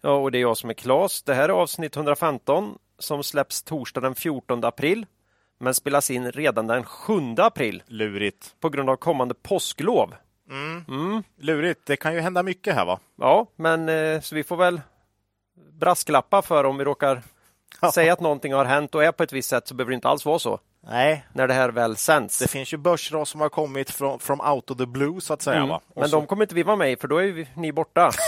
[0.00, 1.22] Ja, och det är jag som är Klas.
[1.22, 5.06] Det här är avsnitt 115 som släpps torsdag den 14 april
[5.60, 8.54] men spelas in redan den 7 april Lurigt.
[8.60, 10.14] på grund av kommande påsklov.
[11.38, 11.80] Lurigt.
[11.86, 12.98] Det kan ju hända mycket här va?
[13.20, 14.80] Ja, men eh, så vi får väl
[15.72, 17.22] brasklappa för om vi råkar
[17.94, 20.08] säga att någonting har hänt och är på ett visst sätt så behöver det inte
[20.08, 22.38] alls vara så Nej, när det här väl sänds.
[22.38, 25.42] det finns ju börsras som har kommit från from out of the blue så att
[25.42, 25.56] säga.
[25.56, 25.68] Mm.
[25.68, 25.80] Va?
[25.88, 27.72] Och Men så- de kommer inte vi vara med i för då är vi, ni
[27.72, 28.10] borta.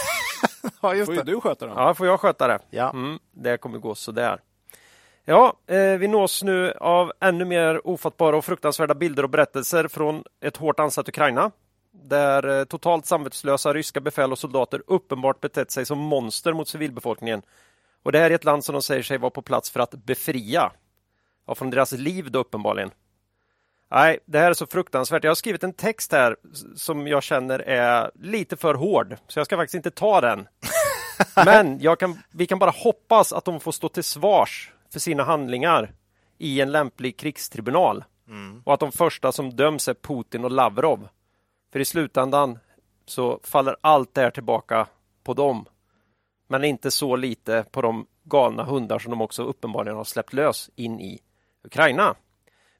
[0.83, 1.33] Ja, just får ju det.
[1.33, 1.75] du sköta dem.
[1.79, 2.59] Ja, får jag sköta det.
[2.71, 2.91] Ja.
[2.91, 4.41] Mm, det kommer gå sådär.
[5.25, 10.25] Ja, eh, vi nås nu av ännu mer ofattbara och fruktansvärda bilder och berättelser från
[10.41, 11.51] ett hårt ansatt Ukraina.
[11.93, 17.43] Där eh, totalt samvetslösa ryska befäl och soldater uppenbart betett sig som monster mot civilbefolkningen.
[18.03, 19.91] Och det här är ett land som de säger sig vara på plats för att
[19.91, 20.73] befria.
[21.47, 22.91] Ja, från deras liv då uppenbarligen.
[23.91, 25.25] Nej, det här är så fruktansvärt.
[25.25, 26.37] Jag har skrivit en text här
[26.77, 30.49] som jag känner är lite för hård, så jag ska faktiskt inte ta den.
[31.45, 35.25] Men jag kan, vi kan bara hoppas att de får stå till svars för sina
[35.25, 35.93] handlingar
[36.39, 38.05] i en lämplig krigstribunal.
[38.65, 41.09] Och att de första som döms är Putin och Lavrov.
[41.73, 42.59] För i slutändan
[43.07, 44.87] så faller allt det här tillbaka
[45.25, 45.65] på dem.
[46.49, 50.71] Men inte så lite på de galna hundar som de också uppenbarligen har släppt lös
[50.77, 51.21] in i
[51.65, 52.17] Ukraina.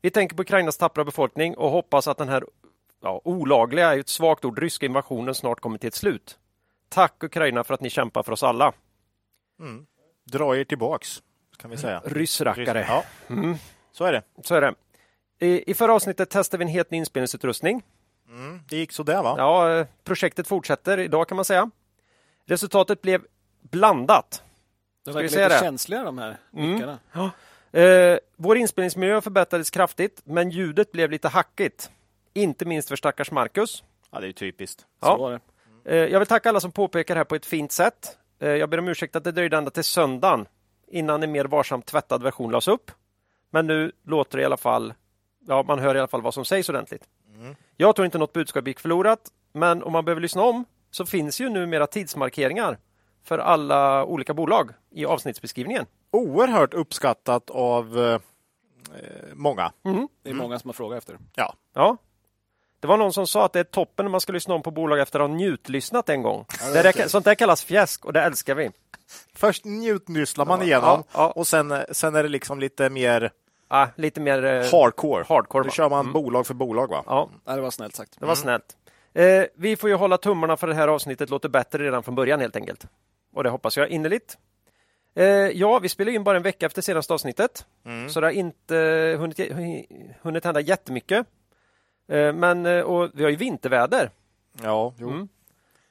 [0.03, 2.45] Vi tänker på Ukrainas tappra befolkning och hoppas att den här
[3.03, 6.39] ja, olagliga, är ett svagt ord, ryska invasionen snart kommer till ett slut.
[6.89, 8.73] Tack Ukraina för att ni kämpar för oss alla.
[10.25, 11.23] Dra er tillbaks,
[11.57, 12.03] kan vi säga.
[12.05, 12.87] Ryssrackare.
[12.89, 13.05] Ja,
[13.93, 14.23] så är det.
[14.45, 14.75] Så är det.
[15.39, 17.83] I, I förra avsnittet testade vi en helt ny inspelningsutrustning.
[18.69, 19.35] Det gick så där va?
[19.39, 21.71] Ja, projektet fortsätter idag kan man säga.
[22.47, 23.23] Resultatet blev
[23.61, 24.43] blandat.
[25.05, 25.61] De verkar lite det?
[25.61, 26.99] känsliga de här mickarna.
[27.73, 31.91] Eh, vår inspelningsmiljö förbättrades kraftigt, men ljudet blev lite hackigt.
[32.35, 33.85] Inte minst för stackars Marcus.
[34.11, 34.81] Ja, det är typiskt.
[34.81, 35.17] Så Ja.
[35.17, 35.41] var det.
[35.85, 38.19] Eh, jag vill tacka alla som påpekar det här på ett fint sätt.
[38.41, 40.47] Eh, jag ber om ursäkt att det dröjde ända till söndagen
[40.89, 42.91] innan en mer varsamt tvättad version lades upp.
[43.51, 44.95] Men nu låter det i alla fall,
[45.47, 47.05] ja man hör i alla fall vad som sägs ordentligt.
[47.77, 49.21] Jag tror inte något budskap gick förlorat,
[49.53, 52.79] men om man behöver lyssna om så finns ju numera tidsmarkeringar
[53.25, 55.87] för alla olika bolag i avsnittsbeskrivningen.
[56.11, 58.21] Oerhört uppskattat av eh,
[59.35, 59.73] många.
[60.23, 61.19] Det är många som har frågat efter.
[61.35, 61.97] Ja, Ja.
[62.81, 64.71] Det var någon som sa att det är toppen när man ska lyssna om på
[64.71, 66.45] bolag efter att ha njutlyssnat en gång.
[66.73, 68.71] det där, sånt där kallas fjäsk och det älskar vi.
[69.35, 71.31] först njutnysslar man Ja, igenom ja, ja.
[71.31, 73.33] och sen, sen är det liksom lite mer
[73.69, 75.25] Ah, lite mer eh, hardcore.
[75.29, 75.73] hardcore, Då va?
[75.73, 77.03] kör man bolag för bolag va?
[77.07, 78.21] Ja, Ja, det var snällt sagt.
[78.21, 78.77] det var snällt.
[79.13, 82.41] Eh, vi får ju hålla tummarna för det här avsnittet låter bättre redan från början
[82.41, 82.87] helt enkelt.
[83.35, 84.39] Och det hoppas jag innerligt.
[85.15, 87.67] Eh, ja, vi spelar in bara en vecka efter senaste avsnittet.
[88.11, 88.77] Så det har inte
[89.19, 89.41] hunnit,
[90.23, 91.27] hunnit hända jättemycket.
[92.09, 94.11] Eh, men eh, och vi har ju vinterväder.
[94.63, 95.11] Ja, jo.
[95.11, 95.29] Mm.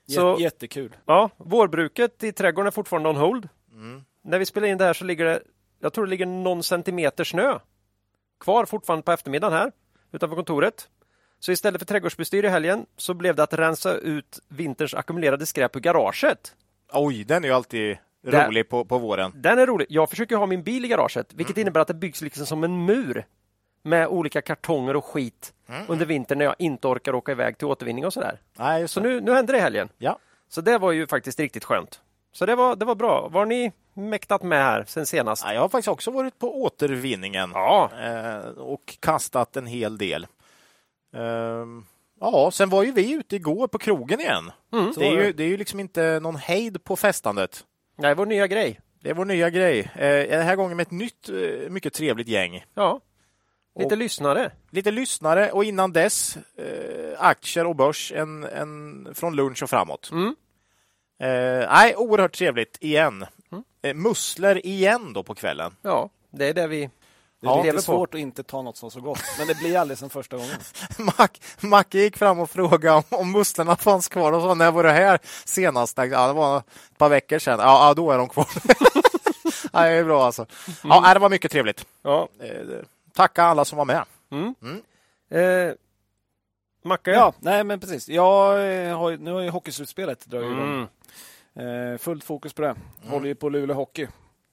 [0.08, 0.96] Så- Jättekul.
[1.06, 3.50] Ja, vårbruket i trädgården är fortfarande on hold.
[4.22, 5.42] När vi spelar in det här så ligger det,
[5.80, 7.60] jag tror det ligger någon centimeter snö
[8.40, 9.72] kvar fortfarande på eftermiddagen här
[10.12, 10.90] utanför kontoret.
[11.40, 15.76] Så istället för trädgårdsbestyr i helgen så blev det att rensa ut vinterns ackumulerade skräp
[15.76, 16.56] ur garaget.
[16.94, 19.32] Oj, den är ju alltid Där- rolig på, på våren.
[19.36, 19.88] Den är rolig.
[19.90, 22.86] Jag försöker ha min bil i garaget, vilket innebär att det byggs liksom som en
[22.86, 23.26] mur
[23.84, 25.54] med olika kartonger och skit
[25.88, 28.40] under vintern när jag inte orkar åka iväg till återvinning och sådär.
[28.58, 29.90] Nej, Så nu, nu händer det i helgen.
[29.98, 30.20] Ja.
[30.50, 32.02] Så det var ju faktiskt riktigt skönt.
[32.32, 33.28] Så det var, det var bra.
[33.28, 35.44] Var ni mäktat med här sen senast?
[35.46, 40.28] Ja, jag har faktiskt också varit på återvinningen Ja, eh, och kastat en hel del.
[41.16, 41.86] Ehm,
[42.20, 44.52] ja, sen var ju vi ute igår på krogen igen.
[44.74, 44.94] Mm.
[44.98, 47.66] det, är ju, det är ju liksom inte någon hejd på festandet.
[48.02, 48.80] Det är vår nya grej.
[49.02, 49.80] Det är vår nya grej.
[49.96, 52.66] Eh, den här gången med ett nytt, eh, mycket trevligt gäng.
[52.74, 53.00] Ja,
[53.80, 54.52] lite Och- lyssnare.
[54.72, 60.10] Lite lyssnare och innan dess eh, aktier och börs en, en, från lunch och framåt.
[60.12, 60.36] Mm.
[61.22, 63.26] Eh, nej, oerhört trevligt igen.
[63.82, 65.76] Eh, musslor igen då på kvällen.
[65.82, 66.90] Ja, det är det vi
[67.42, 67.82] Det är Ja, lite på.
[67.82, 69.20] svårt att inte ta något som så gott.
[69.38, 70.56] Men det blir aldrig som första gången.
[70.98, 71.28] Mac,
[71.60, 74.92] Macke gick fram och frågade om, om musslorna fanns kvar och sa när var det
[74.92, 75.98] här senast?
[75.98, 77.60] Ja, det var ett par veckor sedan.
[77.60, 78.48] Ja, ja då är de kvar.
[79.74, 80.46] ja, det är bra alltså.
[80.84, 81.86] Ja, nej, det var mycket trevligt.
[82.02, 82.28] Ja.
[82.40, 82.80] Eh,
[83.14, 84.04] tacka alla som var med.
[85.32, 85.74] Eh,
[86.84, 87.12] Macke?
[87.12, 88.10] Ja, nej men precis.
[88.10, 88.52] Jag
[88.88, 90.88] eh, har, nu har ju hockeyslutspelet dragit igång.
[91.56, 91.94] Mm.
[91.94, 92.76] Eh, fullt fokus på det.
[93.08, 94.08] Håller ju på Luleå Hockey.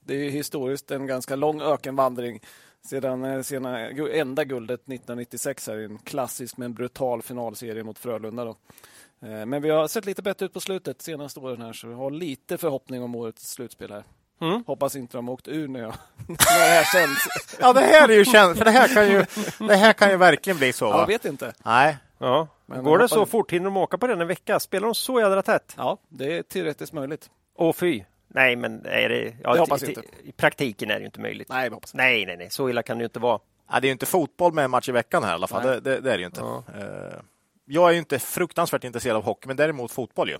[0.05, 2.41] Det är historiskt en ganska lång ökenvandring
[2.87, 8.45] sedan eh, sena, enda guldet 1996 här i en klassisk men brutal finalserie mot Frölunda.
[8.45, 8.55] Då.
[9.27, 11.93] Eh, men vi har sett lite bättre ut på slutet senaste åren här så vi
[11.93, 14.03] har lite förhoppning om årets slutspel här.
[14.41, 14.63] Mm.
[14.67, 15.93] Hoppas inte de har åkt ur när, jag,
[16.27, 17.27] när det här känns.
[17.59, 19.25] Ja, det här är ju känt, för det här kan ju,
[19.67, 20.85] det här kan ju verkligen bli så.
[20.85, 20.99] Ja, Va?
[20.99, 21.53] jag vet inte.
[21.65, 22.47] Nej, Ja.
[22.65, 23.51] Men Går det så fort?
[23.51, 24.59] Hinner de åka på den en vecka?
[24.59, 25.73] Spelar de så jädra tätt?
[25.77, 27.29] Ja, det är tillräckligt möjligt.
[27.55, 28.03] Åh fy!
[28.37, 29.33] Nej, men är det...
[29.43, 30.01] Ja, Det hoppas i- inte.
[30.23, 31.49] I praktiken är det ju inte möjligt.
[31.49, 32.03] Nej, hoppas inte.
[32.03, 32.49] nej, nej, nej.
[32.49, 33.39] Så illa kan det ju inte vara.
[33.71, 35.63] Ja, det är ju inte fotboll med en match i veckan här i alla fall.
[35.63, 36.39] Det, det, det är det ju inte.
[36.41, 36.63] Ja.
[36.77, 37.19] Eh,
[37.65, 40.37] Jag är ju inte fruktansvärt intresserad av hockey, men däremot fotboll ju.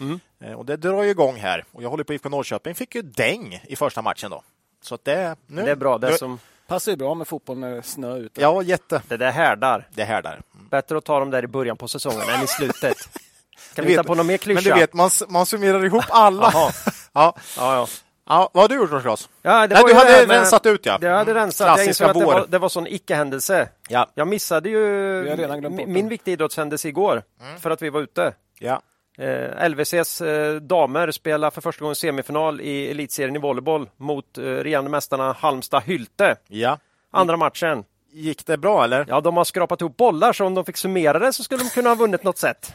[0.00, 0.20] Mm.
[0.40, 1.64] Eh, Och det drar ju igång här.
[1.72, 2.74] Och jag håller på IFK Norrköping.
[2.74, 4.42] Fick ju däng i första matchen då.
[4.82, 5.98] Så att det, nu, Det är bra.
[5.98, 8.40] Det, som, Passar ju bra med fotboll när det snö ute.
[8.40, 9.02] Ja, jätte.
[9.08, 9.88] det där härdar.
[9.90, 10.40] Det här där.
[10.70, 12.96] Bättre att ta dem där i början på säsongen än i slutet.
[13.74, 14.60] Kan vi hitta på någon mer klyscha?
[14.68, 16.52] Men du vet, man, man summerar ihop alla.
[17.12, 17.34] Ja.
[17.56, 17.86] Ja, ja.
[18.28, 19.28] ja, vad har du gjort Claes?
[19.42, 20.98] ja det Nej, var du hade med- rensat ut ja.
[21.00, 21.78] Det hade rensat.
[21.78, 23.68] Jag insåg att det var, det var sån icke-händelse.
[23.88, 24.06] Ja.
[24.14, 25.36] Jag missade ju
[25.70, 26.08] min den.
[26.08, 27.22] viktiga idrottshändelse igår
[27.60, 28.32] för att vi var ute.
[28.58, 28.82] ja.
[29.18, 34.42] Eh, LVCs eh, damer spelar för första gången semifinal i elitserien i volleyboll mot eh,
[34.42, 36.36] regerande mästarna Halmstad Hylte.
[36.48, 36.78] Ja.
[37.12, 37.84] Andra matchen.
[38.12, 39.04] Gick det bra eller?
[39.08, 41.70] Ja, de har skrapat ihop bollar så om de fick summera det så skulle de
[41.70, 42.72] kunna ha vunnit något sätt.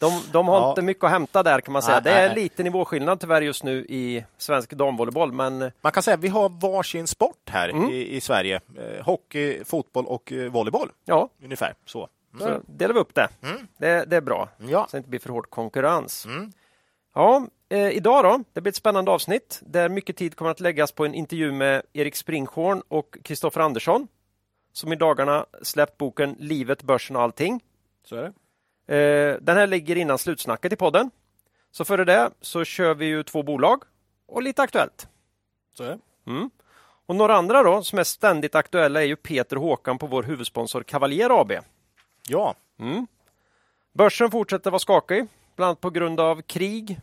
[0.00, 0.68] De, de har Ja.
[0.68, 1.94] inte mycket att hämta där kan man säga.
[1.94, 2.42] Nej, det är nej.
[2.42, 6.48] lite nivåskillnad tyvärr just nu i svensk damvolleyboll, men Man kan säga att vi har
[6.48, 7.90] varsin sport här Mm.
[7.90, 8.60] i, i Sverige.
[8.78, 10.90] Eh, hockey, fotboll och eh, volleyboll.
[11.04, 12.08] ja, Ungefär så.
[12.38, 13.28] så delar vi upp det.
[13.78, 14.04] det.
[14.04, 14.48] Det är bra.
[14.58, 14.86] Ja.
[14.90, 16.26] Så det inte blir för hård konkurrens.
[16.26, 16.52] Mm.
[17.14, 20.92] Ja, eh, idag då, det blir ett spännande avsnitt där mycket tid kommer att läggas
[20.92, 24.08] på en intervju med Erik Springhorn och Kristoffer Andersson
[24.72, 27.60] som i dagarna släppt boken Livet, börsen och allting.
[28.04, 28.32] Så är det.
[28.90, 31.10] Eh, den här ligger innan slutsnacket i podden.
[31.70, 33.82] Så före det så kör vi ju två bolag
[34.26, 35.08] och lite aktuellt.
[35.74, 35.98] Så är.
[36.26, 36.50] Mm.
[37.06, 40.22] Och några andra då som är ständigt aktuella är ju Peter och Håkan på vår
[40.22, 41.52] huvudsponsor Cavalier AB.
[42.28, 42.54] Ja.
[42.78, 43.06] Mm.
[43.92, 45.26] Börsen fortsätter vara skakig,
[45.56, 47.00] bland annat på grund av krig,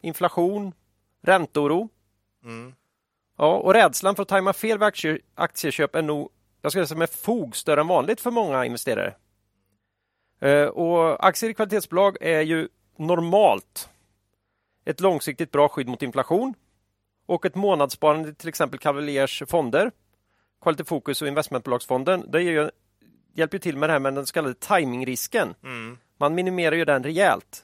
[0.00, 0.72] inflation,
[1.22, 1.88] ränteoro.
[2.44, 2.74] Mm.
[3.38, 6.30] Ja, och rädslan för att tajma fel vid aktie, aktieköp är nog,
[6.62, 9.14] jag skulle säga med fog, större än vanligt för många investerare.
[10.40, 13.88] Eh, och aktier i kvalitetsbolag är ju normalt
[14.84, 16.54] ett långsiktigt bra skydd mot inflation
[17.26, 19.90] och ett månadssparande till exempel Cavaliers fonder,
[20.62, 22.70] Quality Focus och investmentbolagsfonden, det ju,
[23.34, 25.54] hjälper ju till med det här med den så kallade timingrisken.
[25.62, 25.98] Mm.
[26.18, 27.62] Man minimerar ju den rejält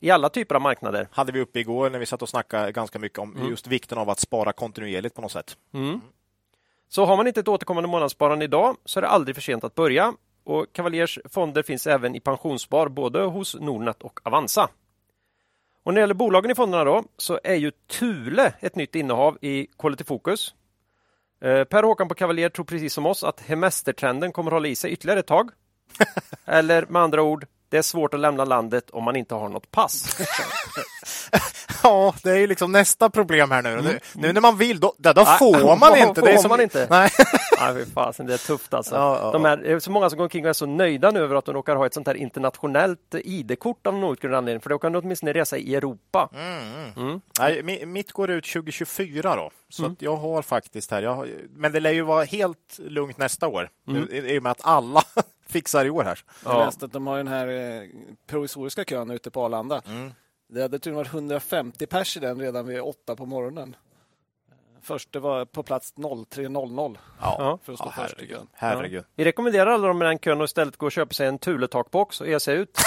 [0.00, 1.08] i alla typer av marknader.
[1.12, 3.48] Hade vi uppe igår när vi satt och snackade ganska mycket om Mm.
[3.50, 5.56] just vikten av att spara kontinuerligt på något sätt.
[6.88, 9.74] Så har man inte ett återkommande månadssparande idag så är det aldrig för sent att
[9.74, 10.14] börja.
[10.46, 14.68] Och Cavaliers fonder finns även i pensionsspar både hos Nordnet och Avanza.
[15.84, 19.38] Och när det gäller bolagen i fonderna då så är ju Thule ett nytt innehav
[19.40, 20.54] i Quality Focus.
[21.40, 24.90] Eh, Per Håkan på Cavalier tror precis som oss att hemestertrenden kommer hålla i sig
[24.90, 25.50] ytterligare ett tag.
[26.44, 29.70] Eller med andra ord, det är svårt att lämna landet om man inte har något
[29.70, 30.18] pass.
[31.82, 33.80] Ja, det är ju liksom nästa problem här nu.
[33.82, 36.20] Nu, nu när man vill, då, då, Nej, får man inte.
[36.20, 36.86] det är får som, man inte.
[36.90, 37.10] Nej.
[37.60, 38.94] Nej, fy fasen, det är tufft alltså.
[38.94, 41.10] Ja, ja, de här, det är så många som går omkring och är så nöjda
[41.10, 44.70] nu över att de råkar ha ett sånt här internationellt ID-kort av någon anledning, för
[44.70, 46.28] då kan du åtminstone resa i Europa.
[46.96, 47.20] Mm.
[47.40, 49.96] Nej, mi- mitt går ut 2024 då, så Mm.
[49.98, 51.02] jag har faktiskt här.
[51.02, 54.08] Jag har, men det lär ju vara helt lugnt nästa år, Mm.
[54.10, 55.02] i och med att alla
[55.48, 56.18] fixar i år här.
[56.44, 56.64] Jag Ja.
[56.64, 57.88] läste att de har den här eh,
[58.26, 59.82] provisoriska kön ute på Arlanda.
[60.48, 63.76] Det hade tydligen varit 150 pers i den redan vid åtta på morgonen.
[64.82, 67.58] Först det var på plats 03.00 Ja.
[67.64, 68.36] för att stå Ja, först i herregud.
[68.36, 68.46] kön.
[68.52, 69.04] herregud.
[69.14, 72.20] Vi rekommenderar alla dem med den kön att istället gå och köpa sig en Thule-takbox
[72.20, 72.78] och ge sig ut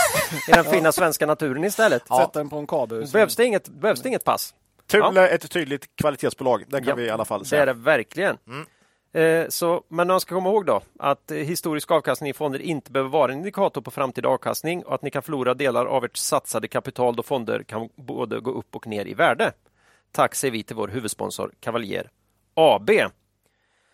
[0.47, 2.07] i den fina svenska naturen istället.
[2.07, 3.07] Sätta den på en kabel.
[3.13, 4.55] Behövs, det inget, behövs det inget pass?
[4.87, 7.65] Thule är ett tydligt kvalitetsbolag, det kan Ja, vi i alla fall Det är säga.
[7.65, 8.37] det verkligen.
[8.47, 8.53] Eh,
[9.49, 13.09] så, men man ska komma ihåg då att eh, historisk avkastning i fonder inte behöver
[13.09, 16.67] vara en indikator på framtida avkastning och att ni kan förlora delar av ert satsade
[16.67, 19.51] kapital då fonder kan både gå upp och ner i värde.
[20.11, 22.09] Tack säger vi till vår huvudsponsor Cavalier
[22.53, 22.89] AB.
[22.89, 23.07] Eh,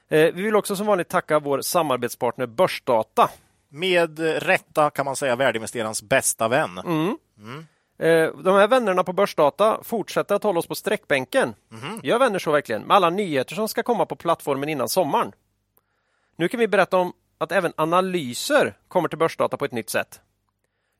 [0.09, 3.29] vi vill också som vanligt tacka vår samarbetspartner Börsdata.
[3.69, 6.77] Med rätta kan man säga värdeinvesterarens bästa vän.
[6.77, 7.17] Mm.
[7.37, 7.63] Eh,
[7.97, 11.55] De här vännerna på Börsdata fortsätter att hålla oss på sträckbänken.
[12.03, 12.81] Gör vänner så verkligen?
[12.81, 15.31] Med alla nyheter som ska komma på plattformen innan sommaren.
[16.35, 20.21] Nu kan vi berätta om att även analyser kommer till Börsdata på ett nytt sätt.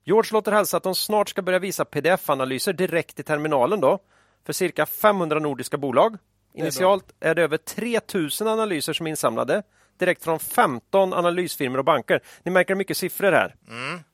[0.03, 3.99] George låter hälsa att de snart ska börja visa pdf-analyser direkt i terminalen då
[4.45, 6.17] för cirka 500 nordiska bolag.
[6.53, 9.63] Initialt är det över 3000 analyser som är insamlade
[9.97, 12.19] direkt från 15 analysfirmor och banker.
[12.43, 13.55] Ni märker mycket siffror här.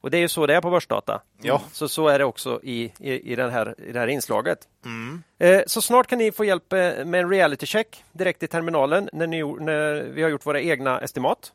[0.01, 1.21] Och det är ju så det är på börsdata.
[1.41, 1.61] Ja.
[1.71, 4.67] Så så är det också i, i, i, den här, i det här inslaget.
[5.37, 9.09] Eh, så snart kan ni få hjälp eh, med en reality check direkt i terminalen
[9.13, 11.53] när, ni, när vi har gjort våra egna estimat.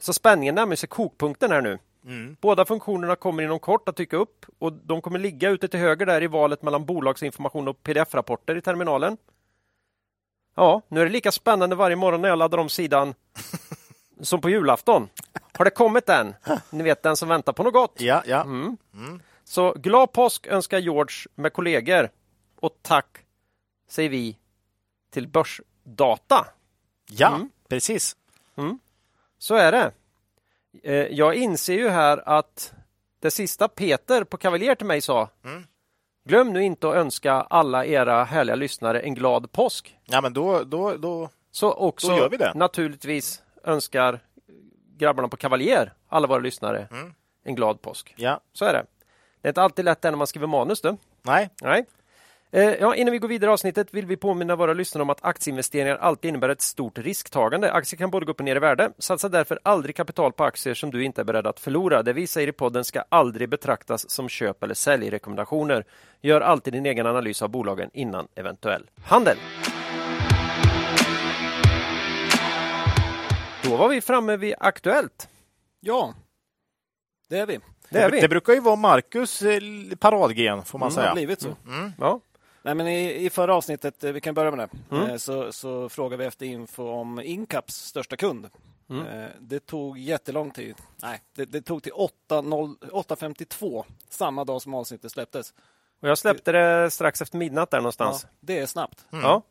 [0.00, 1.78] Så spänningen närmar sig kokpunkten här nu.
[2.40, 6.06] Båda funktionerna kommer inom kort att dyka upp och de kommer ligga ute till höger
[6.06, 9.16] där i valet mellan bolagsinformation och pdf-rapporter i terminalen.
[10.58, 13.14] Ja, nu är det lika spännande varje morgon när jag laddar om sidan
[14.20, 15.08] som på julafton.
[15.52, 16.34] Har det kommit än?
[16.70, 17.94] Ni vet den som väntar på något gott.
[18.00, 18.42] Ja, ja.
[18.42, 18.76] Mm.
[19.44, 22.10] Så glad påsk önskar George med kollegor
[22.60, 23.18] och tack
[23.88, 24.38] säger vi
[25.10, 26.46] till Börsdata.
[27.10, 27.50] ja Mm.
[27.68, 28.16] precis.
[29.38, 29.92] Så är det.
[30.82, 32.72] Eh, Jag inser ju här att
[33.20, 35.28] det sista Peter på Kavaljer till mig sa
[36.28, 39.98] Glöm nu inte att önska alla era härliga lyssnare en glad påsk.
[40.04, 41.28] Ja, men då, då, då...
[41.50, 42.52] Så också Då gör vi det.
[42.54, 44.20] naturligtvis önskar
[44.98, 47.14] grabbarna på Kavaljer, alla våra lyssnare, Mm.
[47.44, 48.14] en glad påsk.
[48.16, 48.84] Ja, Så är det.
[49.40, 50.96] Det är inte alltid lätt när man skriver manus du.
[51.22, 51.50] nej.
[51.62, 51.84] Nej.
[52.50, 55.24] Eh, Ja, innan vi går vidare i avsnittet vill vi påminna våra lyssnare om att
[55.24, 57.72] aktieinvesteringar alltid innebär ett stort risktagande.
[57.72, 58.90] Aktier kan både gå upp och ner i värde.
[58.98, 62.02] Satsa därför aldrig kapital på aktier som du inte är beredd att förlora.
[62.02, 65.84] Det vi säger i podden ska aldrig betraktas som köp eller säljrekommendationer.
[66.20, 69.36] Gör alltid din egen analys av bolagen innan eventuell handel.
[73.62, 75.28] Då var vi framme vid Aktuellt.
[75.80, 76.14] Ja,
[77.28, 77.58] det är vi.
[77.90, 78.20] Det är vi.
[78.20, 79.60] Det brukar ju vara Marcus eh,
[79.98, 81.14] paradgren, får man Det har säga.
[81.14, 81.48] blivit så.
[81.98, 82.20] Ja.
[82.68, 84.58] Nej, men i, I förra avsnittet, eh, vi kan börja med
[84.90, 85.10] det, Mm.
[85.10, 88.48] eh, så, så frågade vi efter info om Incaps största kund.
[88.90, 89.06] Mm.
[89.06, 90.74] Eh, Det tog jättelång tid.
[91.02, 95.54] Nej, det, det tog till 8.0 8.52 samma dag som avsnittet släpptes.
[96.02, 98.20] Och jag släppte det strax efter midnatt där någonstans.
[98.24, 99.06] Ja, det är snabbt.
[99.10, 99.42] Ja.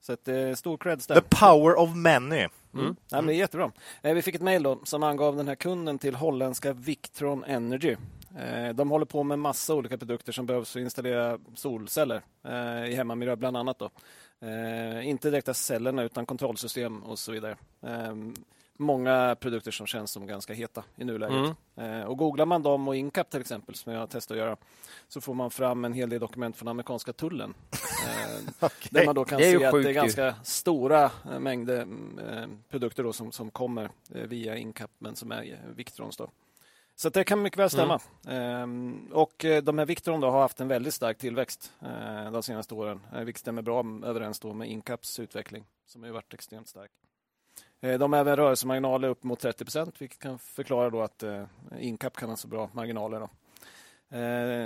[0.00, 1.14] Så att, eh, stor creds där.
[1.20, 2.36] The power of many.
[2.38, 2.48] Mm.
[2.74, 3.72] Nej, men det är jättebra.
[4.02, 7.96] Eh, Vi fick ett mejl som angav den här kunden till holländska Victron Energy.
[8.36, 12.84] Eh, De håller på med massa olika produkter som behövs för att installera solceller eh,
[12.90, 13.78] i hemmamiljö bland annat.
[13.78, 13.90] Då.
[14.46, 17.56] Eh, Inte direkta cellerna utan kontrollsystem och så vidare.
[17.82, 18.14] Eh,
[18.78, 21.56] Många produkter som känns som ganska heta i nuläget.
[21.76, 24.56] Eh, Och googlar man dem och Incap till exempel, som jag har testat att göra,
[25.08, 27.54] så får man fram en hel del dokument från amerikanska tullen.
[28.06, 31.80] Eh, Där man då kan se att det är ganska stora mängder
[32.28, 36.16] eh, produkter då som, som kommer via Incap men som är Victrons.
[36.16, 36.30] Då.
[36.96, 38.00] Så det kan mycket väl stämma.
[38.28, 42.42] Ehm, och eh, de här Victron då har haft en väldigt stark tillväxt eh, de
[42.42, 46.68] senaste åren, eh, vilket stämmer bra överens då med Incaps utveckling som har varit extremt
[46.68, 46.90] stark.
[47.80, 51.24] De har även rörelsemarginaler upp mot 30 procent, vilket kan förklara då att
[51.78, 53.20] Incap kan ha så bra marginaler.
[53.20, 53.30] Då.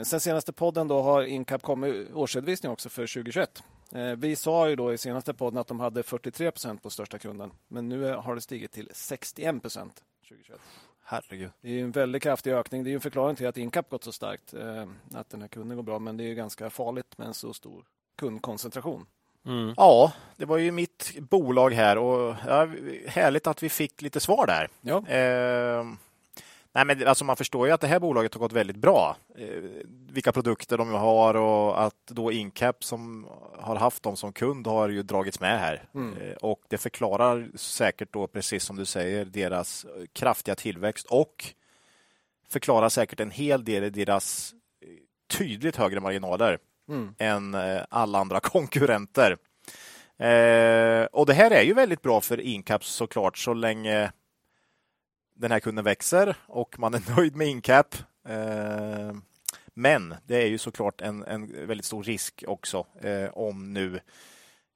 [0.05, 3.63] Sen senaste podden då har Incap kommit årsredovisning också för 2021.
[3.93, 7.19] Eh, vi sa ju då i senaste podden att de hade 43 procent på största
[7.19, 10.61] kunden, men nu har det stigit till 61 procent 2021.
[11.11, 11.51] Herregud.
[11.61, 12.85] Det är en väldigt kraftig ökning.
[12.85, 15.77] Det är en förklaring till att Incap gått så starkt, eh, att den här kunden
[15.77, 17.85] går bra, men det är ju ganska farligt med en så stor
[18.19, 19.07] kundkoncentration.
[19.47, 19.75] Mm.
[19.77, 22.69] Ja, det var ju mitt bolag här och ja,
[23.07, 24.69] härligt att vi fick lite svar där.
[24.81, 25.85] Ja, Eh,
[26.75, 29.17] nej men alltså man förstår ju att det här bolaget har gått väldigt bra.
[29.39, 29.63] Eh,
[30.11, 33.27] vilka produkter de har och att då Incap som
[33.59, 35.85] har haft dem som kund har ju dragits med här.
[35.95, 36.17] Mm.
[36.17, 41.45] Eh, och det förklarar säkert då, precis som du säger, deras kraftiga tillväxt och
[42.49, 44.89] förklarar säkert en hel del i deras eh,
[45.39, 46.59] tydligt högre marginaler
[46.89, 47.15] mm.
[47.19, 47.57] än
[47.89, 49.37] alla andra konkurrenter.
[51.13, 54.13] Och det här är ju väldigt bra för Incap såklart så länge
[55.41, 57.95] den här kunden växer och man är nöjd med Incap.
[58.29, 59.13] Eh,
[59.75, 64.01] men det är ju såklart en, en väldigt stor risk också eh, om nu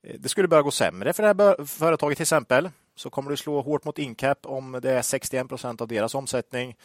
[0.03, 3.37] eh, det skulle börja gå sämre för det här företaget till exempel så kommer det
[3.37, 6.77] slå hårt mot Incap om det är 61 procent av deras omsättning.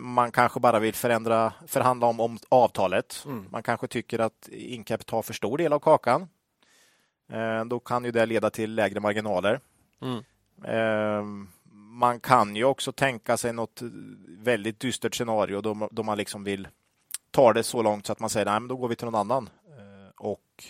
[0.00, 3.22] Man kanske bara vill förändra, förhandla om, om avtalet.
[3.26, 3.46] Mm.
[3.50, 6.28] Man kanske tycker att Incap tar för stor del av kakan.
[7.66, 9.60] Då kan ju det leda till lägre marginaler.
[10.02, 11.48] Mm.
[11.90, 13.80] Eh, Man kan ju också tänka sig något
[14.28, 16.68] väldigt dystert scenario då, då man liksom vill
[17.30, 19.20] ta det så långt så att man säger nej, men då går vi till någon
[19.20, 19.50] annan.
[19.68, 20.64] Eh, Och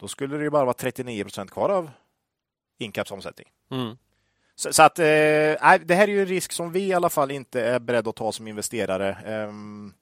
[0.00, 1.90] då skulle det ju bara vara 39 procent kvar av
[2.78, 3.48] Incaps omsättning.
[3.70, 3.96] Mm.
[4.54, 7.30] Så, så att, eh, det här är ju en risk som vi i alla fall
[7.30, 9.12] inte är beredda att ta som investerare.
[9.14, 9.94] Ehm,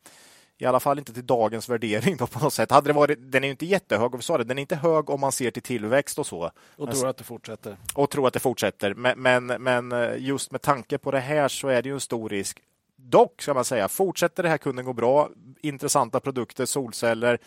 [0.59, 2.71] I alla fall inte till dagens värdering då på något sätt.
[2.71, 4.77] Hade det varit, den är ju inte jättehög, och vi sa det, den är inte
[4.77, 7.77] hög om man ser till tillväxt och så Och tror att det fortsätter.
[7.95, 8.95] och tror att det fortsätter.
[8.95, 12.01] Men, men, men eh, just med tanke på det här så är det ju en
[12.01, 12.61] stor risk.
[12.97, 15.31] Dock ska man säga, fortsätter det här kunden gå bra,
[15.61, 17.39] intressanta produkter, solceller,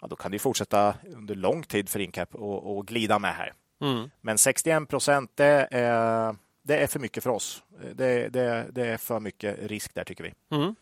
[0.00, 3.52] ja, då kan det fortsätta under lång tid för Incap och, och glida med här.
[3.80, 4.10] Mm.
[4.20, 7.62] Men 61 procent, det är, det är för mycket för oss.
[7.94, 10.56] Det, det, det är för mycket risk där tycker vi.
[10.56, 10.74] Mm.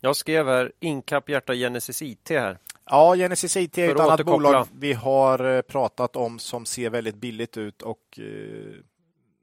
[0.00, 2.58] Jag skrev här Incap Hjärta Genesis IT här.
[2.84, 7.14] Ja, Genesis IT är ett annat bolag vi har eh, pratat om som ser väldigt
[7.14, 8.74] billigt ut och eh,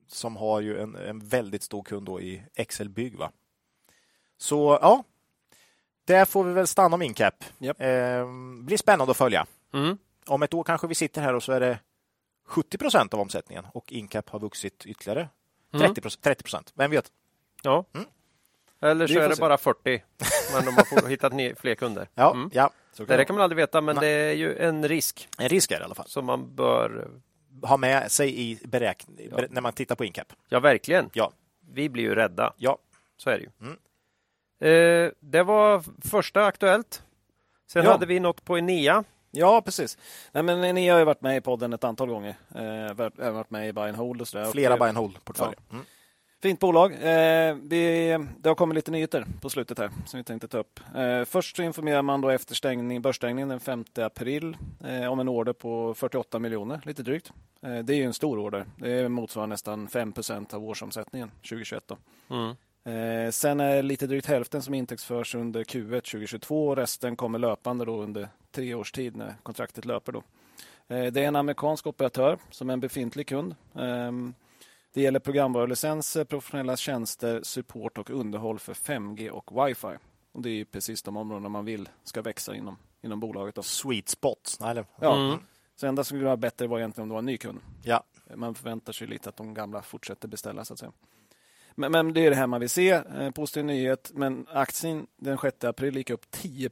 [0.08, 3.18] som har ju en, en väldigt stor kund då i Excel Bygg.
[3.18, 3.32] Va?
[4.38, 5.04] Så ja,
[6.06, 7.44] där får vi väl stanna om Incap.
[7.58, 7.82] Japp.
[7.82, 8.26] Eh,
[8.64, 9.46] blir spännande att följa.
[9.74, 9.98] Mm.
[10.26, 11.80] Om ett år kanske vi sitter här och så är det
[12.46, 15.30] 70 procent av omsättningen och Incap har vuxit ytterligare
[15.74, 15.88] Mm.
[15.88, 16.24] 30 procent.
[16.24, 16.74] 30 procent.
[16.76, 17.12] Vem vet?
[17.62, 17.86] Ja.
[17.94, 18.08] Mm.
[18.82, 19.40] Eller så är det se.
[19.42, 20.04] bara 40.
[20.54, 22.08] Men de har hittat fler kunder.
[22.16, 22.50] Ja, Mm.
[22.54, 22.70] ja.
[22.94, 24.06] Så Det där kan man aldrig veta, men Nej.
[24.10, 26.08] det är ju en risk En risk är det i alla fall.
[26.08, 27.08] som man bör...
[27.64, 29.44] Ha med sig i beräkning Ja.
[29.50, 30.34] när man tittar på Incap.
[30.50, 31.10] Ja, verkligen.
[31.14, 31.32] Ja.
[31.72, 32.54] Vi blir ju rädda.
[32.58, 32.78] Ja.
[33.18, 33.50] Så är det ju.
[33.62, 33.78] Mm.
[34.60, 37.04] Eh, det var första Aktuellt.
[37.68, 37.92] Sen Ja.
[37.92, 39.04] hade vi något på Enea.
[39.32, 39.98] Ja, precis.
[40.32, 42.36] Nej, men ni har ju varit med i podden ett antal gånger.
[42.56, 44.52] Eh, varit- med i Buy and Hold och sådär.
[44.52, 45.60] Flera Och, buy and hold-portföljer.
[45.72, 45.86] Mm.
[46.42, 46.94] Fint bolag.
[46.94, 50.80] Eh, vi, det har kommit lite nyheter på slutet här som vi tänkte ta upp.
[50.96, 55.30] Eh, först så informerar man då efter stängning, börsstängningen den 5 april eh, om en
[55.30, 57.32] order på 48 miljoner, lite drygt.
[57.62, 58.66] Eh, det är en stor order.
[58.78, 61.84] Det motsvarar nästan 5% av årsomsättningen 2021.
[61.88, 61.98] Då.
[62.36, 62.56] Mm.
[62.88, 67.86] Eh, sen är lite drygt hälften som intäktsförs under Q1 2022 och resten kommer löpande
[67.86, 70.12] då under tre års tid när kontraktet löper.
[70.12, 70.24] Då.
[70.96, 73.56] Eh, det är en amerikansk operatör som är en befintlig kund.
[74.94, 79.98] Det gäller programvarulicenser, professionella tjänster, support och underhåll för 5G och wifi.
[80.32, 83.56] Och det är ju precis de områden man vill ska växa inom, inom bolaget.
[83.56, 83.64] Då.
[83.64, 84.58] Sweet spot.
[84.64, 84.86] Eller?
[85.02, 85.16] Ja.
[85.16, 85.40] Mm.
[85.76, 87.60] Så det enda som skulle vara bättre var egentligen om det var en ny kund.
[87.84, 88.04] Ja.
[88.36, 90.92] Man förväntar sig lite att de gamla fortsätter beställa så att säga.
[91.76, 92.90] Men, men det är det här man vill se.
[92.92, 94.12] Eh, positiv nyhet.
[94.14, 96.70] Men aktien den 6 april gick upp 10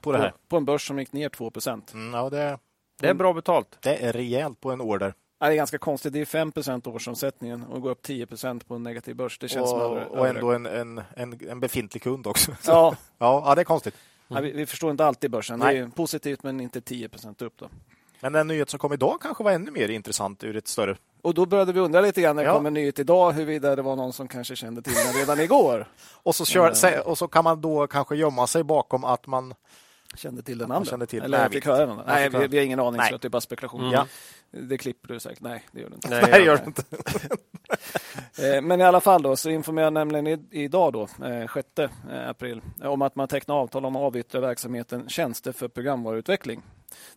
[0.00, 0.30] På det här?
[0.30, 1.52] På, på en börs som gick ner 2
[1.92, 2.58] Mm, ja, det,
[3.00, 3.78] Det är bra betalt.
[3.82, 5.14] det är rejält på en order.
[5.42, 6.12] Ja, det är ganska konstigt.
[6.12, 9.38] Det är 5% årsomsättningen och går upp 10% på en negativ börs.
[9.38, 12.50] Det känns Och, över, och ändå en, en, en, en befintlig kund också.
[12.60, 13.94] Så, Ja, ja, ja, det är konstigt.
[14.28, 15.58] ja, vi, vi förstår inte alltid börsen.
[15.58, 15.74] Nej.
[15.74, 17.52] Det är positivt men inte 10% upp.
[17.58, 17.68] Då.
[18.20, 20.96] Men den nyhet som kom idag kanske var ännu mer intressant ur ett större...
[21.22, 22.54] Och då började vi undra lite grann när det Ja.
[22.56, 25.88] kom en nyhet idag huruvida det var någon som kanske kände till den redan igår.
[26.22, 26.74] Och så, kör, Mm.
[26.74, 29.54] se- och så kan man då kanske gömma sig bakom att man...
[30.16, 30.90] Kände till den andra?
[30.90, 31.96] kände till- Eller Nej, jag fick höra den?
[31.96, 32.98] jag Nej, vi, vi har ingen aning.
[32.98, 33.10] Nej.
[33.12, 33.80] Så det är bara spekulation.
[33.80, 33.92] Mm.
[33.92, 34.06] Ja.
[34.50, 35.40] Det klipper du säkert.
[35.40, 36.08] Nej, det gör du inte.
[36.10, 36.82] Nej, Nej, jag- gör det inte.
[38.38, 41.68] Eh, Men i alla fall då, så informerar nämligen i- idag då, eh, 6
[42.28, 46.62] april, eh, om att man tecknar avtal om att avyttra verksamheten tjänster för programvaruutveckling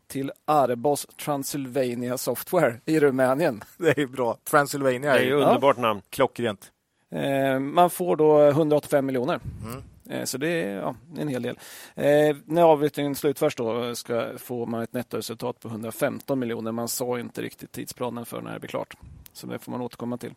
[0.08, 3.63] till Arbos Transylvania Software i Rumänien.
[3.77, 4.38] Det är bra.
[4.49, 6.01] Transylvania Det är ju underbart namn.
[6.10, 6.71] klockrent.
[7.12, 9.39] Eh, Man får då 185 miljoner.
[9.63, 9.84] Mm.
[10.09, 11.59] Eh, Så det är ja, en hel del.
[11.95, 16.71] Eh, när avyttringen slutförs då ska, får man ett nettoresultat på 115 miljoner.
[16.71, 18.97] Man sa inte riktigt tidsplanen för när det blir klart.
[19.33, 20.33] Så det får man återkomma till.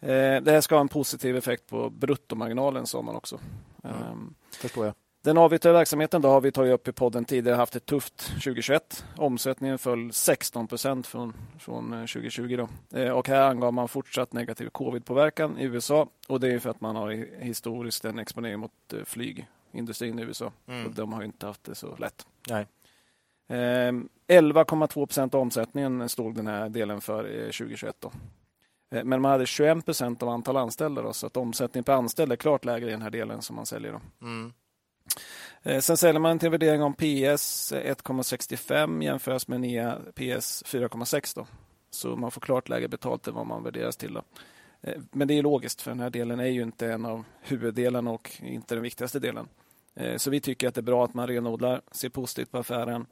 [0.00, 0.08] Eh,
[0.42, 3.40] det här ska ha en positiv effekt på bruttomarginalen sa man också.
[3.84, 3.96] Mm.
[3.96, 4.14] Eh,
[4.60, 4.94] Förstår jag.
[5.28, 9.04] Den avyttrade verksamheten då har vi tagit upp i podden tidigare haft ett tufft 2021.
[9.16, 12.56] Omsättningen föll 16 procent från, från eh, 2020.
[12.56, 12.98] Då.
[12.98, 16.80] Eh, Och här angav man fortsatt negativ covid-påverkan i USA och det är för att
[16.80, 17.10] man har
[17.42, 20.52] historiskt en exponering mot eh, flygindustrin i USA.
[20.68, 20.86] Mm.
[20.86, 22.26] Och de har inte haft det så lätt.
[22.50, 22.66] Nej.
[23.48, 23.92] Eh,
[24.28, 27.96] 11,2 procent av omsättningen stod den här delen för eh, 2021.
[28.00, 28.12] Då.
[28.96, 32.32] Eh, Men man hade 21 procent av antal anställda då, så att omsättningen per anställd
[32.32, 33.92] är klart lägre i den här delen som man säljer.
[33.92, 34.26] Då.
[34.26, 34.52] Mm.
[35.62, 41.34] Eh, Sen säljer man till en värdering om PS 1,65 jämförs med nya PS 4,6.
[41.36, 41.46] Då.
[41.90, 44.14] Så man får klart lägre betalt än vad man värderas till.
[44.14, 44.22] Då.
[44.82, 48.10] Eh, Men det är logiskt för den här delen är ju inte en av huvuddelarna
[48.10, 49.48] och inte den viktigaste delen.
[49.94, 53.06] Eh, Så vi tycker att det är bra att man renodlar, ser positivt på affären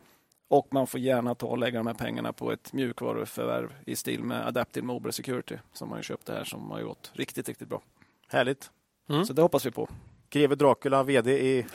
[0.49, 4.23] och man får gärna ta och lägga de här pengarna på ett mjukvaruförvärv i stil
[4.23, 7.83] med Adaptive Mobile Security som man ju köpte här som har gått riktigt, riktigt bra.
[8.29, 8.71] Härligt.
[9.09, 9.25] Mm.
[9.25, 9.89] Så det hoppas vi på.
[10.31, 11.67] Greve Dracula, VD i...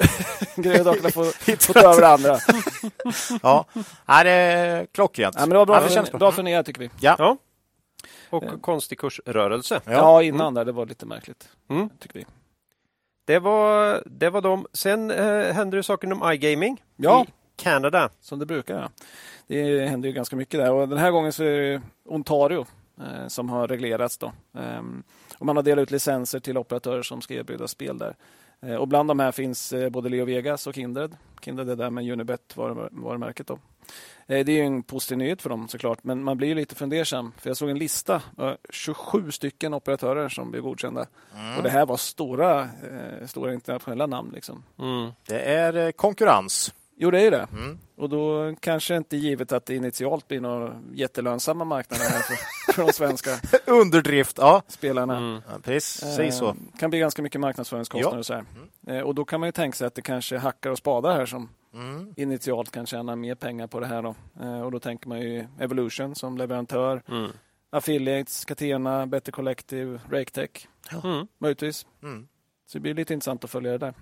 [0.56, 1.24] Grejer dock att få,
[1.60, 2.38] få ta över det andra.
[3.44, 3.66] Ja,
[4.06, 5.36] Nej, det är klockrent.
[5.36, 6.20] Ja, men det var bra, Ja, det känns bra.
[6.20, 6.90] bra för ner tycker vi.
[7.00, 7.38] Ja.
[8.30, 8.60] Och Eh.
[8.62, 9.82] konstig kursrörelse.
[9.86, 9.92] Ja.
[9.92, 11.50] Ja, innan där, det var lite märkligt.
[11.70, 11.90] Mm.
[12.00, 12.26] Tycker vi.
[13.26, 14.66] Det var, det var de.
[14.74, 17.26] Sen eh, hände det saker inom iGaming Ja.
[17.28, 17.32] i
[17.64, 18.10] Kanada.
[18.22, 18.76] Som det brukar.
[18.82, 18.90] Ja.
[19.48, 20.72] Det händer ju ganska mycket där.
[20.72, 22.66] Och den här gången så är det Ontario
[23.00, 24.18] eh, som har reglerats.
[24.18, 24.32] Då.
[24.58, 25.04] Ehm,
[25.40, 28.16] och man har delat ut licenser till operatörer som ska erbjuda spel där.
[28.66, 31.18] Eh, och bland de här finns eh, både Leo Vegas och Kindred.
[31.42, 33.48] Kindred är där med Unibet varumär- varumärket.
[33.48, 33.54] Då.
[34.28, 36.76] Eh, det är ju en positiv nyhet för dem såklart, men man blir ju lite
[36.76, 37.32] fundersam.
[37.38, 41.06] För jag såg en lista, eh, 27 stycken operatörer som blev godkända.
[41.40, 41.58] Mm.
[41.58, 42.70] Och det här var stora,
[43.26, 44.32] stora internationella namn.
[44.34, 44.64] Liksom.
[44.80, 45.12] Mm.
[45.28, 46.74] Det är konkurrens.
[47.04, 47.48] Jo, det är ju det.
[47.54, 47.80] Mm.
[47.98, 52.86] Och då kanske inte givet att det initialt blir några jättelönsamma marknader här för, för
[52.86, 53.30] de svenska
[53.72, 54.62] Underdrift, ja.
[54.68, 55.18] spelarna.
[55.18, 55.42] Mm.
[55.52, 56.48] ja precis så.
[56.48, 58.20] Eh, kan bli ganska mycket marknadsföringskostnader Ja.
[58.20, 58.46] och så här.
[58.88, 61.26] Eh, och då kan man ju tänka sig att det kanske hackar och spadar här
[61.26, 62.14] som Mm.
[62.18, 64.02] initialt kan tjäna mer pengar på det här.
[64.02, 64.16] Då.
[64.42, 67.32] Eh, och då tänker man ju Evolution som leverantör, Mm.
[67.70, 70.68] Affiliates, Catena, Better Collective, Raketech
[71.04, 71.28] Mm.
[71.38, 71.86] möjligtvis.
[72.04, 72.28] Mm.
[72.66, 73.94] Så det blir lite intressant att följa det där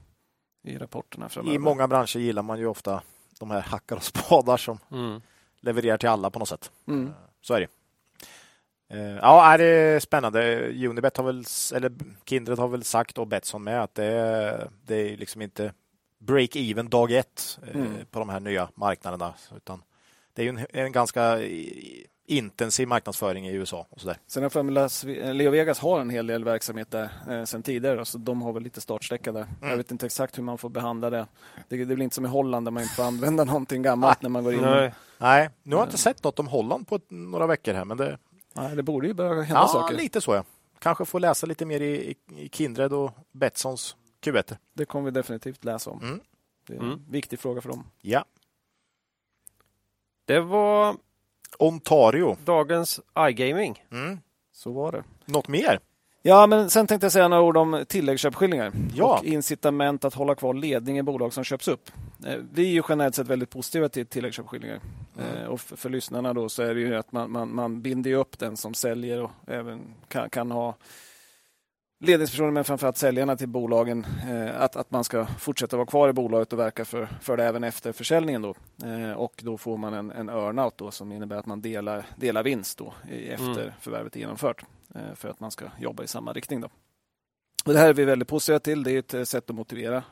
[0.63, 1.55] i rapporterna framöver.
[1.55, 3.01] I många branscher gillar man ju ofta
[3.39, 5.21] de här hackar och spadar som Mm.
[5.59, 6.71] levererar till alla på något sätt.
[6.87, 7.11] Mm.
[7.41, 7.67] Så är det.
[8.97, 10.67] Eh, Ja, är det är spännande.
[10.87, 11.43] Unibet har väl,
[11.75, 11.91] eller
[12.25, 15.73] Kindred har väl sagt och Betsson med att det är, det är liksom inte
[16.19, 17.93] break-even dag ett eh, Mm.
[18.11, 19.33] på de här nya marknaderna.
[19.55, 19.83] Utan
[20.33, 21.39] det är ju en, en ganska
[22.31, 23.87] intensiv marknadsföring i USA.
[23.89, 24.17] och så där.
[24.27, 28.05] Sen har jag eh, Leo Vegas har en hel del verksamhet där eh, sen tidigare,
[28.05, 29.41] så de har väl lite startsträcka där.
[29.41, 29.69] Mm.
[29.69, 31.27] Jag vet inte exakt hur man får behandla det.
[31.67, 34.29] Det, det väl inte som i Holland där man inte får använda någonting gammalt när
[34.29, 34.61] man går in.
[34.61, 34.93] Nej.
[35.17, 37.97] Nej, nu har jag inte sett något om Holland på ett, några veckor här, men
[37.97, 38.17] det,
[38.53, 39.95] Nej, det borde ju börja hända ja, saker.
[39.95, 40.43] lite så ja.
[40.79, 44.55] Kanske får läsa lite mer i, i, Kindred och Betssons Q1.
[44.73, 46.03] Det kommer vi definitivt läsa om.
[46.03, 46.19] Mm.
[46.67, 46.99] Det är en Mm.
[47.09, 47.83] viktig fråga för dem.
[48.01, 48.25] Ja.
[50.25, 50.95] Det var
[51.59, 52.37] Ontario.
[52.45, 53.83] dagens iGaming.
[53.91, 54.19] Mm.
[54.53, 55.03] Så var det.
[55.25, 55.79] Något mer?
[56.21, 59.17] Ja, men sen tänkte jag säga några ord om tilläggsköpskillingar Ja.
[59.19, 61.89] och incitament att hålla kvar ledning i bolag som köps upp.
[62.27, 64.79] Eh, Vi är ju generellt sett väldigt positiva till tilläggsköpskillingar.
[65.19, 68.13] Eh, Och för, för lyssnarna då så är det ju att man, man, man binder
[68.13, 70.75] upp den som säljer och även kan, kan ha
[71.99, 76.13] ledningspersoner men framförallt säljarna till bolagen eh, att, att man ska fortsätta vara kvar i
[76.13, 78.41] bolaget och verka för, för det även efter försäljningen.
[78.41, 78.55] Då.
[78.87, 82.43] Eh, och då får man en, en earnout då, som innebär att man delar, delar
[82.43, 83.71] vinst då, i, efter Mm.
[83.79, 86.61] förvärvet är genomfört eh, för att man ska jobba i samma riktning.
[86.61, 86.69] Då.
[87.65, 88.83] Och det här är vi väldigt positiva till.
[88.83, 90.03] Det är ett sätt att motivera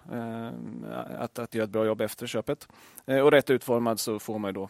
[1.17, 2.67] att, att göra ett bra jobb efter köpet.
[3.05, 4.69] Och rätt utformad så får man då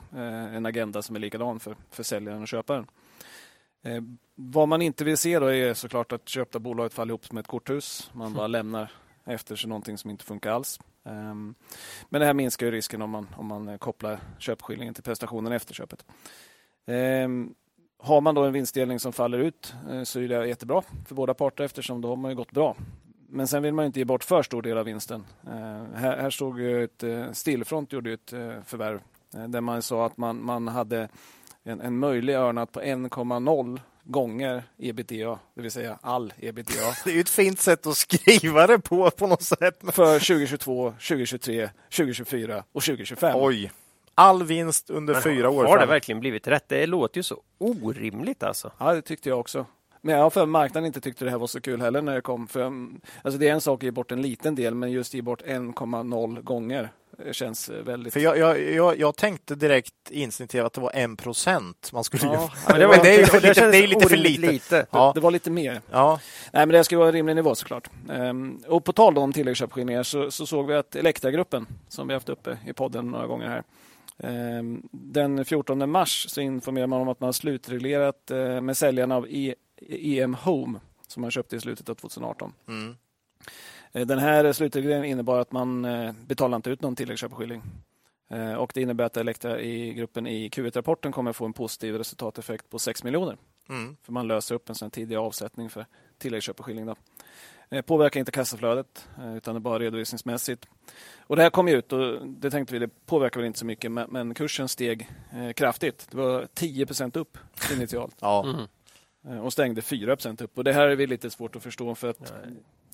[0.53, 2.85] en agenda som är likadan för, för säljaren och köparen.
[3.83, 4.01] Eh,
[4.35, 7.47] vad man inte vill se då är såklart att köpta bolaget faller ihop som ett
[7.47, 8.09] korthus.
[8.13, 8.91] Man bara lämnar
[9.25, 10.79] efter sig någonting som inte funkar alls.
[11.05, 11.55] Ehm,
[12.09, 15.51] Men det här minskar ju risken om man, om man eh, kopplar köpskillingen till prestationen
[15.51, 16.05] efter köpet.
[16.87, 17.53] Ehm,
[17.99, 21.33] Har man då en vinstdelning som faller ut eh, så är det jättebra för båda
[21.33, 22.75] parter eftersom då har man ju gått bra.
[23.29, 25.23] Men sen vill man inte ge bort för stor del av vinsten.
[25.47, 28.29] Eh, Här, här stod ju ett eh, Stillfront gjorde ett
[28.65, 29.01] förvärv
[29.47, 31.09] där man sa att man, man hade
[31.67, 36.73] en, en möjlig earnout på 1,0 gånger ebitda, det vill säga all ebitda
[37.05, 39.79] Det är ju ett fint sätt att skriva det på, på något sätt.
[39.91, 43.33] för 2022, 2023, 2024 och 2025.
[43.35, 43.71] Oj.
[44.15, 45.89] All vinst under Men fyra år Har det fram.
[45.89, 46.69] verkligen blivit rätt?
[46.69, 48.71] Det låter ju så orimligt alltså.
[48.77, 49.65] Ja, det tyckte jag också.
[50.07, 52.21] Men jag har för marknaden inte tyckte det här var så kul heller när det
[52.21, 52.47] kom.
[52.47, 55.13] För, mm, alltså det är en sak att ge bort en liten del, men just
[55.13, 56.89] ge bort 1,0 gånger
[57.25, 58.13] eh, känns eh, väldigt...
[58.13, 62.23] För jag, jag, jag, jag tänkte direkt instinktivt att det var en procent man skulle
[62.25, 62.79] Ja, göra.
[62.79, 64.51] men Men det är ju för lite, det är lite för lite.
[64.51, 64.85] lite.
[64.91, 65.81] Ja, Det var lite mer.
[65.91, 66.19] ja.
[66.53, 67.89] Nej, men det ska vara en rimlig nivå såklart.
[68.11, 72.29] Ehm, och på tal om tilläggsköpskillingar så, så såg vi att Elektragruppen, som vi haft
[72.29, 73.63] uppe i podden några gånger här,
[74.23, 79.15] ehm, den 14 mars så informerar man om att man har slutreglerat eh, med säljarna
[79.15, 79.55] av E-
[79.89, 82.53] EM Home som man köpte i slutet av 2018.
[82.67, 82.95] Mm.
[83.91, 87.61] Eh, Den här slutregleringen innebar att man eh, betalar inte ut någon tilläggsköpeskilling.
[88.29, 92.69] Eh, Och det innebär att Elektra i gruppen i Q1-rapporten kommer få en positiv resultateffekt
[92.69, 93.37] på 6 miljoner.
[93.69, 93.97] Mm.
[94.03, 95.85] För man löser upp en sån tidig avsättning för
[96.17, 96.85] tilläggsköpeskilling.
[96.85, 96.95] Då.
[97.69, 100.67] Eh, Påverkar inte kassaflödet utan det är bara redovisningsmässigt.
[101.19, 103.65] Och det här kom ju ut och det tänkte vi, det påverkar väl inte så
[103.65, 105.09] mycket men, kursen steg
[105.55, 106.07] kraftigt.
[106.11, 107.37] Det var 10 upp
[107.73, 108.43] initialt Ja.
[108.49, 108.67] Mm.
[109.27, 110.57] Eh, och stängde 4% upp.
[110.57, 112.33] Och det här är vi lite svårt att förstå för att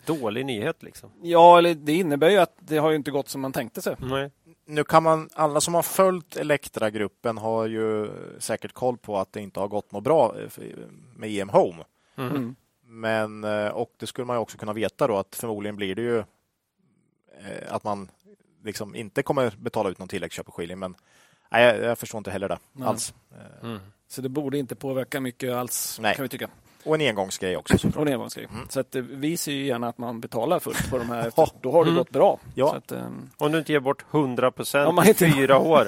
[0.05, 1.09] Dålig nyhet liksom.
[1.21, 3.95] ja, eller det innebär ju att det har ju inte gått som man tänkte sig.
[3.99, 4.31] Nej.
[4.65, 9.41] Nu kan man, alla som har följt Elektra-gruppen har ju säkert koll på att det
[9.41, 10.49] inte har gått något bra eh,
[11.15, 11.83] med EM Home.
[12.15, 12.29] Mm.
[12.35, 12.55] Mm.
[12.85, 16.01] Men, eh, och det skulle man ju också kunna veta då att förmodligen blir det
[16.01, 16.23] ju
[17.69, 18.09] att man
[18.63, 20.79] liksom inte kommer betala ut någon tilläggsköpeskilling.
[20.79, 20.95] Men
[21.51, 22.87] nej, jag, förstår inte heller det Nej.
[22.87, 23.13] alls.
[23.61, 23.79] Mm.
[24.13, 26.15] Så det borde inte påverka mycket alls Nej.
[26.15, 26.47] kan vi tycka.
[26.83, 27.77] Och en engångsgrej också.
[27.77, 27.95] såklart.
[27.95, 28.47] Och en engångsgrej.
[28.53, 28.67] Mm.
[28.69, 31.31] Så att, eh, vi ser ju gärna att man betalar fullt på de här.
[31.61, 31.97] Då har det Mm.
[31.97, 32.39] gått bra.
[32.55, 32.69] Ja.
[32.69, 35.57] Så att, ehm, Om du inte ger bort 100 Om procent man i inte- fyra
[35.59, 35.87] år.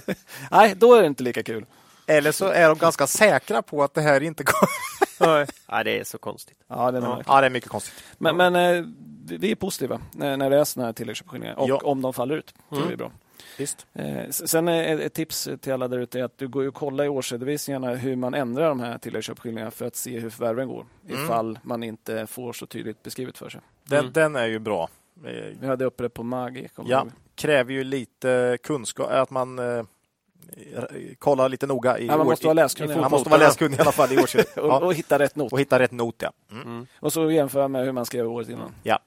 [0.52, 1.66] nej, då är det inte lika kul.
[2.08, 5.38] Eller så är de ganska säkra på att det här inte kommer.
[5.70, 5.84] Nej.
[5.84, 6.58] Det är så konstigt.
[6.68, 7.22] Ja, det är Ja.
[7.28, 7.42] ja.
[7.42, 8.04] Det är mycket konstigt.
[8.18, 8.86] Men, men eh,
[9.40, 11.80] vi är positiva när när det är sådana här tilläggsköpeskillingar och Ja.
[11.84, 12.54] om de faller ut.
[12.70, 12.88] tror Mm.
[12.88, 13.12] vi är bra.
[13.58, 13.88] Visst.
[13.94, 17.04] Eh, Sen är ett tips till alla där ute är att du går och kollar
[17.06, 20.86] i årsredovisningarna hur man ändrar de här tilläggsköpeskillingarna för att se hur förvärven går.
[21.10, 21.24] Mm.
[21.24, 23.62] Ifall man inte får så tydligt beskrivet för sig.
[23.84, 24.12] Den, Mm.
[24.14, 24.90] den är ju bra.
[25.60, 26.68] Vi hade uppe det på Magi.
[26.76, 27.12] Ja, ihåg.
[27.36, 29.84] kräver ju lite kunskap, att man eh,
[31.20, 31.98] kollar lite noga.
[32.00, 32.96] I Ja, man år- måste vara läskunnig.
[32.96, 34.36] i- Man måste vara läskunnig i alla fall i års...
[34.36, 35.54] och, ja, och hitta rätt not.
[35.54, 36.32] och hitta rätt not, ja.
[36.52, 36.88] Mm.
[37.00, 38.72] Och så jämföra med hur man skrev året innan.
[38.84, 39.00] Ja.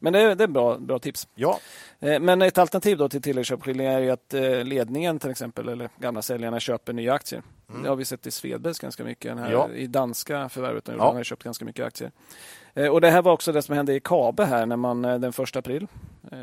[0.00, 1.28] Men det är, det är bra, bra tips.
[1.34, 1.58] Ja,
[2.00, 6.22] Eh, Men ett alternativ då till tilläggsköpeskilling är att eh, ledningen till exempel, eller gamla
[6.22, 7.42] säljarna, köper nya aktier.
[7.82, 9.30] Det har vi sett i Swedbank ganska mycket.
[9.30, 9.58] Den här, Mm.
[9.58, 9.68] Ja.
[9.76, 10.88] I danska förvärvet.
[10.98, 11.06] Ja.
[11.06, 12.10] Han har köpt ganska mycket aktier.
[12.74, 15.32] Eh, Och Det här var också det som hände i Kabe här när man den
[15.32, 15.86] första april,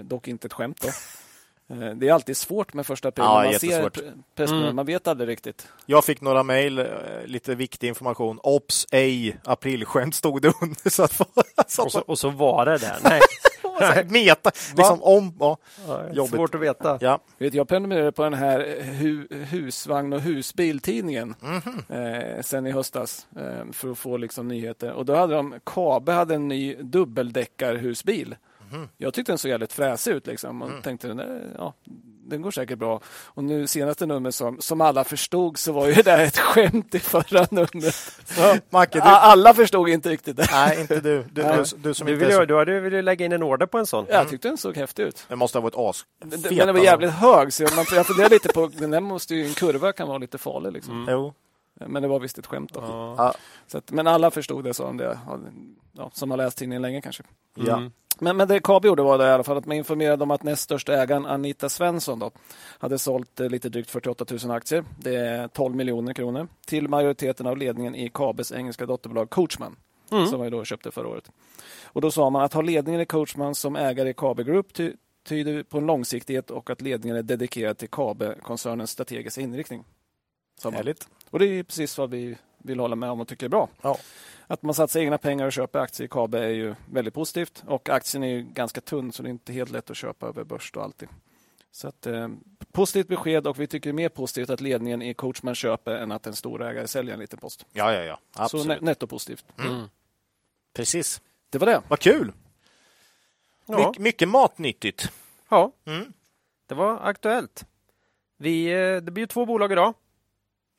[0.04, 0.90] dock inte ett skämt då.
[1.72, 3.24] Eh, Det är alltid svårt med första april.
[3.26, 3.98] Ja, man ser jättesvårt.
[3.98, 4.02] pre-
[4.36, 4.64] pressmeddelanden.
[4.64, 4.76] Mm.
[4.76, 5.68] Man vet aldrig riktigt.
[5.86, 6.86] jag fick några mejl, eh,
[7.26, 8.40] lite viktig information.
[8.44, 10.90] Ops, ej, aprilskämt stod det under.
[10.90, 11.14] Så att,
[11.68, 12.98] så Och så, och så var det där.
[13.04, 13.22] Nej,
[14.10, 15.36] meta, liksom om.
[15.40, 15.58] Ja,
[16.14, 16.36] Jobbigt.
[16.36, 16.98] svårt att veta.
[17.02, 17.20] ja.
[17.38, 21.84] Vet, jag prenumererade på den här hu, husvagn och husbiltidningen Mhm.
[22.02, 24.92] eh, sen i höstas eh, för att få liksom nyheter.
[24.92, 28.36] Och då hade de, Kabe hade en ny dubbeldäckarhusbil.
[28.98, 30.82] Jag tyckte den såg jävligt fräsig ut liksom och Mm.
[30.82, 31.74] tänkte den, där, ja,
[32.28, 33.00] den går säkert bra.
[33.26, 36.96] Och nu senaste numret som, som alla förstod så var ju det där ett skämt
[36.96, 37.96] i förra numret.
[38.26, 40.48] Så, Macke, du, alla förstod inte riktigt det.
[40.52, 41.24] nej, inte du.
[41.32, 43.44] Du, du, du som Du, inte vill, så, du hade ju velat lägga in en
[43.44, 44.06] order på en sån.
[44.10, 45.26] Jag tyckte den såg häftig ut.
[45.28, 46.06] det måste ha varit as.
[46.26, 46.84] Den, den var alltså.
[46.84, 50.08] jävligt hög så man, jag funderar lite på, den där måste ju, en kurva kan
[50.08, 51.08] vara lite farlig liksom.
[51.10, 51.34] Jo.
[51.88, 52.74] Men det var visst ett skämt.
[52.74, 52.80] Då.
[52.82, 53.34] Ja.
[53.74, 55.20] Att, men alla förstod det, som det
[55.92, 57.24] ja, som har läst tidningen länge kanske.
[57.56, 57.78] Ja.
[57.78, 57.92] Mm.
[58.20, 60.44] Men, men det Kabe gjorde var det i alla fall att man informerade om att
[60.44, 62.32] näst största ägaren Anita Svensson då,
[62.80, 64.84] hade sålt eh, lite drygt 48 000 aktier.
[65.00, 69.76] Det är 12 miljoner kronor till majoriteten av ledningen i Kabes engelska dotterbolag Coachman
[70.12, 70.28] Mm.
[70.28, 71.32] som man då köpte förra året.
[71.84, 74.94] Och då sa man att ha ledningen i Coachman som ägare i Kabe Group ty
[75.24, 79.84] tyder på en långsiktighet och att ledningen är dedikerad till Kabe-koncernens strategiska inriktning.
[80.64, 81.10] Härligt.
[81.30, 83.70] Och det är precis vad vi vill hålla med om och tycker är bra.
[83.82, 83.98] Ja.
[84.48, 87.64] Att man satsar egna pengar och köper aktier i KABE är ju väldigt positivt.
[87.68, 90.44] Och aktien är ju ganska tunn så det är inte helt lätt att köpa över
[90.44, 91.10] börs då alltid.
[91.72, 92.28] Så att, eh,
[92.72, 96.12] positivt besked och vi tycker det är mer positivt att ledningen i Coachman köper än
[96.12, 97.66] att en stor ägare säljer en liten post.
[97.72, 98.20] Ja, ja, ja.
[98.36, 98.68] Så Absolut.
[98.68, 99.46] ne- nettopositivt.
[99.60, 99.84] Mm.
[100.74, 101.22] Precis.
[101.50, 101.82] Det var det.
[101.88, 102.32] Vad kul!
[103.66, 103.94] Ja.
[103.98, 105.12] My, mycket matnyttigt.
[105.50, 106.14] ja, Mm.
[106.68, 107.66] det var aktuellt.
[108.38, 109.94] Vi, eh, det blir ju två bolag idag.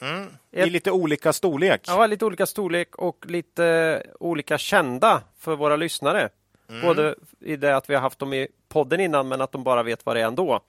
[0.03, 0.29] Mm.
[0.51, 1.85] I lite olika storlek.
[1.87, 6.29] Ja, lite olika storlek och lite olika kända för våra lyssnare.
[6.69, 6.83] Mm.
[6.83, 9.83] Både i det att vi har haft dem i podden innan men att de bara
[9.83, 10.61] vet vad det är ändå.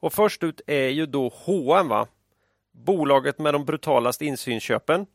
[0.00, 2.06] Och först ut är ju då H&M va?
[2.72, 5.06] Bolaget med de brutalaste insynsköpen.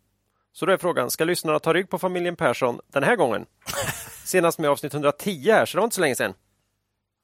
[0.54, 3.46] Så då är frågan, ska lyssnarna ta rygg på familjen Persson den här gången?
[4.26, 6.34] Senast med avsnitt 110 här, så det var inte så länge sedan.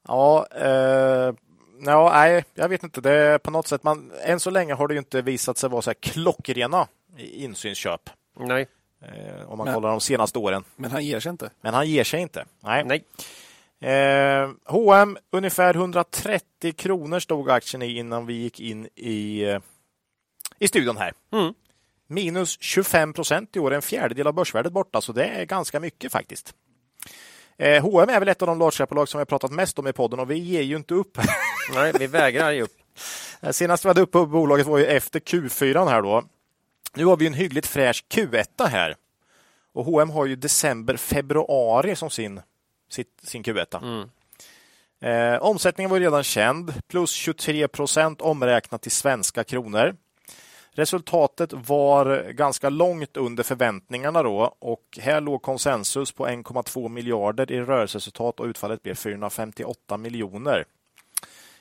[0.07, 1.33] Ja, eh,
[1.85, 3.01] ja, nej, jag vet inte.
[3.01, 5.69] Det är på något sätt, man, än så länge har det ju inte visat sig
[5.69, 8.09] vara så här klockrena i insynsköp.
[8.39, 8.67] Nej.
[9.01, 10.63] Eh, om man Men- kollar de senaste åren.
[10.75, 11.49] Men han ger sig inte.
[11.61, 12.45] Men han ger sig inte.
[12.59, 12.83] Nej.
[12.85, 13.03] Nej.
[13.93, 19.59] Eh, H&M ungefär 130 kronor stod aktien i innan vi gick in i, eh,
[20.59, 21.13] i studion här.
[21.31, 21.53] Mm.
[22.07, 26.11] Minus 25 procent i år, en fjärdedel av börsvärdet borta, så det är ganska mycket
[26.11, 26.55] faktiskt.
[27.61, 29.93] Eh, H&M är väl ett av de large som vi har pratat mest om i
[29.93, 31.17] podden och vi ger ju inte upp.
[31.73, 32.71] Nej, vi vägrar ge upp.
[33.43, 36.23] Eh, Senast vi hade uppe på bolaget var ju efter Q4 här då.
[36.93, 38.95] Nu har vi en hyggligt fräsch Q1 här.
[39.73, 42.41] Och H&M har ju december, februari som sin,
[42.89, 43.77] sitt, sin Q1.
[43.81, 44.09] Mm.
[45.01, 49.95] Eh, omsättningen var ju redan känd, plus 23 procent omräknat till svenska kronor.
[50.73, 57.61] Resultatet var ganska långt under förväntningarna då och här låg konsensus på 1,2 miljarder i
[57.61, 60.65] rörelseresultat och utfallet blev 458 miljoner.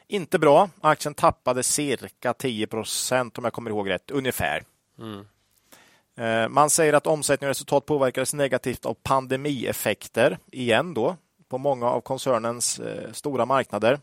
[0.07, 0.71] Inte bra.
[0.81, 4.63] Aktien tappade cirka 10 procent om jag kommer ihåg rätt, ungefär.
[4.99, 5.25] Mm.
[6.17, 11.17] Eh, Man säger att omsättning och resultat påverkades negativt av pandemieffekter igen då
[11.49, 13.99] på många av koncernens eh, stora marknader.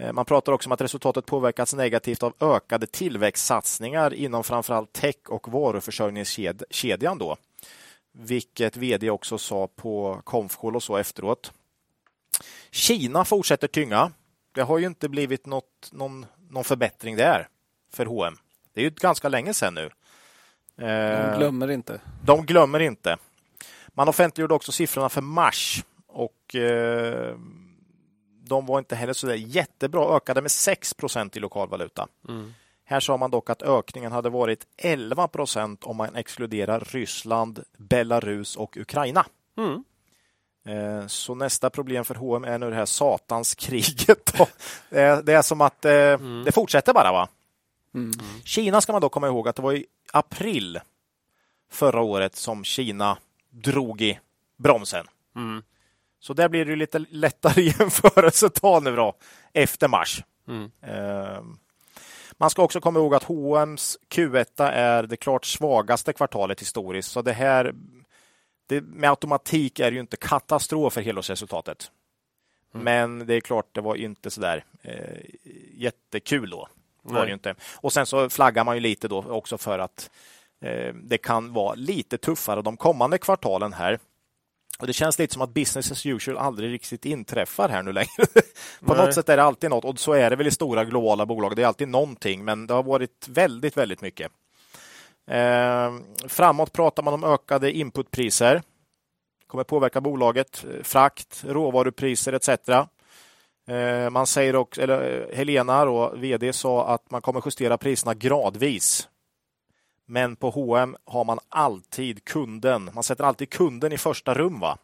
[0.00, 5.16] Eh, Man pratar också om att resultatet påverkats negativt av ökade tillväxtsatsningar inom framförallt tech
[5.28, 7.36] och varuförsörjningskedjan då.
[8.12, 11.52] Vilket vd också sa på Konfkol och så efteråt.
[12.70, 14.12] Kina fortsätter tynga.
[14.54, 17.48] Det har ju inte blivit något, någon, någon förbättring där
[17.92, 18.36] för H&M.
[18.74, 19.90] Det är ju ganska länge sedan nu.
[20.76, 22.00] De Eh, glömmer inte.
[22.24, 23.16] de glömmer inte.
[23.88, 27.36] Man offentliggjorde också siffrorna för mars och eh,
[28.50, 32.08] de var inte heller så där jättebra, ökade med 6 procent i lokal valuta.
[32.28, 32.54] Mm.
[32.84, 38.56] Här sa man dock att ökningen hade varit 11 procent om man exkluderar Ryssland, Belarus
[38.56, 39.26] och Ukraina.
[39.58, 39.84] Mm.
[40.66, 44.32] Eh, Så nästa problem för H&M är nu det här satans kriget.
[44.38, 44.46] då.
[44.90, 46.44] Det är, det är som att eh, Mm.
[46.44, 47.12] det fortsätter bara.
[47.12, 47.28] va?
[47.94, 48.10] Mm.
[48.44, 50.80] Kina ska man då komma ihåg att det var i april
[51.70, 53.18] förra året som Kina
[53.50, 54.18] drog i
[54.56, 55.06] bromsen.
[55.36, 55.62] Mm.
[56.20, 59.14] Så där blir det lite lättare jämförelsetal nu då,
[59.52, 60.24] efter mars.
[60.48, 60.70] Mm.
[60.82, 61.42] Eh,
[62.38, 67.22] man ska också komma ihåg att H&M's Q1 är det klart svagaste kvartalet historiskt, så
[67.22, 67.74] det här
[68.66, 71.90] det, med automatik är ju inte katastrof för helårsresultatet.
[72.74, 72.84] Mm.
[72.84, 75.20] Men det är klart, det var inte så där eh,
[75.74, 76.68] jättekul då.
[77.02, 77.54] Var det inte.
[77.74, 80.10] Och sen så flaggar man ju lite då också för att
[80.60, 83.98] eh, det kan vara lite tuffare de kommande kvartalen här.
[84.80, 88.08] Och Det känns lite som att business as usual aldrig riktigt inträffar här nu längre.
[88.84, 89.06] På Nej.
[89.06, 91.56] något sätt är det alltid något och så är det väl i stora globala bolag.
[91.56, 94.32] Det är alltid någonting, men det har varit väldigt, väldigt mycket.
[95.30, 95.94] Eh,
[96.28, 98.62] framåt pratar man om ökade inputpriser.
[99.46, 102.48] kommer påverka bolaget, eh, frakt, råvarupriser etc.
[103.68, 108.14] Eh, man säger också, eller eh, Helena, då, vd, sa att man kommer justera priserna
[108.14, 109.08] gradvis.
[110.10, 112.90] Men på H&M har man alltid kunden.
[112.94, 114.60] Man sätter alltid kunden i första rum.
[114.60, 114.78] Va?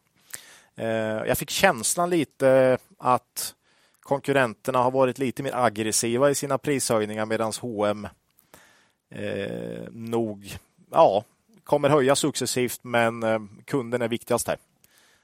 [0.77, 0.87] Eh,
[1.27, 3.55] jag fick känslan lite att
[4.01, 8.09] konkurrenterna har varit lite mer aggressiva i sina prishöjningar medan H&M
[9.11, 10.59] eh, nog
[10.91, 11.25] ja,
[11.65, 14.59] kommer höja successivt, men eh, kunden är viktigast här.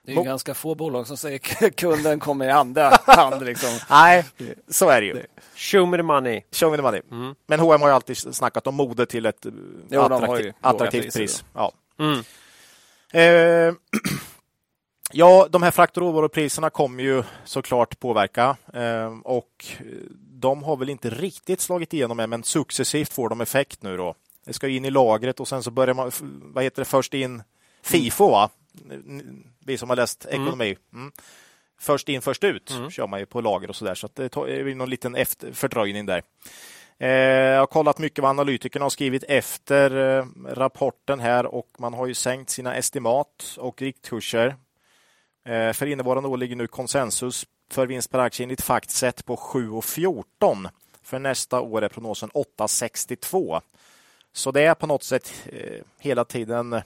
[0.05, 1.39] Det är ju ganska få bolag som säger
[1.71, 3.45] kunden kommer i andra hand.
[3.45, 3.79] Liksom.
[3.91, 4.25] Nej,
[4.69, 5.23] så är det ju.
[5.55, 6.43] Show me the money.
[6.53, 7.03] Show me the money.
[7.11, 7.35] Mm.
[7.47, 9.47] Men H&M har ju alltid snackat om mode till ett
[9.89, 11.45] jo, attraktiv, attraktivt pris.
[11.55, 11.73] Ja.
[11.99, 12.25] Mm.
[13.13, 13.75] Eh,
[15.13, 19.67] ja, de här frakt och råvarupriserna kommer ju såklart påverka eh, och
[20.19, 24.15] de har väl inte riktigt slagit igenom än, men successivt får de effekt nu då.
[24.45, 26.11] Det ska in i lagret och sen så börjar man,
[26.43, 27.43] vad heter det, först in
[27.83, 28.51] FIFO, va?
[29.65, 30.43] Vi som har läst mm.
[30.43, 30.77] ekonomi.
[30.93, 31.13] Mm.
[31.81, 32.91] Först in, först ut mm.
[32.91, 35.53] kör man ju på lager och så där, så att det är någon liten efter,
[35.53, 36.23] fördröjning där.
[37.03, 41.95] Eh, jag har kollat mycket vad analytikerna har skrivit efter eh, rapporten här och man
[41.95, 44.57] har ju sänkt sina estimat och riktkurser.
[45.45, 50.69] Eh, för innevarande år ligger nu konsensus för vinst per aktie enligt Factset på 7,14.
[51.03, 53.61] För nästa år är prognosen 8,62.
[54.33, 55.33] Så det är på något sätt
[55.99, 56.81] hela tiden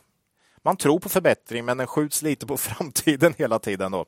[0.67, 3.93] man tror på förbättring, men den skjuts lite på framtiden hela tiden.
[3.93, 4.07] Då.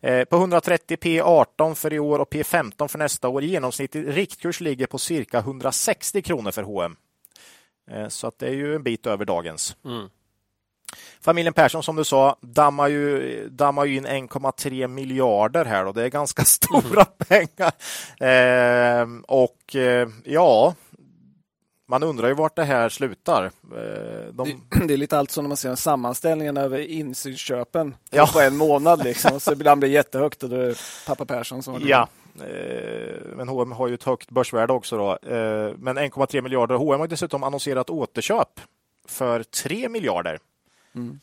[0.00, 3.42] Eh, på 130 P18 för i år och P15 för nästa år.
[3.42, 6.96] Genomsnittlig riktkurs ligger på cirka 160 kronor för H&M.
[8.08, 9.76] Så att det är ju en bit över dagens.
[9.84, 10.08] Mm.
[11.20, 15.84] Familjen Persson, som du sa, dammar ju, dammar ju in 1,3 miljarder här.
[15.84, 15.92] Då.
[15.92, 17.06] Det är ganska stora mm.
[17.28, 17.72] pengar.
[18.20, 20.74] Eh, och eh, ja,
[21.90, 23.44] man undrar ju vart det här slutar.
[23.44, 24.62] Eh, de...
[24.86, 28.28] Det, är lite allt som när man ser sammanställningen över insynsköpen ja.
[28.32, 29.04] på en månad.
[29.04, 29.40] Liksom.
[29.40, 30.76] Så ibland blir det jättehögt och då är det
[31.06, 32.08] pappa Persson som Ja,
[32.40, 34.96] eh, men H&M har ju ett högt börsvärde också.
[34.96, 35.10] Då.
[35.10, 36.74] Eh, men 1,3 miljarder.
[36.74, 38.60] H&M har dessutom annonserat återköp
[39.08, 40.38] för 3 miljarder.
[40.94, 41.20] Mm.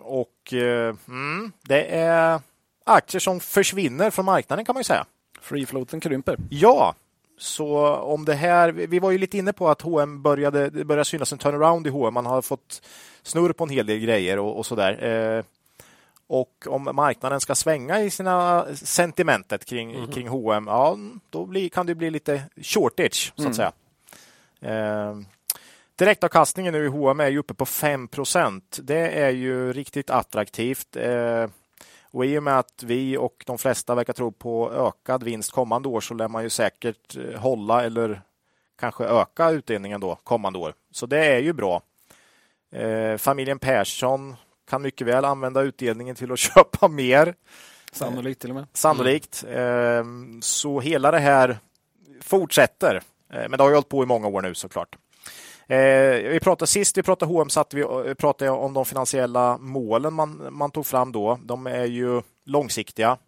[0.00, 2.40] Och mm, det är
[2.86, 5.06] aktier som försvinner från marknaden kan man ju säga.
[5.40, 6.36] Free floaten krymper.
[6.50, 6.94] Ja,
[7.42, 11.04] så om det här, vi var ju lite inne på att H&M började, det började
[11.04, 12.14] synas en turnaround i H&M.
[12.14, 12.82] Man har fått
[13.22, 15.04] snurr på en hel del grejer och, och där.
[15.38, 15.44] Eh,
[16.26, 20.12] och om marknaden ska svänga i sina sentimentet kring, mm.
[20.12, 20.98] kring H&M, ja,
[21.30, 23.54] då blir, kan det bli lite shortage, så att mm.
[23.54, 23.72] säga.
[24.60, 25.16] Eh,
[25.96, 30.96] direktavkastningen nu i H&M är ju uppe på 5% Det är ju riktigt attraktivt.
[30.96, 31.46] Eh,
[32.12, 35.88] och I och med att vi och de flesta verkar tro på ökad vinst kommande
[35.88, 38.22] år så lär man ju säkert eh, hålla eller
[38.78, 40.74] kanske öka utdelningen då kommande år.
[40.90, 41.82] Så det är ju bra.
[42.72, 44.36] Eh, familjen Persson
[44.70, 47.34] kan mycket väl använda utdelningen till att köpa mer.
[47.92, 48.66] Sannolikt till och med.
[48.72, 49.44] Sannolikt.
[49.48, 50.36] Mm.
[50.36, 51.58] Eh, så hela det här
[52.20, 53.02] fortsätter.
[53.32, 54.96] Eh, men det har ju hållit på i många år nu såklart.
[55.72, 60.14] Eh, vi pratade sist vi pratade H&M satt vi eh, pratade om de finansiella målen
[60.14, 61.38] man, man tog fram då.
[61.44, 63.18] De är ju långsiktiga.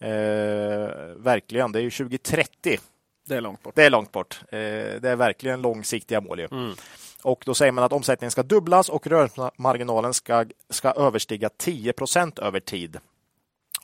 [0.00, 2.78] Eh, verkligen, det är ju 2030.
[3.26, 3.74] Det är långt bort.
[3.74, 4.40] Det är långt bort.
[4.48, 4.58] Eh,
[5.00, 6.40] det är verkligen långsiktiga mål.
[6.40, 6.74] Mm.
[7.22, 12.38] Och då säger man att omsättningen ska dubblas och rörelsemarginalen ska, ska överstiga 10 procent
[12.38, 12.98] över tid.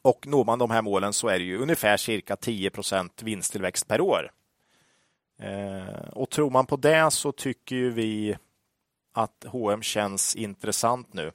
[0.03, 3.89] Och når man de här målen så är det ju ungefär cirka 10 procent vinsttillväxt
[3.89, 4.31] per år.
[5.45, 8.37] Eh, och tror man på det så tycker ju vi
[9.15, 11.33] att H&M känns intressant nu.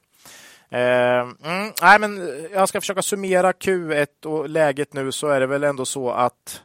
[0.70, 5.46] Eh, mm, nej, men jag ska försöka summera Q1 och läget nu så är det
[5.46, 6.62] väl ändå så att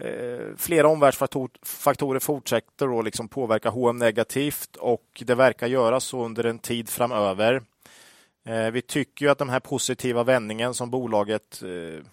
[0.00, 6.44] eh, flera omvärldsfaktorer fortsätter att liksom påverka H&M negativt och det verkar göra så under
[6.44, 7.62] en tid framöver.
[8.46, 12.04] Eh, vi tycker att den här positiva vändningen som bolaget eh,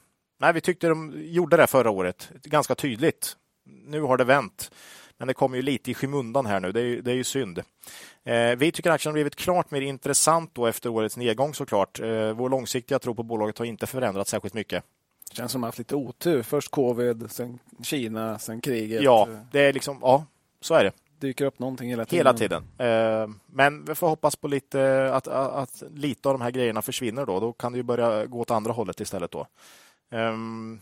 [0.41, 3.35] Nej, vi tyckte de gjorde det förra året ganska tydligt
[3.85, 4.71] nu har det vänt.
[5.17, 6.71] Men det kommer ju lite i skymundan här nu.
[6.71, 7.63] Det är ju, det är ju synd.
[8.23, 11.99] Eh, vi tycker aktien har blivit klart mer intressant då efter årets nedgång såklart.
[11.99, 14.83] Eh, vår långsiktiga tro på bolaget har inte förändrats särskilt mycket.
[15.31, 16.43] Känns som att haft lite otur.
[16.43, 19.03] Först covid, sen Kina, sen kriget.
[19.03, 20.25] Ja, det är liksom, ja,
[20.61, 20.91] så är det.
[21.19, 22.17] Dyker upp någonting hela tiden.
[22.17, 22.63] Hela tiden.
[22.77, 26.81] Eh, men vi får hoppas på lite att, att, att, lite av de här grejerna
[26.81, 27.39] försvinner då.
[27.39, 29.47] Då kan det ju börja gå åt andra hållet istället då.
[30.11, 30.81] Um,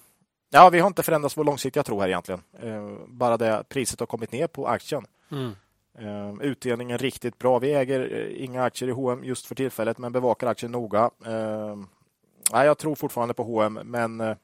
[0.50, 2.42] ja, vi har inte förändrats vår långsiktiga tro här egentligen.
[2.64, 5.06] Uh, bara det priset har kommit ner på aktien.
[5.32, 5.56] Mm.
[6.02, 7.60] Uh, utdelningen riktigt bra.
[7.60, 11.12] Vi äger uh, inga aktier i H&M just för tillfället, men bevakar aktien noga.
[12.52, 14.36] Ja, jag tror fortfarande på H&M, men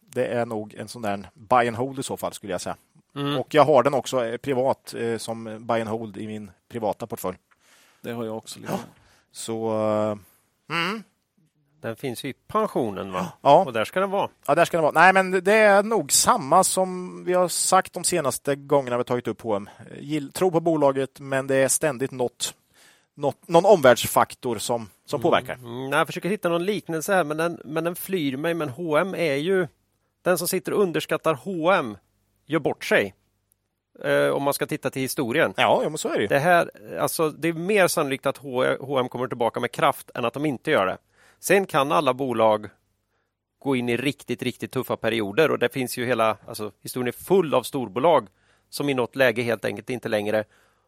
[0.00, 2.76] det är nog en sån där buy and hold i så fall skulle jag säga.
[3.14, 3.38] Mm.
[3.38, 7.06] Och jag har den också eh, privat eh, som buy and hold i min privata
[7.06, 7.36] portfölj.
[8.00, 8.60] Det har jag också.
[8.68, 8.78] Ja.
[9.32, 9.70] Så...
[10.70, 11.02] Mm.
[11.80, 13.32] Den finns i pensionen va?
[13.40, 13.64] Ja.
[13.64, 14.28] Och där ska den vara.
[14.46, 14.92] Ja, där ska den vara.
[14.92, 19.28] Nej, men det är nog samma som vi har sagt de senaste gångerna vi tagit
[19.28, 19.68] upp H&M.
[20.32, 22.54] Tro på bolaget, men det är ständigt något,
[23.14, 25.54] något någon omvärldsfaktor som, som påverkar.
[25.54, 25.92] Mm.
[25.92, 28.54] Jag försöker hitta någon liknelse här, men den, men den flyr mig.
[28.54, 29.66] Men H&M är ju
[30.22, 31.96] den som sitter och underskattar H&M
[32.46, 33.14] gör bort sig.
[34.04, 35.54] Eh, om man ska titta till historien.
[35.56, 36.26] Ja, ja men så är det.
[36.26, 36.70] Det, här,
[37.00, 40.70] alltså, det är mer sannolikt att H&M kommer tillbaka med kraft än att de inte
[40.70, 40.98] gör det.
[41.40, 42.68] Sen kan alla bolag
[43.58, 47.24] gå in i riktigt, riktigt tuffa perioder och det finns ju hela, alltså historien är
[47.24, 48.28] full av storbolag
[48.70, 50.44] som i något läge helt enkelt inte längre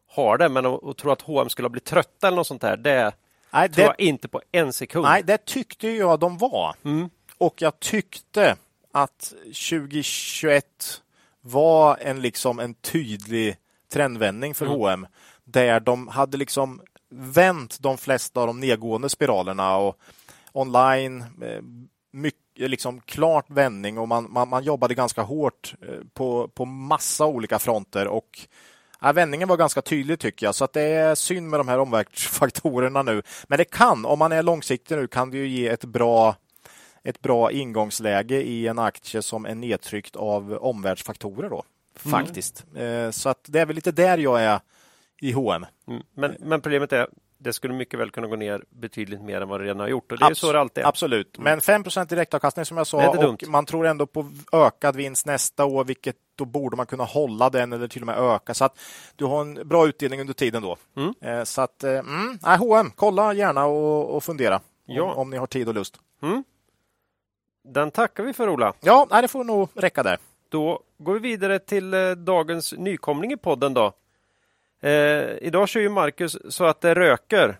[0.07, 0.49] har det.
[0.49, 3.13] Men att tro att H&M skulle ha blivit trötta eller något sånt där, det
[3.53, 5.03] Nej, tror jag inte på en sekund.
[5.03, 6.75] Nej, det tyckte jag de var.
[6.85, 7.09] Mm.
[7.37, 8.55] Och jag tyckte
[8.91, 10.65] att 2021
[11.41, 13.57] var en, liksom, en tydlig
[13.93, 14.77] trendvändning för mm.
[14.77, 15.07] H&M
[15.43, 19.97] där de hade liksom vänt de flesta av de nedgående spiralerna och
[20.51, 21.61] online eh,
[22.11, 27.25] mycket liksom klart vändning och man, man, man jobbade ganska hårt eh, på, på massa
[27.25, 28.39] olika fronter och
[29.01, 31.79] ja, vändningen var ganska tydlig tycker jag så att det är synd med de här
[31.79, 33.21] omvärldsfaktorerna nu.
[33.47, 36.35] Men det kan, om man är långsiktig nu, kan det ju ge ett bra
[37.03, 41.49] ett bra ingångsläge i en aktie som är nedtryckt av omvärldsfaktorer.
[41.49, 41.63] Då,
[42.05, 42.19] mm.
[42.19, 42.65] faktiskt.
[42.75, 43.11] Mm.
[43.11, 44.59] Så att det är väl lite där jag är
[45.21, 45.65] i H&M.
[45.87, 46.03] Mm.
[46.13, 47.07] Men, men problemet är
[47.43, 50.11] det skulle mycket väl kunna gå ner betydligt mer än vad det redan har gjort.
[50.11, 50.87] Och det är Abs så det alltid är.
[50.87, 51.59] Absolut, mm.
[51.65, 53.37] men 5% direktavkastning som jag sa och dumt.
[53.47, 57.73] man tror ändå på ökad vinst nästa år, vilket då borde man kunna hålla den
[57.73, 58.53] eller till och med öka.
[58.53, 58.79] Så att
[59.15, 60.77] du har en bra utdelning under tiden då.
[60.97, 61.13] Mm.
[61.21, 65.03] Eh, så att, mm, H&M, kolla gärna och, och fundera ja.
[65.03, 65.99] om, om, ni har tid och lust.
[66.21, 66.43] Mm.
[67.63, 68.73] Den tackar vi för Ola.
[68.81, 70.17] Ja, det får nog räcka där.
[70.49, 73.93] Då går vi vidare till eh, dagens nykomling i podden då.
[74.81, 74.91] Eh,
[75.41, 77.59] idag kör ju Marcus så att det röker.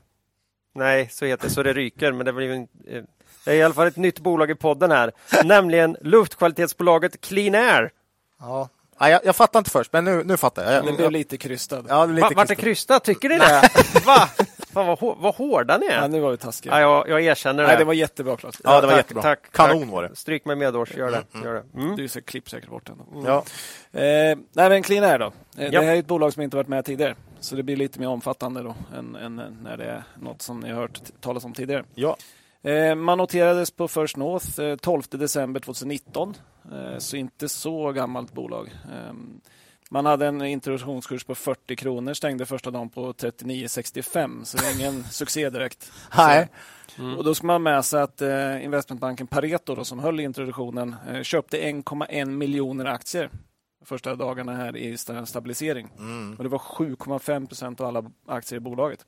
[0.75, 3.03] Nej, så heter det så det ryker, men det blir en, eh,
[3.45, 5.11] det är i alla fall ett nytt bolag i podden här,
[5.43, 7.91] nämligen luftkvalitetsbolaget Clean Air.
[8.39, 8.69] Ja,
[9.09, 10.85] jag, jag fattar inte först, men nu, nu fattar jag.
[10.85, 11.85] Det blev lite krystad.
[11.89, 13.03] Ja, lite Va, vart det krystat?
[13.03, 13.61] Tycker ni det?
[14.05, 14.29] Va?
[14.73, 16.01] Fan vad, vad hårda ni är.
[16.01, 16.79] Ja, nu var vi taskiga.
[16.79, 17.67] Ja, jag, jag erkänner det.
[17.67, 18.61] Nej, det var jättebra Claes.
[18.63, 19.23] Ja, det var tack, jättebra.
[19.23, 20.15] Tack, Kanon var det.
[20.15, 21.23] Stryk mig medårs, gör det.
[21.33, 21.45] Mm.
[21.45, 21.79] Gör det.
[21.81, 21.95] Mm.
[21.95, 23.01] Du ser klippsäkert bort den.
[23.11, 23.25] Mm.
[23.25, 23.37] Ja.
[23.99, 25.25] Eh, nej, men Clean Air då.
[25.57, 25.79] Eh, ja.
[25.79, 27.15] Det här är ett bolag som inte varit med tidigare.
[27.39, 30.69] Så det blir lite mer omfattande då än, än när det är något som ni
[30.69, 31.83] har hört talas om tidigare.
[31.95, 32.17] Ja.
[32.63, 36.35] Eh, man noterades på First North 12 eh, december 2019.
[36.71, 38.69] Eh, så inte så gammalt bolag.
[39.93, 44.79] Man hade en introduktionskurs på 40 kronor, stängde första dagen på 39,65 så det är
[44.79, 45.91] ingen succé direkt.
[46.17, 46.49] Nej.
[46.99, 47.17] Mm.
[47.17, 51.21] Och då ska man med sig att eh, investmentbanken Pareto då, som höll introduktionen eh,
[51.21, 53.29] köpte 1,1 miljoner aktier
[53.85, 55.87] första dagarna här i stabilisering.
[55.97, 56.35] Mm.
[56.37, 59.05] Och det var 7,5 procent av alla aktier i bolaget.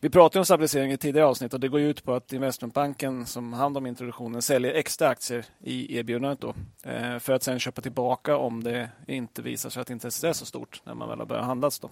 [0.00, 3.52] Vi pratade om stabilisering i tidigare avsnitt och det går ut på att investmentbanken som
[3.52, 6.54] hand om introduktionen säljer extra aktier i erbjudandet då,
[6.90, 10.46] eh, för att sen köpa tillbaka om det inte visar sig att intresset är så
[10.46, 11.78] stort när man väl har börjat handlas.
[11.78, 11.90] Då.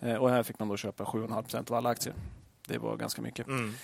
[0.00, 2.14] Eh, och här fick man då köpa 7,5 procent av alla aktier.
[2.68, 3.46] Det var ganska mycket.
[3.46, 3.74] Mm.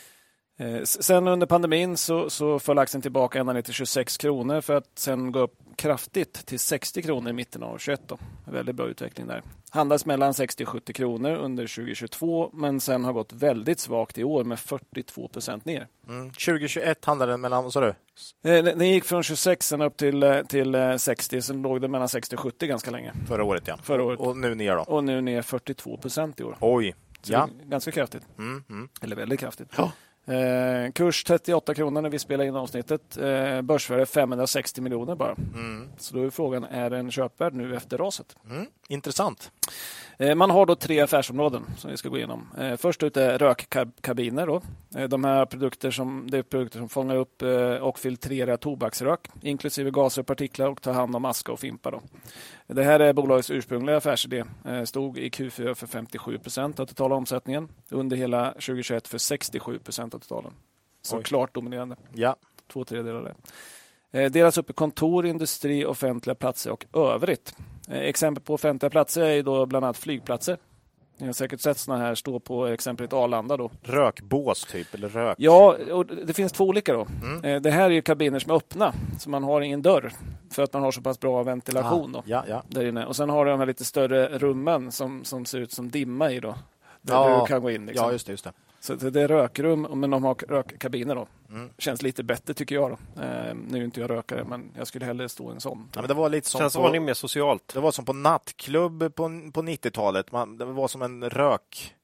[0.60, 4.74] Eh, sen under pandemin så, så föll aktien tillbaka ända ner till 26 kronor för
[4.74, 8.00] att sen gå upp kraftigt till 60 kronor i mitten av 2021.
[8.06, 8.18] Då.
[8.44, 9.42] Väldigt bra utveckling där.
[9.70, 14.24] Handlas mellan 60 och 70 kronor under 2022 men sen har gått väldigt svagt i
[14.24, 15.86] år med 42 procent ner.
[16.08, 16.30] Mm.
[16.30, 17.88] 2021 handlade den mellan, vad sa du?
[18.50, 22.36] Eh, den gick från 26 upp till, eh, till 60, sen låg den mellan 60
[22.36, 23.12] och 70 ganska länge.
[23.28, 23.76] Förra året ja.
[23.82, 24.20] Förra året.
[24.20, 24.82] Och nu ner då?
[24.82, 26.56] Och nu ner 42 procent i år.
[26.60, 26.94] Oj.
[27.22, 27.48] Så ja.
[27.64, 28.22] Ganska kraftigt.
[28.38, 28.88] Mm, mm.
[29.02, 29.68] Eller väldigt kraftigt.
[29.76, 29.92] Ja.
[30.30, 33.16] Eh, kurs 38 kronor när vi spelar in avsnittet.
[33.16, 35.36] Eh, börsvärde 560 miljoner bara.
[35.54, 35.88] Mm.
[35.98, 38.36] Så då är frågan, är den köpvärd nu efter raset?
[38.50, 38.66] Mm.
[38.88, 39.50] Intressant.
[40.20, 42.48] Eh, man har då tre affärsområden som vi ska gå igenom.
[42.58, 44.46] Eh, först ut är rökkabiner.
[44.46, 44.62] Då.
[44.96, 47.42] Eh, de här produkter som, det är produkter som fångar upp
[47.80, 51.90] och filtrerar tobaksrök inklusive gaser och partiklar och tar hand om aska och fimpar.
[51.90, 52.00] Då.
[52.66, 54.44] Det här är bolagets ursprungliga affärsidé.
[54.84, 57.68] Stod i Q4 för 57 procent av totala omsättningen.
[57.88, 60.52] Under hela 2021 för 67 procent av totalen.
[61.02, 61.22] Så Oj.
[61.22, 61.96] klart dominerande.
[62.14, 62.36] Ja.
[62.72, 63.34] Två tredjedelar
[64.12, 64.28] det.
[64.28, 67.54] Delas upp i kontor, industri, offentliga platser och övrigt.
[67.90, 70.58] Eh, exempel på offentliga platser är då bland annat flygplatser.
[71.18, 73.56] Ni har säkert sett sådana här stå på exemplet Arlanda.
[73.56, 73.70] Då.
[73.82, 75.34] Rökbås typ, eller rök?
[75.38, 76.92] Ja, och det finns två olika.
[76.92, 77.06] då.
[77.22, 77.44] Mm.
[77.44, 80.12] Eh, det här är kabiner som är öppna, så man har ingen dörr
[80.50, 82.62] för att man har så pass bra ventilation ah, ja, ja.
[82.68, 83.06] där inne.
[83.06, 86.30] Och sen har du de här lite större rummen som, som ser ut som dimma
[86.30, 86.40] i.
[86.40, 86.54] Då,
[87.02, 87.86] där ja, du kan gå in.
[87.86, 88.06] Liksom.
[88.06, 88.52] Ja, just det, just det.
[88.80, 91.14] Så det är rökrum, men de har rökkabiner.
[91.14, 91.26] Då.
[91.50, 91.70] Mm.
[91.78, 92.90] Känns lite bättre tycker jag.
[92.90, 93.22] Då.
[93.22, 95.88] Eh, nu är inte jag rökare, men jag skulle hellre stå i en sån.
[95.94, 97.70] Ja, men det var lite som Känns på, mer socialt.
[97.74, 100.26] Det var som på nattklubb på, på 90-talet.
[100.58, 101.94] det var som en rök...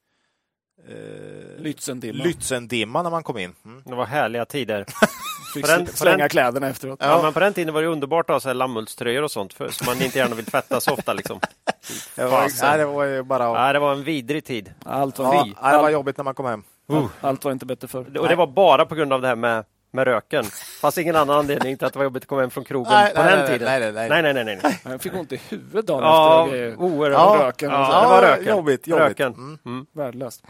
[0.88, 2.22] Eh, Lützendimma.
[2.22, 3.55] Lützendimma när man kom in.
[3.64, 3.82] Mm.
[3.84, 4.86] Det var härliga tider.
[5.55, 6.99] Fick den, slänga den, kläderna efteråt.
[7.03, 7.07] Ja.
[7.07, 7.22] ja.
[7.22, 10.03] men på den tiden var det underbart att ha lammullströjor och sånt för, som man
[10.03, 11.12] inte gärna vill tvätta så ofta.
[11.12, 11.40] Liksom.
[12.14, 13.53] det, var, nej, det var ju bara...
[13.53, 14.72] Nej, det var en vidrig tid.
[14.84, 16.62] Allt var, ja, det var jobbigt när man kom hem.
[16.92, 17.07] Uh.
[17.20, 18.18] Allt var inte bättre förr.
[18.18, 19.64] Och det var bara på grund av det här med
[19.97, 20.44] med röken.
[20.80, 23.14] Fast ingen annan anledning till att det var jobbigt att komma hem från krogen nej,
[23.14, 23.64] på nej, den tiden.
[23.64, 24.22] Nej, nej, nej.
[24.22, 24.80] nej, nej, nej, nej.
[24.84, 27.40] Jag fick ont i huvudet dagen ja, efter oerhört.
[27.40, 27.70] Ja, röken.
[27.70, 28.57] Ja, det var röken.
[28.57, 29.05] Jobbigt, jobbigt.
[29.05, 29.34] Röken.
[29.34, 29.59] Mm.
[29.64, 29.86] Mm.
[29.92, 30.44] Värdelöst.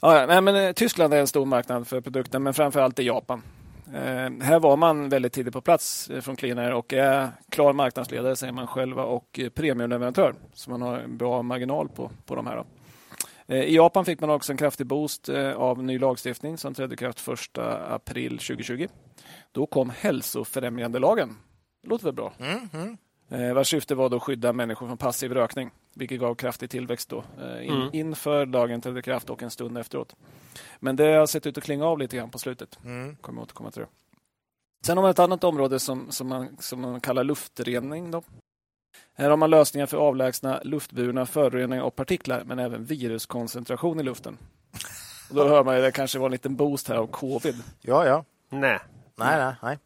[0.00, 3.02] Ja, nej, men, eh, Tyskland är en stor marknad för produkten, men framför allt i
[3.02, 3.42] Japan.
[3.96, 8.36] Eh, här var man väldigt tidigt på plats eh, från Cleaner och är klar marknadsledare
[8.36, 10.34] säger man själva och eh, premiumleverantör.
[10.52, 12.56] Så man har en bra marginal på, på de här.
[12.56, 12.64] Då.
[13.54, 17.28] I Japan fick man också en kraftig boost av ny lagstiftning som trädde i kraft
[17.28, 18.86] 1 april 2020.
[19.52, 21.36] Då kom hälsofrämjande lagen.
[21.82, 22.32] Det låter väl bra?
[22.38, 22.96] Mm, mm.
[23.28, 27.24] Vars syfte var att skydda människor från passiv rökning, vilket gav kraftig tillväxt då,
[27.62, 27.88] in, mm.
[27.92, 30.16] inför lagen trädde kraft och en stund efteråt.
[30.78, 32.78] Men det har sett ut att klinga av lite grann på slutet.
[32.84, 33.16] Mm.
[33.16, 33.88] Kommer återkomma till det.
[34.86, 38.10] Sen har man ett annat område som, som, man, som man kallar luftrening.
[38.10, 38.22] Då.
[39.14, 44.38] Här har man lösningar för avlägsna luftburna föroreningar och partiklar, men även viruskoncentration i luften.
[45.28, 47.62] Och då hör man att det kanske var en liten boost här av covid.
[47.80, 48.24] Ja, ja.
[48.48, 48.80] Nej.
[49.16, 49.78] Nej, nej, nej.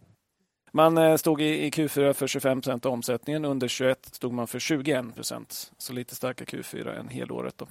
[0.73, 3.45] Man eh, stod i Q4 för 25 procent av omsättningen.
[3.45, 5.73] Under 21 stod man för 21 procent.
[5.79, 7.55] Så lite starkare Q4 än helåret.
[7.59, 7.67] Då.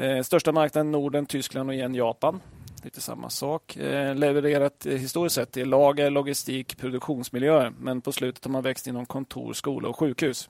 [0.00, 2.40] Eh, största marknaden Norden, Tyskland och igen Japan.
[2.84, 3.76] Lite samma sak.
[3.76, 7.72] Eh, levererat historiskt sett i lager, logistik, produktionsmiljöer.
[7.80, 10.48] Men på slutet har man växt inom kontor, skola och sjukhus.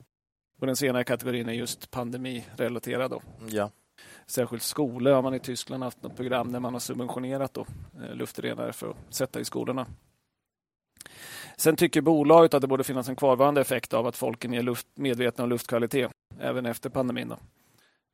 [0.60, 3.10] Och den senare kategorin är just pandemirelaterad.
[3.10, 3.22] Då.
[3.48, 3.70] Ja.
[4.26, 7.66] Särskilt skolor har man i Tyskland haft något program där man har subventionerat då,
[8.14, 9.86] luftrenare för att sätta i skolorna.
[11.56, 14.86] Sen tycker bolaget att det borde finnas en kvarvarande effekt av att folk är luft,
[14.94, 17.28] medvetna om luftkvalitet även efter pandemin.
[17.28, 17.38] Då.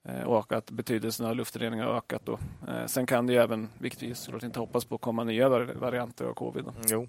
[0.08, 2.22] Eh, och att betydelsen av luftrening har ökat.
[2.24, 2.38] Då.
[2.68, 6.24] Eh, sen kan det ju även, vilket vi såklart inte hoppas på, komma nya varianter
[6.24, 6.64] av covid.
[6.64, 6.72] Då.
[6.88, 7.08] Jo.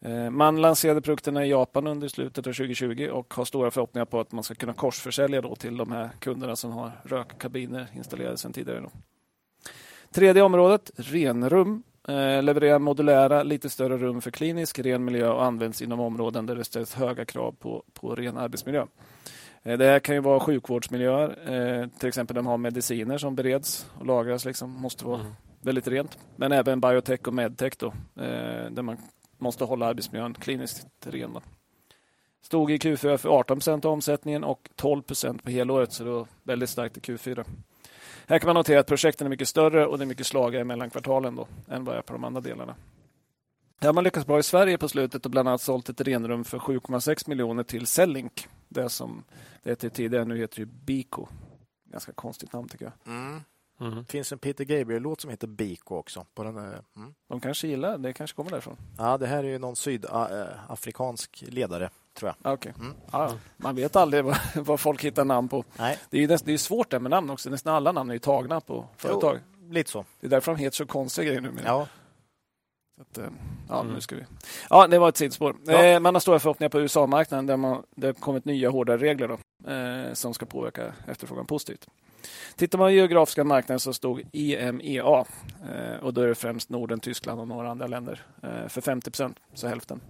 [0.00, 4.20] Eh, man lanserade produkterna i Japan under slutet av 2020 och har stora förhoppningar på
[4.20, 8.52] att man ska kunna korsförsälja då till de här kunderna som har rökkabiner installerade sedan
[8.52, 8.80] tidigare.
[8.80, 8.90] Då.
[10.10, 11.82] Tredje området, renrum.
[12.08, 16.54] Eh, levererar modulära, lite större rum för klinisk ren miljö och används inom områden där
[16.54, 18.86] det ställs höga krav på, på ren arbetsmiljö.
[19.62, 23.86] Eh, det här kan ju vara sjukvårdsmiljöer, eh, till exempel de har mediciner som bereds
[23.98, 25.32] och lagras, liksom, måste vara mm.
[25.60, 26.18] väldigt rent.
[26.36, 27.92] Men även biotech och medtech då,
[28.70, 28.96] där man
[29.38, 31.38] måste hålla arbetsmiljön kliniskt ren.
[32.42, 36.10] Stod i Q4 för 18 procent av omsättningen och 12 procent på helåret, så det
[36.10, 37.44] var väldigt starkt i Q4.
[38.30, 40.90] Här kan man notera att projekten är mycket större och det är mycket slagare mellan
[40.90, 42.74] kvartalen då, än vad det är på de andra delarna.
[43.80, 46.44] Här har man lyckats bra i Sverige på slutet och bland annat sålt ett renrum
[46.44, 48.48] för 7,6 miljoner till Cellink.
[48.68, 49.24] Det som
[49.62, 51.26] det hette tidigare, nu heter det Biko.
[51.84, 53.14] Ganska konstigt namn tycker jag.
[53.14, 53.40] Mm.
[53.80, 53.94] Mm.
[53.94, 56.26] Det finns en Peter Gabriel-låt som heter Biko också.
[56.34, 57.14] På den, mm.
[57.28, 58.76] De kanske gillar det, kanske kommer därifrån.
[58.98, 61.90] Ja, det här är ju någon sydafrikansk ledare,
[62.20, 62.52] tror jag.
[62.52, 62.72] Okay.
[62.80, 62.94] Mm.
[63.12, 65.64] Ja, man vet aldrig vad, vad, folk hittar namn på.
[65.78, 65.98] Nej.
[66.10, 67.50] Det är ju näst, det är svårt där med namn också.
[67.50, 69.38] Nästan alla namn är ju tagna på företag.
[69.62, 70.04] Jo, lite så.
[70.20, 71.52] Det är därför de heter så konstiga grejer nu.
[71.64, 71.86] Ja.
[73.00, 73.24] Att, eh,
[73.68, 73.94] ja, mm.
[73.94, 74.22] nu ska vi.
[74.70, 75.56] ja, det var ett sidospår.
[75.66, 75.84] Ja.
[75.84, 79.28] Eh, man har stora förhoppningar på USA-marknaden där man, det har kommit nya hårdare regler
[79.28, 81.86] då, eh, som ska påverka efterfrågan positivt.
[82.56, 85.24] Tittar man på geografiska marknaden så stod EMEA
[85.72, 89.10] eh, och då är det främst Norden, Tyskland och några andra länder eh, för 50
[89.10, 90.00] procent, så hälften.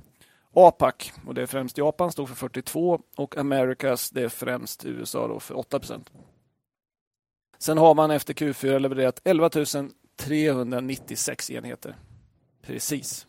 [0.54, 5.28] APAC, och det är främst Japan, stod för 42 och Americas, det är främst USA
[5.28, 6.10] då för 8 procent.
[7.58, 9.50] Sen har man efter Q4 levererat 11
[10.16, 11.96] 396 enheter.
[12.62, 13.26] Precis.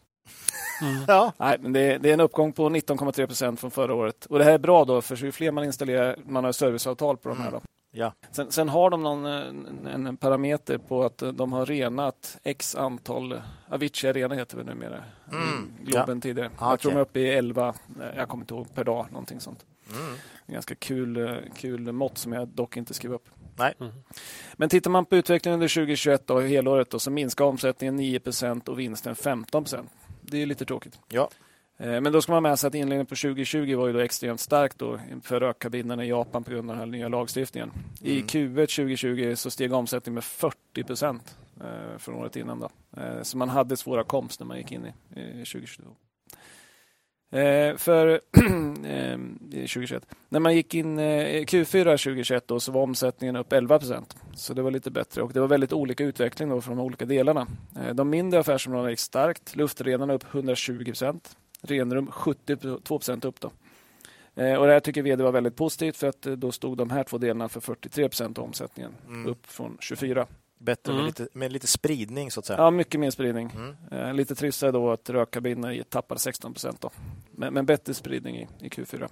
[0.82, 1.03] Mm.
[1.07, 1.34] Ja.
[1.38, 4.26] Nej, men det, är, det är en uppgång på 19,3 procent från förra året.
[4.26, 7.30] Och Det här är bra då, för ju fler man installerar, man har serviceavtal på
[7.30, 7.51] de här.
[7.51, 7.61] Då.
[7.91, 8.13] Ja.
[8.31, 13.41] Sen, sen har de någon, en, en, parameter på att de har renat x antal,
[13.69, 15.71] Avicii Arena heter det numera, Mm.
[15.83, 16.21] Globen Ja.
[16.21, 16.49] tidigare.
[16.57, 17.73] Ah, Jag tror de är uppe i 11,
[18.15, 19.65] jag kommer inte ihåg, per dag, någonting sånt.
[19.93, 20.13] Mm.
[20.45, 23.29] En ganska kul, eh, kul mått som jag dock inte skrev upp.
[23.55, 23.73] Nej.
[24.55, 28.79] Men tittar man på utvecklingen under 2021 och helåret då, så minskar omsättningen 9% och
[28.79, 29.89] vinsten 15%
[30.21, 30.99] Det är lite tråkigt.
[31.09, 31.29] Ja.
[31.82, 34.39] Eh, Men då ska man med sig att inledningen på 2020 var ju då extremt
[34.39, 37.71] starkt då för rökkabinerna i Japan på grund av den här nya lagstiftningen.
[38.01, 38.27] I Mm.
[38.27, 42.59] Q1 2020 så steg omsättningen med 40 procent eh, från året innan.
[42.59, 42.69] Då.
[43.01, 45.84] Eh, Så man hade svåra komst när man gick in i i 2022.
[47.34, 48.07] Eh, För
[48.86, 49.17] eh,
[49.51, 50.05] i 2021.
[50.29, 54.15] När man gick in eh, i Q4 2021 då, så var omsättningen upp 11 procent.
[54.36, 57.05] Så det var lite bättre och det var väldigt olika utveckling då från de olika
[57.05, 57.47] delarna.
[57.93, 59.55] De mindre affärsområdena gick starkt.
[59.55, 61.38] Luftrenarna upp 120 procent.
[61.62, 63.39] Renrum 72 procent upp.
[63.39, 63.51] Då.
[64.36, 66.89] Eh, Och det här tycker vd var väldigt positivt för att eh, då stod de
[66.89, 68.91] här två delarna för 43 procent av omsättningen.
[69.07, 69.28] Mm.
[69.28, 70.28] Upp från 24.
[70.57, 71.05] Bättre med, Mm.
[71.07, 72.59] lite, med lite spridning så att säga.
[72.59, 73.49] Ja, mycket mer spridning.
[73.55, 73.76] Mm.
[73.91, 76.86] Eh, lite tristare då att rökkabinerna tappade 16 procent.
[77.32, 79.09] Men, men bättre spridning i, i Q4.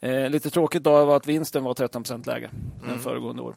[0.00, 2.50] Eh, lite tråkigt då var att vinsten var 13 procent lägre
[2.82, 2.98] än Mm.
[2.98, 3.54] föregående år.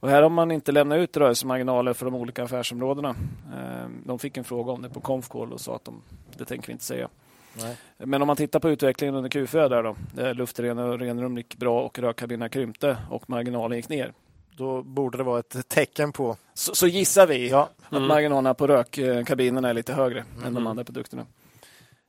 [0.00, 3.08] Och här har man inte lämnat ut rörelsemarginaler för de olika affärsområdena.
[3.52, 6.02] Eh, de fick en fråga om det på Confcall och sa att de,
[6.36, 7.08] det tänker vi inte säga.
[7.56, 7.76] Nej.
[7.98, 11.56] Men om man tittar på utvecklingen under Q4 där då, där luftren och renrum gick
[11.56, 14.12] bra och rökkabinerna krympte och marginalen gick ner.
[14.56, 16.36] Då borde det vara ett tecken på...
[16.54, 18.08] Så, så gissar vi Ja, att Mm.
[18.08, 20.66] marginalerna på rökkabinerna är lite högre än de Mhm.
[20.66, 21.26] andra produkterna.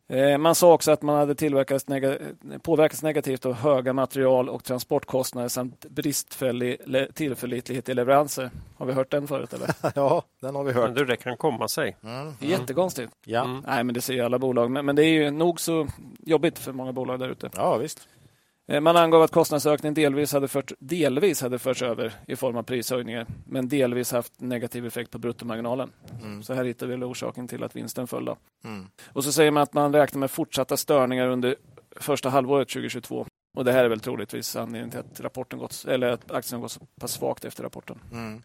[0.09, 2.17] Eh, Man sa också att man hade tillverkats nega-
[2.61, 8.49] påverkats negativt av höga material och transportkostnader samt bristfällig le- tillförlitlighet i leveranser.
[8.77, 9.69] Har vi hört den förut eller?
[9.95, 10.95] ja den har vi Men hört.
[10.95, 11.97] du, det kan komma sig.
[12.03, 12.33] Mm.
[12.39, 13.11] Det är Jättekonstigt.
[13.25, 13.43] Ja.
[13.43, 13.63] Mm.
[13.67, 14.71] Nej, men det ser ju alla bolag.
[14.71, 15.87] Men, men det är ju nog så
[16.19, 17.49] jobbigt för många bolag där ute.
[17.55, 18.07] ja, visst.
[18.69, 22.63] Eh, Man angav att kostnadsökningen delvis hade, fört, delvis hade förts över i form av
[22.63, 25.91] prishöjningar, men delvis haft negativ effekt på bruttomarginalen.
[26.21, 26.43] Mm.
[26.43, 28.35] Så här hittar vi orsaken till att vinsten föll.
[28.63, 28.87] Mm.
[29.13, 31.55] Och så säger man att man räknar med fortsatta störningar under
[31.95, 33.25] första halvåret 2022.
[33.57, 36.71] Och det här är väl troligtvis anledningen till att, rapporten gått, eller att aktien gått
[36.71, 37.99] så pass svagt efter rapporten.
[38.11, 38.41] Mm.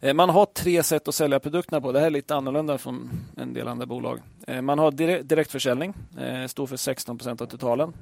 [0.00, 1.92] Eh, Man har tre sätt att sälja produkterna på.
[1.92, 4.18] Det här är lite annorlunda från en del andra bolag.
[4.46, 7.92] Eh, Man har dire- direktförsäljning, eh, står för 16 procent av totalen.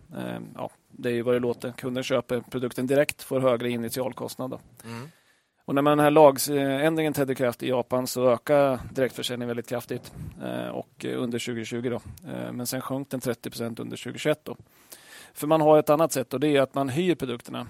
[0.55, 1.73] Ja, det är ju vad det låter.
[1.73, 4.59] Kunden köper produkten direkt, får högre initialkostnad.
[4.85, 5.09] Mm.
[5.65, 9.69] Och när man den här lagändringen trädde i kraft i Japan så ökade direktförsäljningen väldigt
[9.69, 10.13] kraftigt
[10.73, 11.91] och under 2020.
[11.91, 12.01] Då.
[12.53, 14.41] Men sen sjönk den 30 procent under 2021.
[14.45, 14.57] Då.
[15.35, 17.67] För man har ett annat sätt och det är att man hyr produkterna.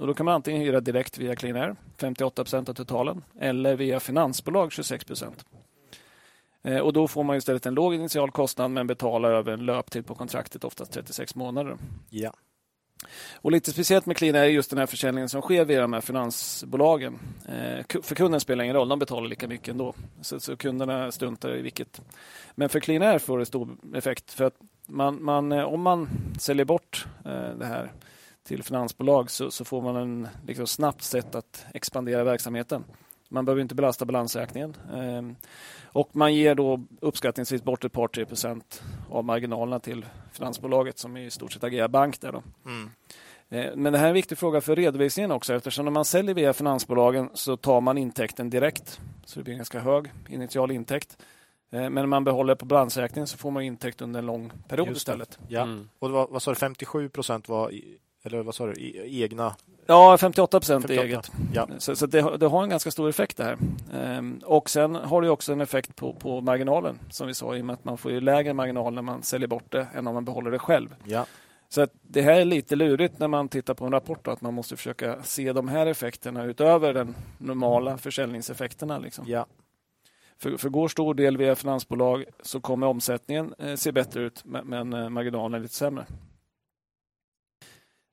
[0.00, 3.76] Och då kan man antingen hyra direkt via Clean Air, 58 procent av totalen, eller
[3.76, 5.44] via finansbolag, 26 procent.
[6.62, 10.06] Eh, Och då får man istället en låg initial kostnad men betalar över en löptid
[10.06, 11.76] på kontraktet, oftast 36 månader.
[12.10, 12.32] Ja.
[13.34, 16.00] Och lite speciellt med Clean är just den här försäljningen som sker via de här
[16.00, 17.18] finansbolagen.
[17.48, 19.94] Eh, för kunden spelar ingen roll, de betalar lika mycket ändå.
[20.20, 22.00] Så, så kunderna struntar i vilket.
[22.54, 24.32] Men för Clean Air får det stor effekt.
[24.32, 27.06] För att man, man, eh, om man säljer bort
[27.58, 27.92] det här
[28.42, 32.84] till finansbolag så, så får man en liksom, snabbt sätt att expandera verksamheten.
[33.28, 34.76] Man behöver inte belasta balansräkningen.
[34.94, 35.48] Eh,
[35.92, 41.16] och man ger då uppskattningsvis bort ett par, tre procent av marginalerna till finansbolaget som
[41.16, 42.32] i stort sett agerar bank där.
[42.32, 42.42] Då.
[42.66, 42.90] Mm.
[43.48, 46.34] Eh, Men det här är en viktig fråga för redovisningen också eftersom när man säljer
[46.34, 49.00] via finansbolagen så tar man intäkten direkt.
[49.24, 51.16] Så det blir en ganska hög initial intäkt.
[51.72, 54.96] Eh, Men när man behåller på balansräkningen så får man intäkt under en lång period
[54.96, 55.38] istället.
[55.48, 55.62] ja.
[55.62, 55.88] Mm.
[55.98, 59.54] Och var, vad sa du, 57 procent var, i, eller vad sa du, i, egna?
[59.86, 61.04] Ja, 58 procent 58.
[61.06, 61.30] eget.
[61.54, 61.68] Ja.
[61.78, 63.56] Så, så det, har- det har en ganska stor effekt det här.
[63.94, 67.60] Ehm, och sen har det också en effekt på, på marginalen som vi sa i
[67.60, 70.24] och med att man får lägre marginal när man säljer bort det än om man
[70.24, 70.94] behåller det själv.
[71.04, 71.26] Ja.
[71.68, 74.54] Så det här är lite lurigt när man tittar på en rapport då, att man
[74.54, 78.98] måste försöka se de här effekterna utöver den normala försäljningseffekterna.
[78.98, 79.24] Liksom.
[79.28, 79.46] Ja.
[80.38, 84.66] För, för går stor del via finansbolag så kommer omsättningen eh, se bättre ut men,
[84.66, 86.06] men eh, marginalen är lite sämre.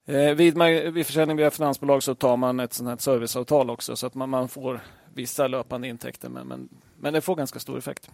[0.10, 0.58] Eh, vid,
[0.93, 4.30] vid försäljning via finansbolag så tar man ett sånt här serviceavtal också så att man,
[4.30, 4.80] man får
[5.14, 8.10] vissa löpande intäkter men, men, men det får ganska stor effekt.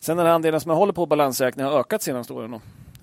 [0.00, 2.50] Sen den här andelen som jag håller på balansräkningen har ökat senaste åren.
[2.50, 2.60] Då.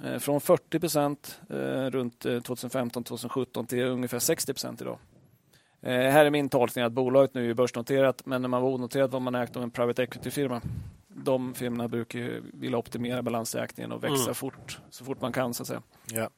[0.08, 1.56] Eh, Från 40 procent eh,
[1.90, 4.98] runt 2015-2017 till ungefär 60 procent idag.
[5.82, 9.20] Här är min tolkning att bolaget nu är börsnoterat men när man var onoterad var
[9.20, 10.62] man ägt av en private equity-firma.
[11.08, 14.36] De firmorna brukar ju vilja optimera balansräkningen och växa Mm.
[14.36, 15.54] fort så fort man kan.
[15.54, 15.82] så att säga.
[16.12, 16.30] Ja.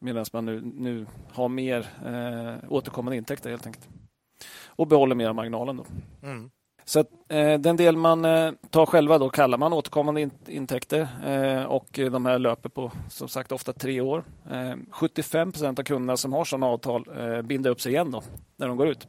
[0.00, 3.88] Medan man nu, nu har mer eh, återkommande intäkter helt enkelt.
[4.66, 5.76] Och behåller mer av marginalen.
[5.76, 5.84] Då.
[6.22, 6.50] Mm.
[6.88, 11.08] Så att, eh, den del man eh, tar själva då kallar man återkommande in intäkter
[11.26, 14.24] eh, och de här löper på som sagt ofta tre år.
[14.90, 17.04] 75 procent av kunderna som har sådana avtal
[17.44, 18.22] binder upp sig igen då
[18.56, 19.08] när de går ut.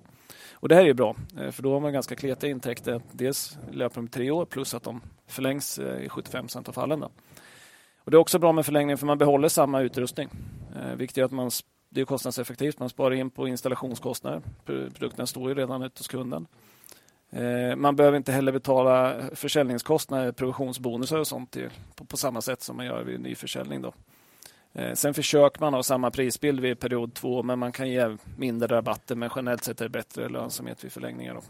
[0.51, 1.15] Och Det här är bra,
[1.51, 3.01] för då har man ganska kletiga intäkter.
[3.11, 6.99] Dels löper de tre år plus att de förlängs i 75 procent av fallen.
[6.99, 7.09] Då.
[8.03, 10.29] Och det är också bra med förlängning för man behåller samma utrustning.
[10.76, 11.51] Eh, vilket gör att man,
[11.89, 12.80] det är kostnadseffektivt.
[12.80, 14.41] Man sparar in på installationskostnader.
[14.65, 16.47] Produkten står ju redan ute hos kunden.
[17.30, 21.57] Eh, man behöver inte heller betala försäljningskostnader, provisionsbonusar och sånt
[22.07, 23.82] på, samma sätt som man gör vid nyförsäljning.
[23.82, 23.93] Då.
[24.74, 28.76] Eh, sen försöker man ha samma prisbild vid period två men man kan ge mindre
[28.76, 31.34] rabatter men generellt sett är det bättre lönsamhet vid förlängningar.
[31.34, 31.41] Då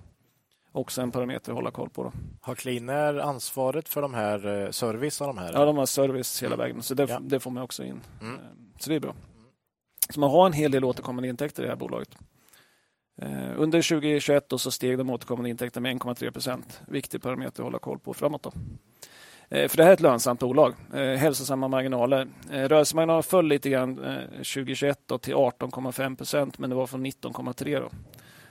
[0.72, 2.04] också en parameter att hålla koll på.
[2.04, 2.12] Då.
[2.42, 5.22] Har Cleaner ansvaret för de här service?
[5.22, 5.54] Av de här?
[5.54, 7.20] Ja, de har service hela vägen, så det, ja.
[7.22, 8.02] det, får man också in.
[8.22, 8.40] Mm.
[8.80, 9.16] Så det är bra.
[10.10, 12.18] Så man har en hel del återkommande intäkter i det här bolaget.
[13.22, 16.82] Eh, under 2021 då så steg de återkommande intäkterna med 1,3 procent.
[16.88, 18.44] Viktig parameter att hålla koll på framåt.
[18.44, 18.52] Då.
[19.50, 20.74] Eh, för det här är ett lönsamt bolag.
[20.94, 22.28] Eh, hälsosamma marginaler.
[22.50, 23.96] Rörelsemarginalen föll lite grann
[24.38, 27.90] 2021 då till 18,5 procent men det var från 19,3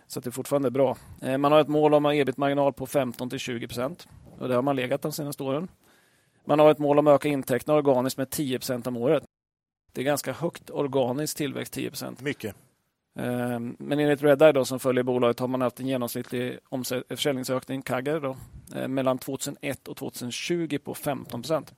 [0.06, 0.96] så det är fortfarande bra.
[1.38, 4.08] Man har ett mål om en ebit-marginal på 15 till 20 procent.
[4.38, 5.68] Och det har man legat de senaste åren.
[6.44, 9.24] Man har ett mål om att öka intäkterna organiskt med 10 procent om året.
[9.92, 12.20] Det är ganska högt organisk tillväxt, 10 procent.
[12.20, 12.56] Mycket.
[13.18, 16.58] Eh, men enligt Redeye då, som följer bolaget har man haft en genomsnittlig
[17.08, 18.36] försäljningsökning, CAGR, då,
[18.78, 21.74] eh, mellan 2001 och 2020 på 15 procent.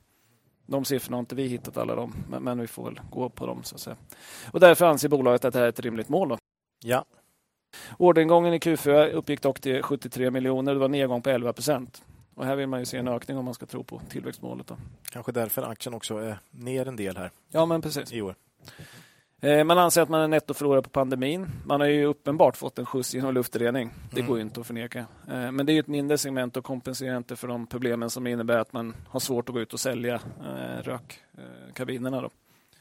[0.66, 3.62] De siffrorna har inte vi hittat alla dem, men vi får väl gå på dem.
[3.62, 3.96] Så att säga.
[4.52, 6.28] Och därför anser bolaget att det här är ett rimligt mål.
[6.28, 6.38] Då.
[6.84, 7.04] Ja,
[7.98, 10.72] Orderingången i Q4 uppgick dock till 73 miljoner.
[10.72, 12.02] Det var nedgång på 11 procent.
[12.34, 14.66] Och här vill man ju se en ökning om man ska tro på tillväxtmålet.
[14.66, 14.76] Då.
[15.10, 17.30] Kanske därför aktien också är ner en del här.
[17.48, 18.12] Ja, men precis.
[18.12, 18.34] I år.
[19.42, 21.50] Eh, man anser att man är nettoförlorare på pandemin.
[21.64, 23.90] Man har ju uppenbart fått en skjuts genom luftrening.
[24.10, 24.30] Det mm.
[24.30, 24.98] går inte att förneka.
[25.28, 28.58] Eh, men det är ett mindre segment och kompenserar inte för de problemen som innebär
[28.58, 32.20] att man har svårt att gå ut och sälja eh, rökkabinerna.
[32.20, 32.30] Då.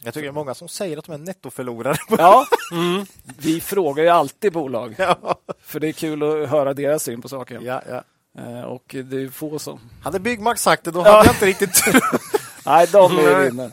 [0.04, 1.98] Jag tycker det är många som säger att de är nettoförlorare.
[2.10, 3.06] Ja, mm.
[3.38, 4.96] vi frågar ju alltid bolag.
[4.98, 5.40] Ja.
[5.60, 7.66] För det är kul att höra deras syn på saken.
[7.66, 8.04] Ja, ja.
[8.38, 9.80] Eh, och det är få som...
[10.04, 11.84] Hade Byggmax sagt det, då hade jag inte riktigt...
[12.66, 13.72] Nej, de är vinnare.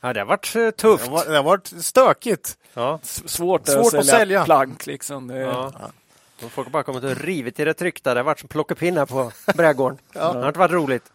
[0.00, 1.04] Ja, det har varit eh, tufft.
[1.04, 2.56] Det har, det har varit stökigt.
[2.74, 2.98] Ja.
[3.02, 4.86] Svårt, Svårt att, sälja att sälja plank.
[4.86, 5.26] Liksom.
[5.26, 5.38] Det...
[5.38, 5.72] Ja.
[5.80, 6.48] Ja.
[6.48, 8.14] Folk har bara kommit och rivit i det tryckta.
[8.14, 9.98] Det har varit som plockepinnar på brädgården.
[10.12, 10.32] ja.
[10.32, 11.12] Det har inte varit roligt.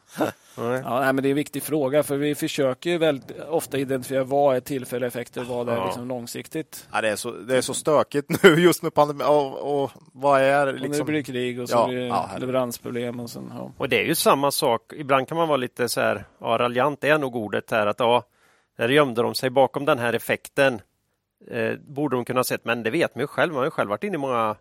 [0.58, 0.82] Nej.
[0.86, 4.24] Ja, nej, men det är en viktig fråga för vi försöker ju väldigt ofta identifiera
[4.24, 5.86] vad är tillfälliga effekter och vad är ja.
[5.86, 6.88] liksom långsiktigt.
[6.92, 10.42] Ja, det, är så, det är så stökigt nu just med pandemin och, och vad
[10.42, 10.92] är liksom...
[10.92, 13.20] Och nu blir det krig och så ja, blir det ja, leveransproblem.
[13.20, 13.72] Och, sen, ja.
[13.78, 14.94] och det är ju samma sak.
[14.94, 18.24] Ibland kan man vara lite så här, ja, raljant är nog ordet här att ja,
[18.78, 20.82] där gömde de sig bakom den här effekten.
[21.52, 23.54] Eh, borde de kunna sett, men det vet man ju själv.
[23.54, 24.56] Man har ju själv varit inne i många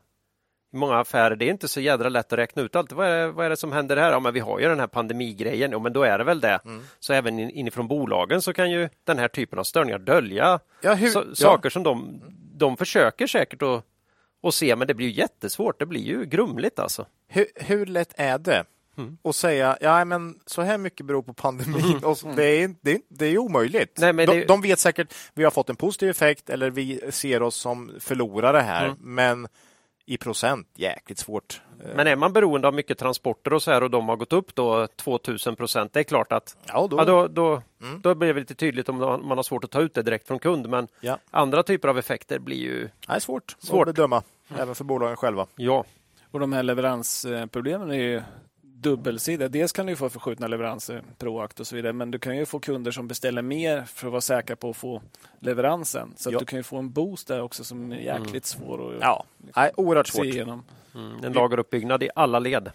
[0.75, 1.37] många affärer.
[1.37, 2.93] Det är inte så jädra lätt att räkna ut allt.
[2.93, 4.11] Vad är det, vad är det som händer här?
[4.11, 5.71] Ja, men vi har ju den här pandemigrejen.
[5.71, 6.61] Ja, men då är det väl det.
[6.65, 6.83] Mm.
[7.01, 11.09] Så även inifrån bolagen så kan ju den här typen av störningar dölja ja, hur,
[11.09, 12.21] så, saker som de,
[12.55, 13.85] de försöker säkert att,
[14.43, 15.79] att se, men det blir ju jättesvårt.
[15.79, 17.07] Det blir ju grumligt alltså.
[17.29, 18.65] Hur, hur lätt är det?
[18.97, 19.19] Mm.
[19.23, 21.85] och säga ja men så här mycket beror på pandemin.
[21.85, 22.05] Mm.
[22.05, 23.99] Och det, är, det, det är omöjligt.
[23.99, 24.33] Nej, men det...
[24.33, 27.93] de, de vet säkert vi har fått en positiv effekt eller vi ser oss som
[28.01, 28.85] förlorare här.
[28.85, 28.97] Mm.
[29.01, 29.49] Men
[30.07, 31.61] i procent jäkligt svårt.
[31.97, 34.55] Men är man beroende av mycket transporter och så här och de har gått upp
[34.55, 38.01] då 2000 procent, det är klart att ja, då, ja, då, då, mm.
[38.01, 40.39] då blir det lite tydligt om man har svårt att ta ut det direkt från
[40.39, 40.69] kund.
[40.69, 41.19] Men ja.
[41.31, 44.63] andra typer av effekter blir ju är svårt, svårt att bedöma, mm.
[44.63, 45.47] även för bolagen själva.
[45.57, 45.85] Ja.
[46.31, 48.23] Och de här leveransproblemen är ju
[48.85, 49.49] dubbelsida.
[49.49, 52.61] Dels kan du få förskjutna leveranser, Proact och så vidare, men du kan ju få
[52.61, 55.03] kunder som beställer mer för att vara säkra på att få
[55.41, 56.13] leveransen.
[56.17, 58.43] Så du kan ju få en boost där också som är jäkligt mm.
[58.43, 59.25] svår att ja.
[59.57, 60.25] Nej, oerhört svårt.
[60.25, 60.63] igenom.
[60.95, 62.71] Mm, en lageruppbyggnad i alla led.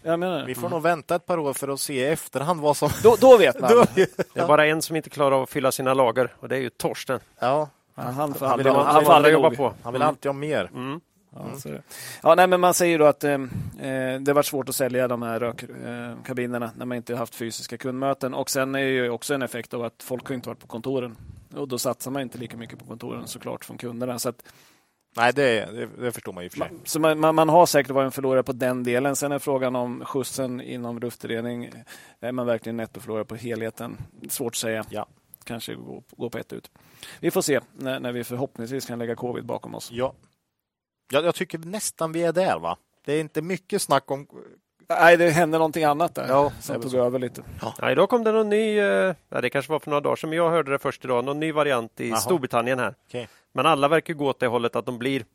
[0.46, 0.72] Vi får mm.
[0.72, 2.90] nog vänta ett par år för att se i efterhand vad som...
[3.04, 3.72] Då, då vet man.
[3.96, 6.60] det är bara en som inte klarar av att fylla sina lager och det är
[6.60, 7.20] ju Torsten.
[7.40, 9.74] Ja, han, han, han, vill, han, han, han, jobba på.
[9.84, 10.70] Han vill alltid ha mer.
[10.74, 11.02] Mm.
[11.36, 11.82] Ja, mm.
[12.24, 13.34] ja, nej, men man säger då att eh,
[13.80, 17.78] eh, det varit svårt att sälja de här rökkabinerna eh, när man inte haft fysiska
[17.78, 18.34] kundmöten.
[18.34, 21.18] Och sen är det också en effekt av att folk har inte varit på kontoren.
[21.56, 24.20] Och då satsar man inte lika mycket på kontoren såklart från kunderna.
[24.20, 24.44] Så att,
[25.16, 26.72] Nej, det, det, det, förstår man ju för sig.
[26.84, 29.16] Så man, man, man, har säkert varit en förlorare på den delen.
[29.16, 31.72] Sen är frågan om skjutsen inom luftrening.
[32.20, 33.98] Är man verkligen nettoförlorare på helheten?
[34.30, 34.86] Svårt att säga.
[34.90, 35.06] Ja.
[35.44, 36.72] Kanske gå, gå på ett ut.
[37.20, 39.90] Vi får se när, när vi förhoppningsvis kan lägga covid bakom oss.
[39.92, 40.14] Ja,
[41.12, 42.78] jag, jag tycker nästan vi är där va?
[43.06, 44.28] Det är inte mycket snack om
[44.90, 46.98] Nej, det hände någonting annat där ja, som tog så.
[46.98, 47.42] över lite.
[47.62, 47.74] Ja.
[47.82, 50.38] ja, idag kom det någon ny, eh, det kanske var för några dagar sedan, men
[50.38, 52.20] jag hörde det först idag, någon ny variant i Aha.
[52.20, 52.96] Storbritannien här.
[53.08, 53.28] Okay.
[53.54, 55.26] Men alla verkar gå åt det hållet att de blir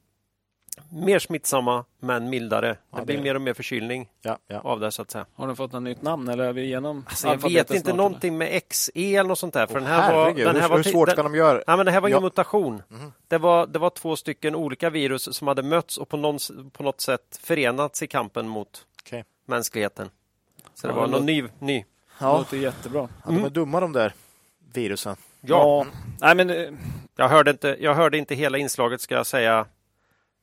[0.90, 2.66] Mer smittsamma men mildare.
[2.68, 4.60] Det Ja, blir det- mer och mer förkylning Ja, ja.
[4.60, 5.26] av det så att säga.
[5.34, 7.96] Har den fått något nytt namn eller är vi igenom Så jag vet inte snart,
[7.96, 9.66] någonting med XE eller något sånt där.
[9.66, 11.34] För Åh, den här var, herregud, den här hur, var hur svårt den, ska de
[11.34, 11.62] göra?
[11.66, 12.20] Nej, men det här var ingen Ja.
[12.26, 12.82] mutation.
[12.88, 13.12] Mhm.
[13.28, 16.38] Det, var, det var två stycken olika virus som hade mötts och på, någon,
[16.72, 19.24] på något sätt förenats i kampen mot Okej.
[19.46, 20.10] mänskligheten.
[20.74, 21.42] Så det Ja, var det någon ny.
[21.58, 21.78] ny.
[21.78, 21.84] Det
[22.20, 23.08] Ja, låter jättebra.
[23.24, 24.12] ja, de är dumma de där
[24.72, 25.16] virusen.
[25.40, 25.86] Ja,
[26.20, 26.70] Nej, men eh,
[27.16, 29.66] Jag, hörde inte, jag hörde inte hela inslaget ska jag säga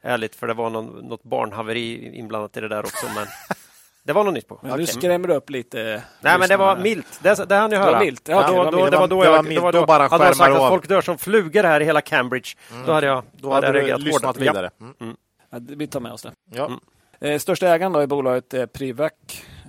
[0.02, 3.06] ärligt för det var någon, något barnhaveri inblandat i det där också.
[3.16, 3.28] Men
[4.04, 4.60] det var något nytt på.
[4.62, 4.88] men du Okej.
[4.88, 6.04] skrämmer upp lite.
[6.22, 7.20] Nej men det var milt.
[7.24, 7.92] Det, det hann Det höra.
[7.92, 8.28] var milt.
[8.28, 8.92] Ja, Ja, då, det var då, milt.
[8.92, 9.46] det var då Det var jag...
[9.46, 11.86] Det var Då då, bara hade de sagt att folk dör som flugor här i
[11.86, 12.50] hela Cambridge.
[12.86, 14.38] Då hade jag, Då hade jag du reagerat lyssnat hårt.
[14.38, 14.70] vidare.
[15.00, 15.16] Mm.
[15.50, 16.32] Ja, vi tar med oss det.
[16.52, 16.66] Ja.
[16.66, 16.80] Mm.
[17.20, 19.12] Eh, största ägaren då i bolaget är Privac,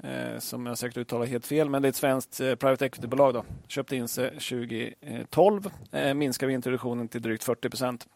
[0.04, 3.34] eh, som jag säkert uttalar helt fel, men det är ett svenskt eh, private equity-bolag.
[3.34, 3.44] Då.
[3.68, 8.06] Köpte in sig 2012, eh, minskar vi introduktionen till drygt 40 procent.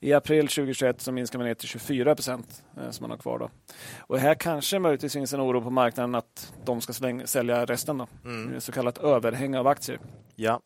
[0.00, 3.38] I april 2021 så minskar man ner till 24 procent eh, som man har kvar.
[3.38, 3.50] Då.
[3.98, 7.98] Och här kanske möjligtvis finns en oro på marknaden att de ska släng- sälja resten.
[7.98, 8.06] Då.
[8.24, 8.60] Mm.
[8.60, 9.98] Så kallat överhäng av aktier.
[10.34, 10.60] Ja.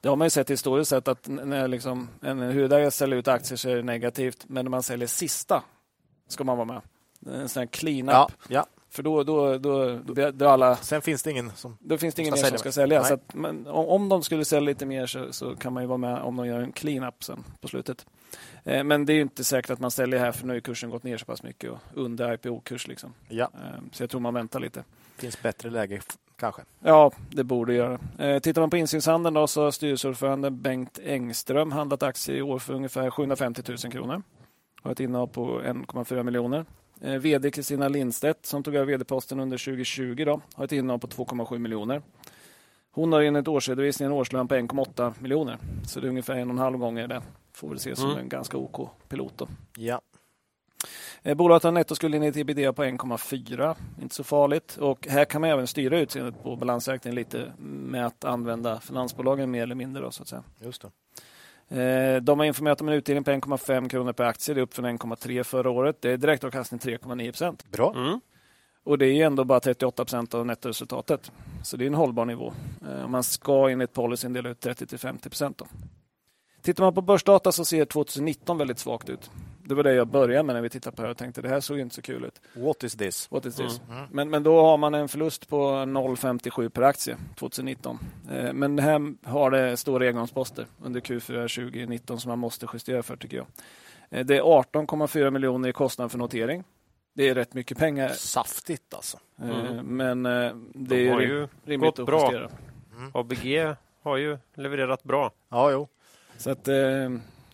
[0.00, 3.56] Det har man ju sett historiskt sett att när liksom en huvudägare säljer ut aktier
[3.56, 5.62] så är det negativt, men när man säljer sista
[6.28, 6.80] ska man vara med.
[7.26, 8.12] En sån här clean-up.
[8.14, 8.28] Ja.
[8.48, 8.66] ja.
[8.90, 11.76] För då, då, då, då, då, alla, Sen finns det ingen som...
[11.80, 13.00] då finns det ingen Ska mer som ska sälja.
[13.00, 13.08] Nej.
[13.08, 15.86] Så att, men, om, om de skulle sälja lite mer så, så kan man ju
[15.86, 18.06] vara med om de gör en clean-up sen på slutet.
[18.64, 20.90] Eh, men det är ju inte säkert att man säljer här för nu har kursen
[20.90, 22.88] gått ner så pass mycket och under IPO-kurs.
[22.88, 23.14] Liksom.
[23.28, 24.84] Ja, Eh, så jag tror man väntar lite.
[25.16, 26.00] finns bättre läge
[26.36, 26.62] kanske.
[26.80, 27.98] Ja, det borde göra.
[28.18, 32.58] Eh, tittar man på insynshandeln då så har styrelseordförande Bengt Engström handlat aktier i år
[32.58, 34.22] för ungefär 750 000 kronor.
[34.82, 36.64] Har ett innehav på 1,4 miljoner.
[37.20, 41.58] VD Kristina Lindstedt som tog över vd-posten under 2020 då, har ett innehav på 2,7
[41.58, 42.02] miljoner.
[42.98, 45.58] Hon har enligt årsredovisningen en årslön på 1,8 miljoner.
[45.86, 47.22] Så det är ungefär en och en halv gånger det.
[47.52, 48.22] Får väl ses som Mm.
[48.22, 49.32] en ganska OK pilot.
[49.36, 49.48] Då.
[49.76, 50.00] Ja.
[51.22, 53.76] Eh, Bolaget har nettoskuld till ebitda på 1,4.
[54.02, 54.76] Inte så farligt.
[54.80, 59.62] Och här kan man även styra utseendet på balansräkningen lite med att använda finansbolagen mer
[59.62, 60.02] eller mindre.
[60.02, 60.42] Då, så att säga.
[60.60, 60.84] Just
[61.68, 61.82] det.
[61.82, 64.54] Eh, De har informerat om en utdelning på 1,5 kronor per aktie.
[64.54, 65.96] Det är upp från 1,3 förra året.
[66.02, 67.64] Det är direktavkastning 3,9 procent.
[67.70, 67.94] Bra.
[67.96, 68.20] Mm.
[68.88, 71.32] Och det är ändå bara 38 procent av nettoresultatet.
[71.62, 72.52] Så det är en hållbar nivå.
[72.88, 75.62] Eh, Man ska enligt policyn dela ut 30-50 procent.
[76.62, 79.30] Tittar man på börsdata så ser 2019 väldigt svagt ut.
[79.64, 81.48] Det var det jag började med när vi tittade på det här och tänkte det
[81.48, 82.40] här såg inte så kul ut.
[82.54, 83.30] What is this?
[83.30, 83.80] What is this?
[83.90, 84.04] Mm.
[84.10, 87.98] Men, men då har man en förlust på 0,57 per aktie 2019.
[88.30, 93.02] Eh, Men det här har det stora engångsposter under Q4 2019 som man måste justera
[93.02, 93.46] för tycker jag.
[94.10, 96.64] Eh, Det är 18,4 miljoner i kostnad för notering.
[97.18, 98.08] Det är rätt mycket pengar.
[98.08, 99.18] Saftigt alltså.
[99.42, 99.96] eh, Mm.
[99.96, 102.32] Men eh, det De är ju rimligt gått att bra.
[102.32, 102.50] justera.
[103.14, 105.30] ABG har ju levererat bra.
[105.48, 105.88] Ja, jo.
[106.36, 106.74] Så att, eh,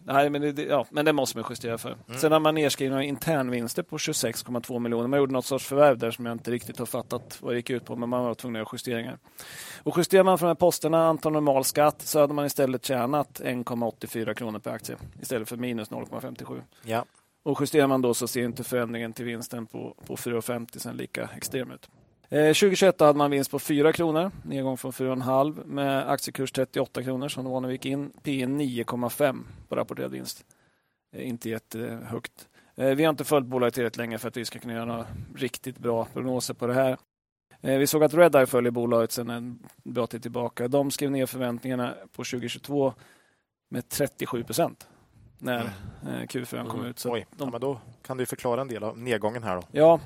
[0.05, 1.97] nej, men, det- ja, men det måste man justera för.
[2.21, 5.09] Sen har man nedskrivna internvinster på 26,2 miljoner.
[5.09, 7.71] Man gjorde något sorts förvärv där som jag inte riktigt har fattat vad det gick
[7.71, 9.19] ut på, men man var tvungen att göra justeringar.
[9.83, 13.41] Och justerar man för de här posterna, antal normal skatt, så hade man istället tjänat
[13.45, 16.62] 1,84 kronor per aktie istället för minus 0,57.
[16.83, 17.05] Ja.
[17.45, 21.30] Och justerar man då så ser inte förändringen till vinsten på, på 4,50 sen lika
[21.36, 21.88] extrem ut.
[22.28, 27.28] Eh, 2021 hade man vinst på 4 kronor, nedgång från 4,5 med aktiekurs 38 kronor
[27.28, 28.12] som det var när vi gick in.
[28.22, 30.45] P 9,5 på rapporterad vinst.
[31.12, 32.49] Eh, inte jättehögt.
[32.76, 35.07] Eh, vi har inte följt bolaget tillräckligt länge för att vi ska kunna göra några
[35.36, 36.97] riktigt bra prognoser på det här.
[37.61, 40.68] Vi såg att Redeye följer bolaget sedan en bra tid tillbaka.
[40.68, 42.95] De skrev ner förväntningarna på 2022
[43.70, 44.88] med 37 procent
[45.45, 45.61] när
[46.03, 46.90] eh, Q4 kom Mm.
[46.90, 46.99] ut.
[46.99, 49.62] Så Oj, de ja, men då kan du förklara en del av nedgången här då.
[49.72, 50.01] Ja.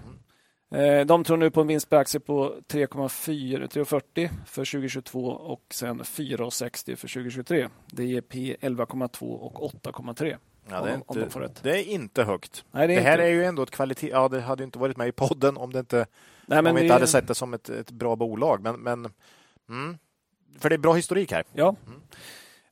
[0.79, 5.63] Eh, De tror nu på en vinst per aktie på 3,4 3,40 för 2022 och
[5.71, 7.69] sen 4,60 för 2023.
[7.87, 10.37] Det ger P 11,2 och 8,3.
[10.71, 11.63] Ja, det, är de- de inte, får rätt.
[11.63, 12.65] det är inte högt.
[12.71, 14.09] Nej, Det, är här inte- är ju ändå ett kvalitet...
[14.11, 16.07] Ja, det hade inte varit med i podden om, det inte,
[16.47, 18.63] Nej, om vi inte hade sett det som ett, ett bra bolag.
[18.63, 19.09] Men, men
[19.69, 19.99] mm.
[20.59, 21.45] För det är bra historik här.
[21.53, 21.69] Ja.
[21.69, 21.93] Eh,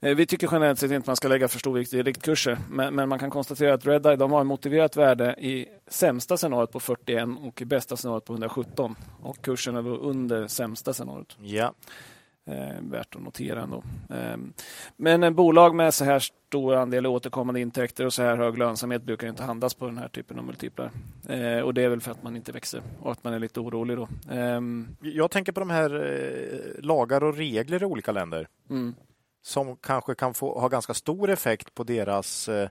[0.00, 3.08] Vi tycker generellt sett inte man ska lägga för stor vikt i riktkurser, men, men
[3.08, 7.28] man kan konstatera att Redeye de har ett motiverat värde i sämsta scenariot på 41
[7.40, 8.94] och i bästa scenariot på 117.
[9.22, 11.36] Och kursen är då under sämsta scenariot.
[11.40, 11.74] Ja.
[12.48, 13.82] Eh, värt att notera ändå.
[14.10, 14.36] Eh,
[14.96, 19.02] men en bolag med så här stor andel återkommande intäkter och så här hög lönsamhet
[19.02, 20.90] brukar inte handlas på den här typen av multiplar.
[21.28, 23.60] Eh, och det är väl för att man inte växer och att man är lite
[23.60, 24.08] orolig då.
[24.34, 24.60] Eh,
[25.00, 28.94] Jag tänker på de här eh, lagar och regler i olika länder mm.
[29.46, 32.68] Som kanske kan få, ha ganska stor effekt på deras eh,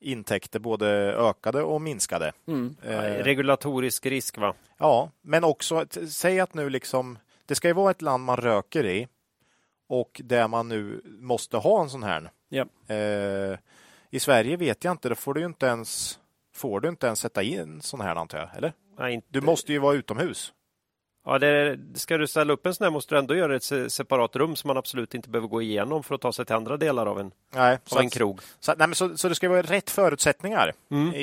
[0.00, 2.32] intäkter, både ökade och minskade.
[2.46, 2.76] Mm.
[2.82, 4.54] Eh, Regulatorisk risk va?
[4.78, 8.86] Ja, men också säg att nu liksom det ska ju vara ett land man röker
[8.86, 9.08] i
[9.88, 12.30] och där man nu måste ha en sån här.
[12.48, 12.66] Ja.
[12.94, 13.58] Eh,
[14.10, 16.18] I Sverige vet jag inte, då får du ju inte ens
[16.54, 18.72] får du inte ens sätta in sån här antar jag, eller?
[18.98, 20.52] Nej, inte, Du måste ju vara utomhus.
[21.26, 23.90] Ja, det, ska du ställa upp en sån här måste du ändå göra ett se-
[23.90, 26.76] separat rum som man absolut inte behöver gå igenom för att ta sig till andra
[26.76, 28.40] delar av en, Nej, av en krog.
[28.60, 31.14] Så, nej, men så, så det ska vara rätt förutsättningar Mm.
[31.14, 31.20] i,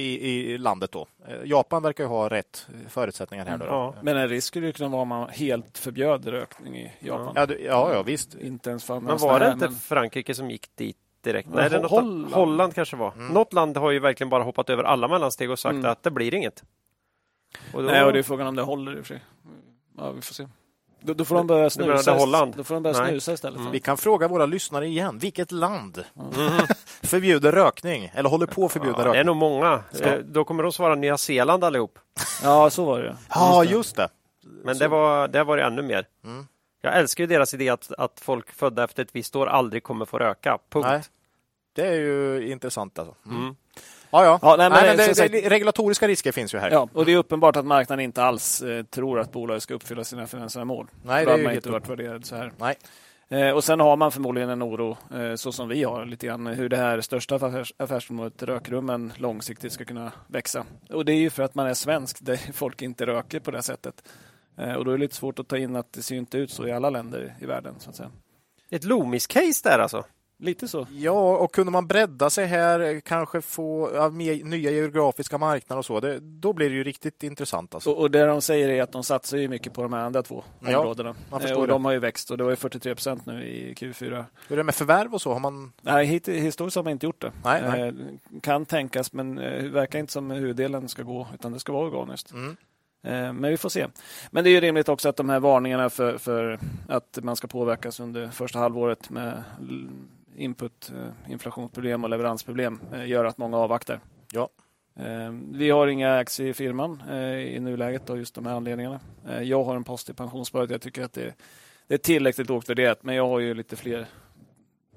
[0.54, 1.08] i landet då.
[1.44, 3.58] Japan verkar ju ha rätt förutsättningar här.
[3.58, 3.72] Då, då.
[3.72, 3.96] Ja.
[4.02, 7.34] Men en risk skulle ju kunna vara om man helt förbjöd rökning i Japan.
[7.36, 8.36] Ja, du, ja, ja, visst.
[8.36, 11.50] Inte ens för Men var det inte Frankrike som gick dit direkt?
[11.54, 12.34] Nej, det är något Holland.
[12.34, 12.76] Holland.
[12.76, 13.12] kanske var.
[13.12, 13.28] Mm.
[13.34, 15.92] Något land har ju verkligen bara hoppat över alla mellansteg och sagt Mm.
[15.92, 16.64] att det blir inget.
[17.74, 19.24] Och då, Nej, och det är frågan om det håller i och för sig.
[19.98, 20.48] Ja, vi får se.
[21.02, 22.54] Då, då får de börja snusa, Holland?
[22.58, 23.10] Då får de börja Nej.
[23.10, 23.60] snusa istället.
[23.60, 23.72] Mm.
[23.72, 25.18] Vi kan fråga våra lyssnare igen.
[25.18, 26.52] Vilket land Mhm.
[27.04, 28.12] förbjuder rökning?
[28.14, 29.26] Eller håller på att förbjuda ja, det är rökning?
[29.26, 29.84] nog många.
[29.92, 32.00] Ska- Då kommer de svara Nya Zeeland allihop.
[32.44, 33.18] Ja, så var det.
[33.30, 34.10] Ja, just det.
[34.64, 36.08] Men det var, det var det ännu mer.
[36.24, 36.48] Mm.
[36.82, 40.06] Jag älskar ju deras idé att, att folk födda efter ett visst år aldrig kommer
[40.06, 40.58] få röka.
[40.70, 40.86] Punkt.
[40.90, 41.02] Nej.
[41.76, 43.16] Det är ju intressant alltså.
[43.26, 43.56] Mm.
[44.14, 44.40] Ja, ja.
[44.42, 46.72] Ja, nej, men nej, men det, sagt- det, regulatoriska risker finns ju här.
[46.72, 50.04] Ja, och det är uppenbart att marknaden inte alls eh, tror att bolaget ska uppfylla
[50.04, 50.88] sina finansiella mål.
[51.04, 52.52] Nej, Då det är ju inte varit värderad så här.
[52.58, 52.76] Nej.
[53.30, 56.48] Eh, och sen har man förmodligen en oro, eh, så som vi har, lite grann
[56.48, 60.66] hur det här största affärs affärsområdet, rökrummen, långsiktigt ska kunna växa.
[60.90, 63.64] Och det är ju för att man är svensk, där folk inte röker på det
[63.64, 64.04] sättet.
[64.58, 66.52] Eh, och då är det lite svårt att ta in att det ser inte ut
[66.52, 67.76] så i alla länder i världen.
[67.80, 68.12] Så att säga.
[68.70, 70.06] Ett Loomis-case där alltså.
[70.38, 70.88] Lite så.
[70.92, 73.90] Ja, och kunde man bredda sig här, kanske få
[74.44, 77.74] nya geografiska marknader och så, det, då blir det ju riktigt intressant.
[77.74, 77.92] Alltså.
[77.92, 80.24] Och, och det de säger är att de satsar ju mycket på de här andra
[80.24, 81.10] två Ja, områdena.
[81.32, 81.74] Eh, och det.
[81.74, 84.26] de har ju växt och det var ju 43 procent nu i Q4.
[84.48, 85.34] Hur är det med förvärv och så?
[85.34, 85.74] Har man...
[85.82, 87.32] Nej, hit, historiskt har man inte gjort det.
[87.44, 87.82] Nej, nej.
[87.88, 87.94] Eh,
[88.42, 91.86] kan tänkas, men eh, det verkar inte som huvuddelen ska gå, utan det ska vara
[91.86, 92.32] organiskt.
[92.32, 92.56] Mm.
[93.06, 93.88] Men vi får se.
[94.32, 97.48] Men det är ju rimligt också att de här varningarna för, för att man ska
[97.48, 99.44] påverkas under första halvåret med
[100.38, 104.00] input, eh, inflationsproblem och leveransproblem eh, gör att många avvaktar.
[104.32, 104.50] Ja.
[104.96, 107.02] Eh, Vi har inga aktier i firman
[107.40, 109.00] i nuläget av just de här anledningarna.
[109.44, 110.70] Jag har en post i pensionssparet.
[110.70, 111.34] Jag tycker att det,
[111.88, 114.06] det är tillräckligt lågt värderat, men jag har ju lite fler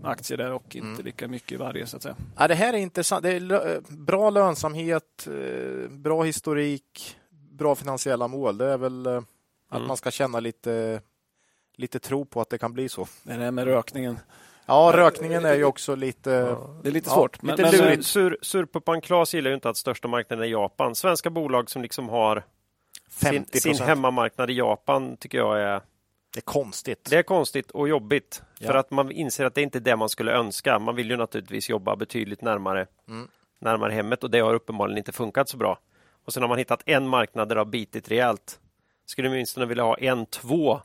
[0.02, 1.04] aktier där och inte Mm.
[1.04, 2.16] lika mycket i varje så att säga.
[2.38, 3.22] Ja, det här är intressant.
[3.22, 5.28] Det är bra lönsamhet,
[5.90, 8.58] bra historik, bra finansiella mål.
[8.58, 9.24] Det är väl att
[9.76, 9.88] Mm.
[9.88, 11.00] man ska känna lite,
[11.76, 13.06] lite tro på att det kan bli så.
[13.22, 14.18] Det här med rökningen.
[14.66, 16.30] Ja, rökningen är ju också lite...
[16.82, 17.42] Det är lite Ja, svårt.
[17.42, 18.04] lite men, lurigt.
[18.06, 20.94] sur, surpuppan Klas gillar ju inte att största marknaden är Japan.
[20.94, 22.44] Svenska bolag som liksom har
[23.10, 25.80] sin, 50 sin hemmamarknad i Japan tycker jag är
[26.34, 27.06] Det är konstigt.
[27.10, 28.66] Det är konstigt och jobbigt Ja.
[28.66, 30.78] för att man inser att det inte är det man skulle önska.
[30.78, 33.28] Man vill ju naturligtvis jobba betydligt närmare, Mm.
[33.60, 35.78] närmare hemmet och det har uppenbarligen inte funkat så bra.
[36.24, 38.60] Och sen har man hittat en marknad där det har bitit rejält.
[39.06, 40.80] Skulle åtminstone vilja ha en, två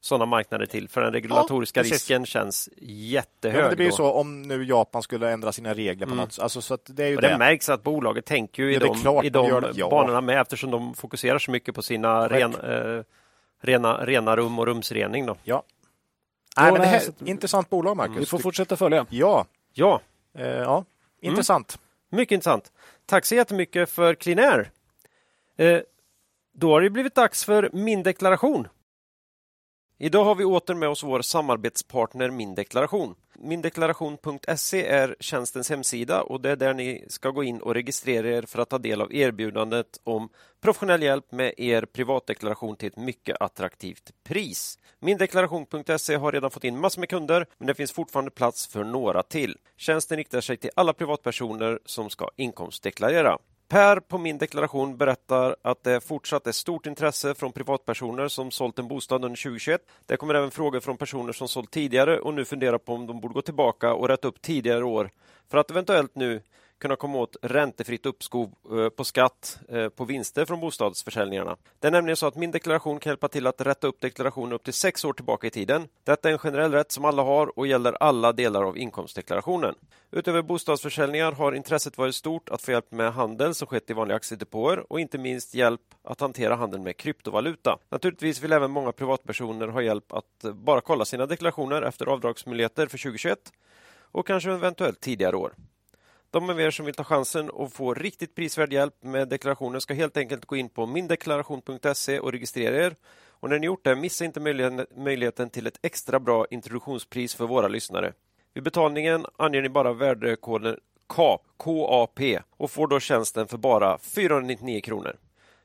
[0.00, 1.92] sådana marknader till för den regulatoriska precis.
[1.92, 3.60] risken känns Ja, jättehög.
[3.60, 6.24] men det blir ju så om nu Japan skulle ändra sina regler på Mm.
[6.24, 6.38] något.
[6.38, 7.28] Alltså, så att det är ju Och det.
[7.28, 9.90] det märks att bolaget tänker ju i Ja, de, klart i de det, ja.
[9.90, 13.02] banorna med eftersom de fokuserar så mycket på sina ren, eh,
[13.62, 15.26] rena, rena rum och rumsrening.
[15.26, 15.36] Då.
[15.44, 15.62] Nej, Jo,
[16.64, 18.16] men det nej, här intressant bolag, Marcus.
[18.18, 19.06] Vi får fortsätta följa.
[19.10, 20.00] Ja, Ja,
[20.38, 20.84] eh, ja.
[21.20, 21.78] intressant.
[22.10, 22.72] Mycket intressant.
[23.06, 24.70] Tack så jättemycket för Clean Air.
[25.58, 25.80] Eh,
[26.54, 28.68] då har det blivit dags för min deklaration.
[29.98, 33.14] Idag har vi åter med oss vår samarbetspartner Min Deklaration.
[33.38, 38.42] Mindeklaration.se är tjänstens hemsida och det är där ni ska gå in och registrera er
[38.42, 40.28] för att ta del av erbjudandet om
[40.60, 44.78] professionell hjälp med er privatdeklaration till ett mycket attraktivt pris.
[45.00, 49.22] Mindeklaration.se har redan fått in massor med kunder men det finns fortfarande plats för några
[49.22, 49.56] till.
[49.76, 53.38] Tjänsten riktar sig till alla privatpersoner som ska inkomstdeklarera.
[53.68, 58.78] Per på min deklaration berättar att det fortsatt är stort intresse från privatpersoner som sålt
[58.78, 59.80] en bostad under 2021.
[60.06, 63.20] Det kommer även frågor från personer som sålt tidigare och nu funderar på om de
[63.20, 65.10] borde gå tillbaka och rätta upp tidigare år
[65.48, 66.42] för att eventuellt nu
[66.78, 71.56] kunna komma åt räntefritt uppskov eh, på skatt eh, på vinster från bostadsförsäljningarna.
[71.80, 74.64] Det är nämligen så att min deklaration kan hjälpa till att rätta upp deklarationen upp
[74.64, 75.88] till sex år tillbaka i tiden.
[76.04, 79.74] Detta är en generell rätt som alla har och gäller alla delar av inkomstdeklarationen.
[80.10, 84.16] Utöver bostadsförsäljningar har intresset varit stort att få hjälp med handel som skett i vanliga
[84.16, 87.78] aktiedepåer och inte minst hjälp att hantera handeln med kryptovaluta.
[87.88, 92.98] Naturligtvis vill även många privatpersoner ha hjälp att bara kolla sina deklarationer efter avdragsmöjligheter för
[92.98, 93.38] 2021
[94.12, 95.52] och kanske eventuellt tidigare år.
[96.30, 99.94] De av er som vill ta chansen och få riktigt prisvärd hjälp med deklarationen ska
[99.94, 102.96] helt enkelt gå in på mindeklaration.se och registrera er.
[103.40, 104.40] Och när ni gjort det, missa inte
[104.96, 108.12] möjligheten- till ett extra bra introduktionspris för våra lyssnare.
[108.54, 112.20] Vid betalningen anger ni bara värdekoden KAP, KAP
[112.50, 115.16] och får då tjänsten för bara 499 kronor.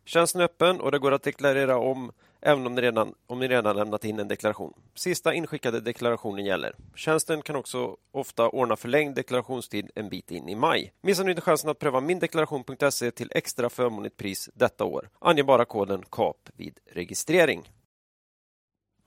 [0.05, 2.12] Tjänsten är öppen och det går att deklarera om
[2.42, 4.74] även om ni, redan, om ni redan lämnat in en deklaration.
[4.96, 6.76] Sista inskickade deklarationen gäller.
[6.96, 10.94] Tjänsten kan också ofta ordna förlängd deklarationstid en bit in i maj.
[11.02, 15.10] Missa nu inte chansen att pröva mindeklaration.se till extra förmånligt pris detta år.
[15.20, 17.72] Ange bara koden KAP vid registrering.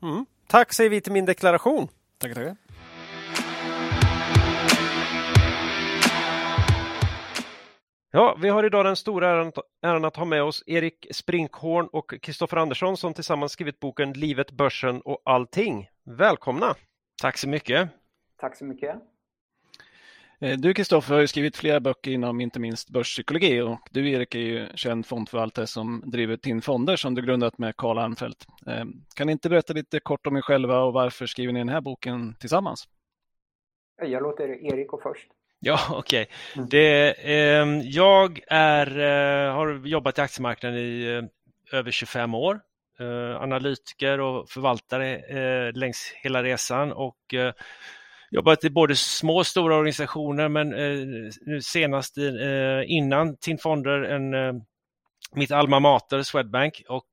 [0.03, 0.27] Mm.
[0.47, 1.89] Tack säger vi till Min deklaration.
[2.19, 2.57] Tackar, tackar.
[8.17, 9.53] Ja, vi har idag den stora äran,
[9.83, 14.51] äran att ha med oss Erik Sprinkhorn och Kristoffer Andersson som tillsammans skrivit boken Livet,
[14.51, 15.89] börsen och allting.
[16.05, 16.75] Välkomna!
[17.23, 17.89] Tack så mycket!
[18.37, 18.97] Tack så mycket!
[20.41, 24.35] Eh, du Kristoffer har ju skrivit flera böcker inom inte minst börspsykologi och du Erik
[24.35, 28.47] är ju känd fondförvaltare som driver TIN Fonder som du grundat med Karl Armfelt.
[28.67, 28.85] Eh,
[29.15, 31.81] kan ni inte berätta lite kort om er själva och varför skriver ni den här
[31.81, 32.89] boken tillsammans?
[34.03, 35.31] Jag låter Erik gå först.
[35.67, 36.27] Ja, okej.
[36.57, 36.81] Okay.
[36.81, 41.21] eh, jag är, eh, har jobbat i aktiemarknaden i
[41.73, 42.61] eh, över 25 år.
[43.01, 47.53] Eh, analytiker och förvaltare eh, längs hela resan och eh,
[48.31, 50.69] jobbat i både små och stora organisationer men
[51.47, 52.17] nu senast
[52.87, 54.35] innan TIN Fonder en,
[55.35, 57.09] mitt alma mater Swedbank och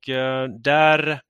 [0.60, 1.22] där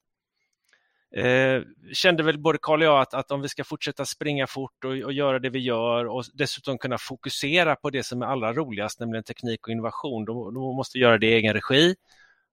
[1.15, 1.61] Eh,
[1.93, 4.91] kände väl både Karl och jag att, att om vi ska fortsätta springa fort och,
[4.91, 8.99] och, göra det vi gör och dessutom kunna fokusera på det som är allra roligast,
[8.99, 11.95] nämligen teknik och innovation, då, då måste vi göra det i egen regi.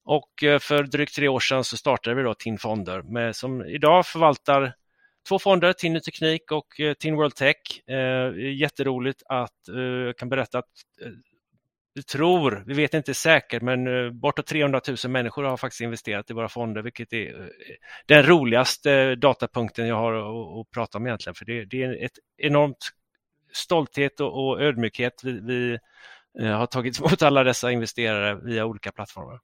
[0.05, 3.65] Och eh, för drygt tre år sedan så startade vi då TIN Fonder med, som
[3.65, 4.75] idag förvaltar
[5.29, 7.89] två fonder, TIN Ny Teknik och eh, TIN World Tech.
[7.89, 10.65] Eh, jätteroligt att eh, jag kan berätta att
[11.03, 11.09] eh,
[11.99, 16.31] vi tror, vi vet inte säkert, men eh, bortåt 300 000 människor har faktiskt investerat
[16.31, 17.47] i våra fonder, vilket är eh,
[18.07, 20.13] den roligaste datapunkten jag har
[20.61, 21.35] att, prata om egentligen.
[21.35, 22.91] För det, det är ett enormt
[23.53, 25.79] stolthet och, och ödmjukhet vi, vi
[26.41, 29.41] eh, har tagit emot alla dessa investerare via olika plattformar.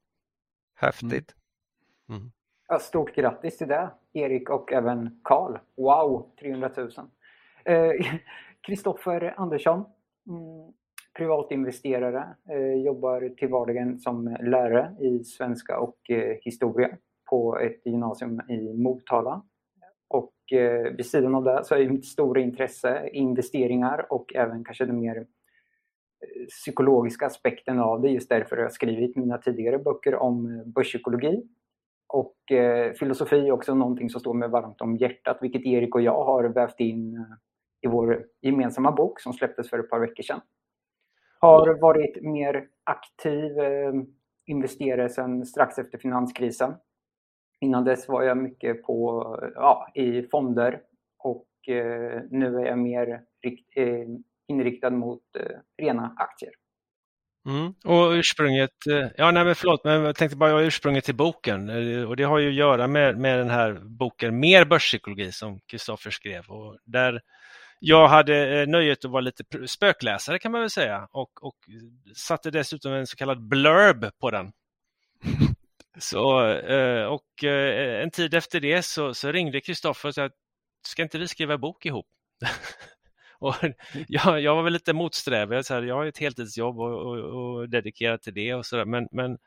[0.75, 1.35] Häftigt.
[2.09, 2.21] Mm.
[2.21, 2.33] mm.
[2.69, 5.59] Ja, stort grattis till det, Erik och även Karl.
[5.77, 6.91] Wow, 300 000.
[8.67, 9.85] Kristoffer eh, Andersson,
[10.29, 10.73] mm,
[11.15, 16.97] privatinvesterare, eh, jobbar till vardagen som lärare i svenska och eh, historia
[17.31, 19.43] på ett gymnasium i Motala.
[20.09, 24.85] Och eh, vid sidan av det så är mitt stora intresse investeringar och även kanske
[24.85, 25.27] den mer
[26.49, 28.09] psykologiska aspekten av det.
[28.09, 31.43] Just därför har jag skrivit mina tidigare böcker om börspsykologi.
[32.09, 32.37] Och
[32.99, 36.45] filosofi är också någonting som står mig varmt om hjärtat, vilket Erik och jag har
[36.45, 37.27] vävt in
[37.81, 40.41] i vår gemensamma bok som släpptes för ett par veckor sedan
[41.45, 43.93] har varit mer aktiv eh,
[44.47, 46.75] investerare sedan strax efter finanskrisen.
[47.61, 49.25] Innan dess var jag mycket på,
[49.55, 50.81] ja, i fonder
[51.19, 54.07] och eh, nu är jag mer rikt, eh,
[54.49, 56.53] inriktad mot eh, rena aktier.
[57.49, 57.75] Mm.
[57.85, 62.09] Och ursprunget, eh, ja nej men förlåt, men jag tänkte bara ursprunget till boken eh,
[62.09, 66.11] och det har ju att göra med, med den här boken Mer börspsykologi som Kristoffer
[66.11, 67.21] skrev och där
[67.87, 71.57] jag hade eh, nöjet att vara lite spökläsare kan man väl säga och, och
[72.17, 74.53] satte dessutom en så kallad blurb på den.
[75.99, 80.31] Så, eh, och eh, en tid efter det så, så ringde Kristoffer och sa
[80.87, 82.07] ska inte vi skriva bok ihop?
[83.39, 83.55] och
[84.09, 88.35] jag, jag var väl lite motsträvig, jag har ett heltidsjobb och, och, och dedikerat till
[88.35, 89.39] det och sådär men, men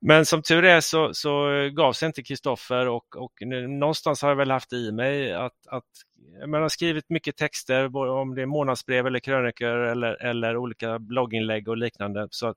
[0.00, 3.32] men som tur är så, så gav sig inte Kristoffer och, och
[3.68, 5.84] någonstans har jag väl haft i mig att, att
[6.46, 11.68] man har skrivit mycket texter, om det är månadsbrev eller krönikor eller, eller olika blogginlägg
[11.68, 12.28] och liknande.
[12.30, 12.56] Så att,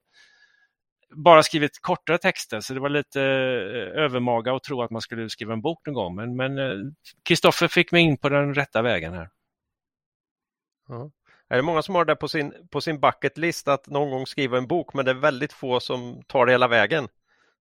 [1.16, 5.30] bara skrivit kortare texter, så det var lite eh, övermaga att tro att man skulle
[5.30, 6.36] skriva en bok någon gång.
[6.36, 6.56] Men
[7.24, 9.30] Kristoffer eh, fick mig in på den rätta vägen här.
[10.88, 11.12] Ja.
[11.50, 14.28] Är det många som har det på sin, på sin bucket list att någon gång
[14.28, 17.08] skriva en bok, men det är väldigt få som tar det hela vägen.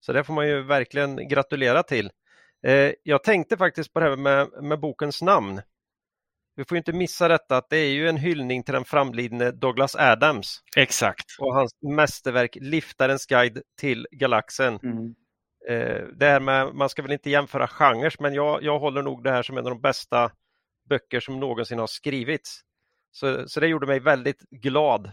[0.05, 2.11] Så det får man ju verkligen gratulera till.
[2.67, 5.61] Eh, jag tänkte faktiskt på det här med, med bokens namn.
[6.57, 9.97] Vi får inte missa detta att det är ju en hyllning till den framlidne Douglas
[9.97, 10.61] Adams.
[10.77, 11.25] Exakt.
[11.39, 14.79] Och hans mästerverk Liftarens guide till galaxen.
[14.83, 15.15] Mm.
[15.69, 19.25] Eh, det här med, man ska väl inte jämföra genrer, men jag, jag håller nog
[19.25, 20.31] det här som en av de bästa
[20.89, 22.61] böcker som någonsin har skrivits.
[23.11, 25.13] Så, så det gjorde mig väldigt glad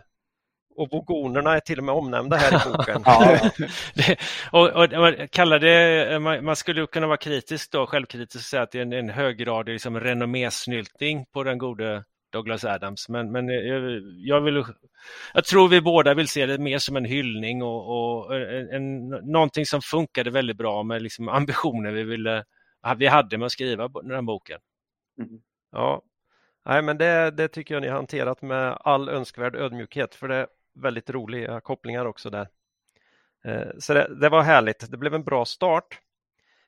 [0.79, 3.01] och vogonerna är till och med omnämnda här i boken.
[3.93, 4.17] det,
[4.51, 8.63] och, och, och kalla det, man, man, skulle kunna vara kritisk då, självkritisk och säga
[8.63, 13.09] att det är en, en höggradig liksom, renommésnyltning på den gode Douglas Adams.
[13.09, 14.65] Men, men jag, jag, vill,
[15.33, 19.07] jag tror vi båda vill se det mer som en hyllning och, och en, en,
[19.09, 22.43] någonting som funkade väldigt bra med liksom ambitioner vi, ville,
[22.97, 24.59] vi hade med att skriva den här boken.
[25.17, 25.41] Mm.
[25.71, 26.01] Ja,
[26.65, 30.47] Nej, men det, det, tycker jag ni har hanterat med all önskvärd ödmjukhet för det
[30.73, 32.47] väldigt roliga kopplingar också där.
[33.45, 34.91] Eh, så det, det, var härligt.
[34.91, 36.01] Det blev en bra start.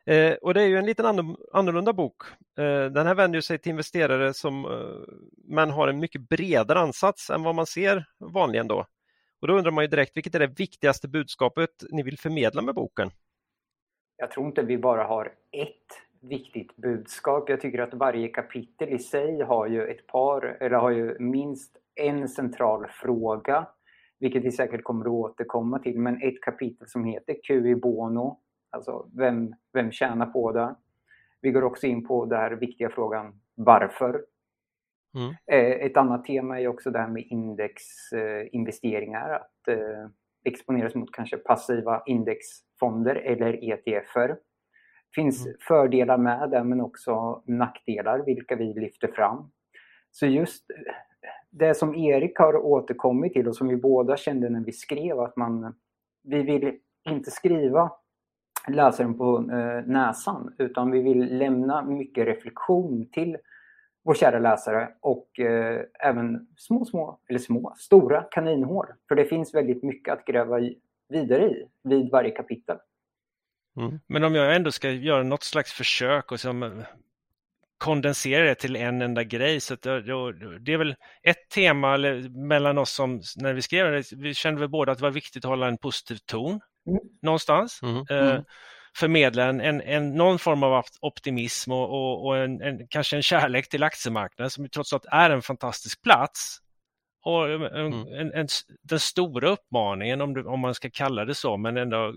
[0.06, 1.06] Eh, och det är ju en liten
[1.54, 2.22] annorlunda bok.
[2.58, 5.14] Eh, den här vänder sig till investerare som eh,
[5.48, 8.86] men har en mycket bredare ansats än vad man ser vanligen då.
[9.42, 12.76] Och då undrar man ju direkt, vilket är det viktigaste budskapet ni vill förmedla med
[12.76, 13.12] boken?
[14.18, 15.76] Jag tror inte vi bara har ett
[16.22, 17.50] viktigt budskap.
[17.50, 21.78] Jag tycker att varje kapitel i sig har ju ett par, eller har ju minst
[21.96, 23.68] en central fråga,
[24.22, 26.00] vilket vi säkert kommer att återkomma till.
[26.00, 28.40] Men ett kapitel som heter Q i bono,
[28.70, 30.76] alltså vem, vem tjänar på det?
[31.42, 34.26] Vi går också in på den här viktiga frågan varför?
[35.16, 35.36] Mm.
[35.48, 40.08] Eh, ett annat tema är också det här med indexinvesteringar, att eh,
[40.46, 44.28] exponeras mot kanske passiva indexfonder eller ETFer.
[44.28, 45.58] Det finns mm.
[45.68, 49.52] fördelar med det men också nackdelar, vilka vi lyfter fram.
[50.12, 50.66] Så just
[51.50, 55.36] det som Erik har återkommit till och som vi båda kände när vi skrev att
[55.36, 55.76] man,
[56.24, 56.78] vi vill
[57.10, 57.92] inte skriva
[58.68, 63.38] läsaren på eh, näsan utan vi vill lämna mycket reflektion till
[64.04, 68.88] vår kära läsare och eh, även små, små, eller små, stora kaninhål.
[69.08, 70.60] För det finns väldigt mycket att gräva
[71.10, 72.78] vidare i vid varje kapitel.
[73.78, 74.00] Mm.
[74.08, 76.70] Men om jag ändå ska göra något slags försök och som eh,
[77.82, 79.60] kondensera det till en enda grej.
[79.60, 80.02] Så det,
[80.60, 81.98] det är väl ett tema
[82.30, 85.46] mellan oss som när vi skrev det, vi kände väl båda att det var viktigt
[85.46, 86.52] att hålla en positiv ton
[86.88, 87.00] mm.
[87.22, 87.80] någonstans.
[87.84, 88.06] Mm.
[88.10, 88.44] Eh, mm.
[88.98, 93.24] förmedla en, en, en, någon form av optimism och, och, och en, en, kanske en
[93.24, 96.58] kärlek till aktiemarknaden som trots allt är en fantastisk plats.
[97.24, 98.32] Och en, mm.
[98.34, 98.48] en,
[98.84, 102.14] den stora uppmaningen, om, det, om man ska kalla det så, men ändå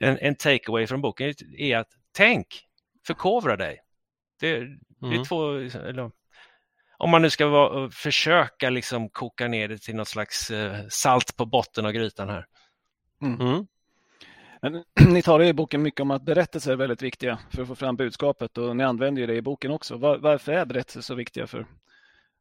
[0.00, 2.46] en, en takeaway från boken är att tänk,
[3.06, 3.78] förkovra dig.
[4.42, 4.78] Det, mm.
[5.00, 5.24] det är mm.
[5.24, 5.52] två,
[5.88, 6.10] eller,
[6.98, 11.36] om man nu ska vara, försöka liksom koka ner det till något slags eh, salt
[11.36, 12.46] på botten av grytan här.
[13.22, 13.40] Mm.
[13.40, 13.66] Mm.
[14.62, 17.74] Men, ni talar i boken mycket om att berättelser är väldigt viktiga för att få
[17.74, 19.96] fram budskapet och ni använder det i boken också.
[19.96, 21.66] Var, varför är berättelser så viktiga för,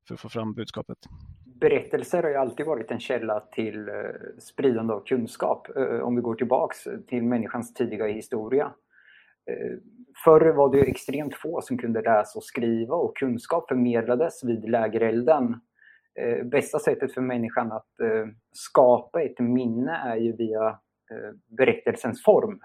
[0.08, 0.98] för att få fram budskapet?
[1.46, 3.94] Berättelser har ju alltid varit en källa till eh,
[4.40, 5.68] spridande av kunskap.
[5.78, 8.72] Eh, om vi går tillbaks till människans tidiga historia.
[9.50, 9.78] Eh,
[10.24, 15.62] förr var det extremt få som kunde läsa och skriva och kunskap förmedlades vid lägerelden.
[16.20, 20.80] Eh, bästa sättet för människan att eh, skapa ett minne är ju via
[21.58, 22.60] berättelsens form.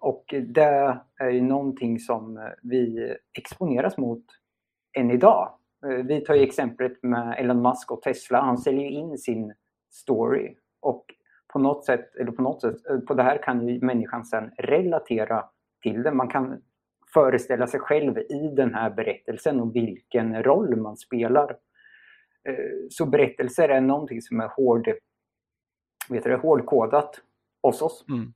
[0.00, 4.24] Och det är ju någonting som vi exponeras mot
[4.96, 5.58] än idag.
[6.04, 8.40] Vi tar ju exemplet med Elon Musk och Tesla.
[8.40, 9.54] Han säljer in sin
[9.90, 11.04] story och
[11.58, 14.50] på något sätt, eller på något sätt, eh, på det här kan ju människan sen
[14.58, 15.44] relatera
[15.82, 16.12] till det.
[16.12, 16.62] Man kan
[17.14, 21.50] föreställa sig själv i den här berättelsen och vilken roll man spelar.
[22.48, 24.88] Eh, så berättelser är någonting som är hård,
[26.08, 27.20] vet du, hårdkodat
[27.62, 28.04] hos oss.
[28.08, 28.32] Mm.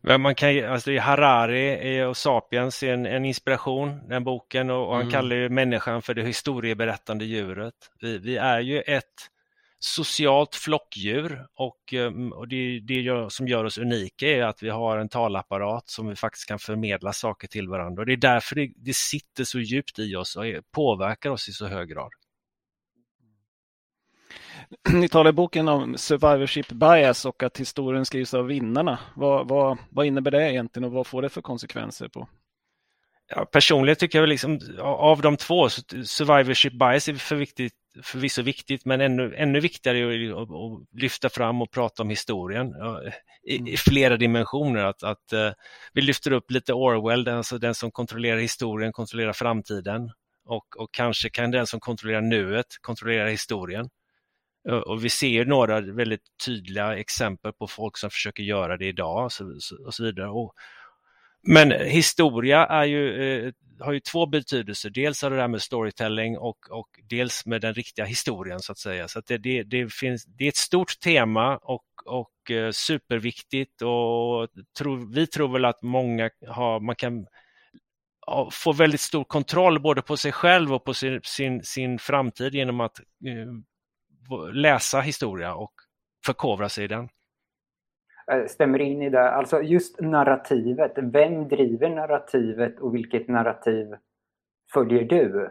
[0.00, 4.92] Men man kan, alltså Harari och Sapiens är en, en inspiration, den boken, och, och
[4.92, 5.12] han mm.
[5.12, 7.74] kallar ju människan för det historieberättande djuret.
[8.00, 9.30] Vi, vi är ju ett
[9.86, 14.98] socialt flockdjur och, ehm, och det, det som gör oss unika är att vi har
[14.98, 18.02] en talapparat som vi faktiskt kan förmedla saker till varandra.
[18.02, 21.52] Och det är därför det, det sitter så djupt i oss och påverkar oss i
[21.52, 22.10] så hög grad.
[24.92, 28.98] Ni talar i boken om survivorship bias och att historien skrivs av vinnarna.
[29.14, 32.28] Vad, vad, vad innebär det egentligen och vad får det för konsekvenser på
[33.28, 37.72] Ja, personligen tycker jag liksom av de två, survivorship bias är för viktigt,
[38.02, 42.72] förvisso viktigt, men ännu, ännu viktigare är att, att lyfta fram och prata om historien
[43.46, 43.76] i, i mm.
[43.76, 44.84] flera dimensioner.
[44.84, 45.50] Att, att uh,
[45.92, 50.10] vi lyfter upp lite Orwell, alltså den som kontrollerar historien kontrollerar framtiden
[50.44, 53.88] och, och kanske kan den som kontrollerar nuet kontrollera historien.
[54.86, 59.32] Och vi ser några väldigt tydliga exempel på folk som försöker göra det idag och
[59.32, 59.44] så,
[59.86, 60.28] och så vidare.
[60.28, 60.54] Och,
[61.42, 64.90] men historia är ju, eh, har ju två betydelser.
[64.90, 68.78] Dels har det där med storytelling och, och dels med den riktiga historien så att
[68.78, 69.08] säga.
[69.08, 73.82] Så att det, det, det, finns, det är ett stort tema och, och eh, superviktigt
[73.82, 74.48] och
[74.78, 77.26] tro, vi tror väl att många har, man kan
[78.50, 82.80] få väldigt stor kontroll både på sig själv och på sin, sin, sin framtid genom
[82.80, 85.72] att eh, läsa historia och
[86.26, 87.08] förkovra sig i den.
[88.32, 89.30] Eh, stämmer in i det.
[89.30, 90.92] Alltså just narrativet.
[90.96, 93.94] Vem driver narrativet och vilket narrativ
[94.72, 95.50] följer du?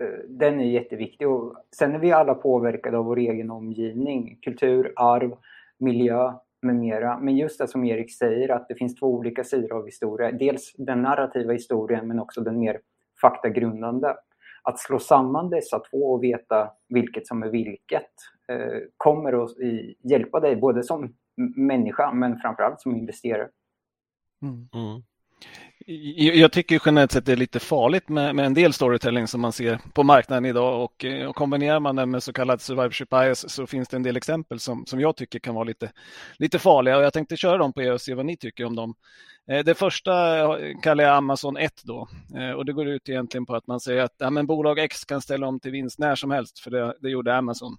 [0.00, 1.28] Eh, den är jätteviktig.
[1.28, 4.38] Och sen är vi alla påverkade av vår egen omgivning.
[4.42, 5.36] Kultur, arv,
[5.78, 6.32] miljö
[6.62, 7.18] med mera.
[7.18, 10.32] Men just det som Erik säger att det finns två olika sidor av historia.
[10.32, 12.80] Dels den narrativa historien men också den mer
[13.20, 14.14] faktagrundande.
[14.62, 18.10] Att slå samman dessa två och veta vilket som är vilket
[18.48, 19.50] eh, kommer att
[20.02, 21.14] hjälpa dig både som
[21.56, 23.48] människa men framförallt som investerare.
[24.42, 24.68] Mm.
[24.74, 25.02] Mm.
[26.16, 29.52] Jag tycker generellt sett det är lite farligt med, med, en del storytelling som man
[29.52, 33.50] ser på marknaden idag och, eh, och kombinerar man det med så kallad survivorship bias
[33.50, 35.92] så finns det en del exempel som, som jag tycker kan vara lite,
[36.36, 38.76] lite farliga och jag tänkte köra dem på er och se vad ni tycker om
[38.76, 38.94] dem.
[39.50, 40.12] Eh, det första
[40.82, 44.02] kallar jag Amazon 1 då eh, och det går ut egentligen på att man säger
[44.02, 46.94] att ja, men bolag X kan ställa om till vinst när som helst för det,
[47.00, 47.76] det gjorde Amazon.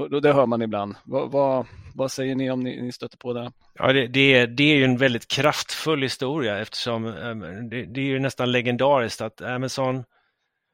[0.00, 0.94] Och det hör man ibland.
[1.04, 3.52] Vad, vad, vad säger ni om ni, ni stöter på det?
[3.74, 7.34] Ja, det, det, är, det är ju en väldigt kraftfull historia eftersom eh,
[7.70, 10.04] det, det, är ju nästan legendariskt att Amazon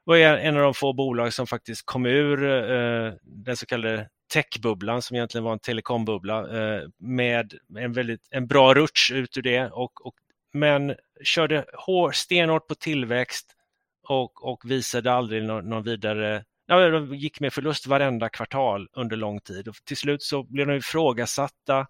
[0.05, 5.03] var en av de få bolag som faktiskt kom ur eh, den så kallade techbubblan
[5.03, 9.71] som egentligen var en telekombubbla eh, med en, väldigt, en bra rutsch ut ur det
[9.71, 10.15] och, och
[10.53, 10.95] men
[11.25, 13.53] körde hår, stenhårt på tillväxt
[14.09, 19.17] och, och visade aldrig någon, någon vidare ja, de gick med förlust varenda kvartal under
[19.17, 21.87] lång tid och till slut så blev de ifrågasatta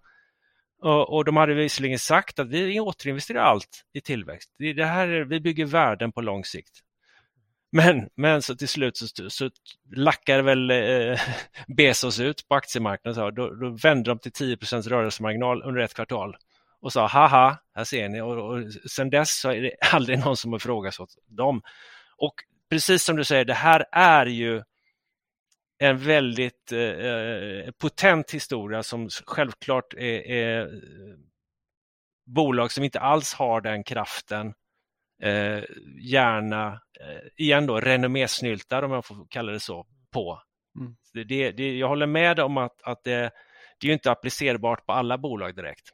[0.81, 4.51] och, och de hade visserligen sagt att vi återinvesterar allt i tillväxt.
[4.57, 6.83] Det, det här är, vi bygger värden på lång sikt.
[7.71, 9.49] Men, men så till slut så, så
[9.95, 11.19] lackar väl eh,
[11.77, 13.15] Bezos ut på aktiemarknaden.
[13.15, 16.37] Så då, då vände de till 10% rörelsemarginal under ett kvartal
[16.81, 18.21] och sa haha, här ser ni.
[18.21, 21.61] Och, och sen dess så är det aldrig någon som har ifrågasatt dem.
[22.17, 22.33] Och
[22.69, 24.63] precis som du säger, det här är ju
[25.79, 30.81] en väldigt eh, eh, potent historia som självklart är, är,
[32.25, 34.53] bolag som inte alls har den kraften.
[35.21, 35.63] Eh,
[36.01, 40.41] gärna, eh, igen då, renommésnyltar om jag får kalla det så, på.
[40.79, 40.95] Mm.
[41.27, 43.31] Det, det, jag håller med om att, att det,
[43.79, 45.89] det är inte applicerbart på alla bolag direkt.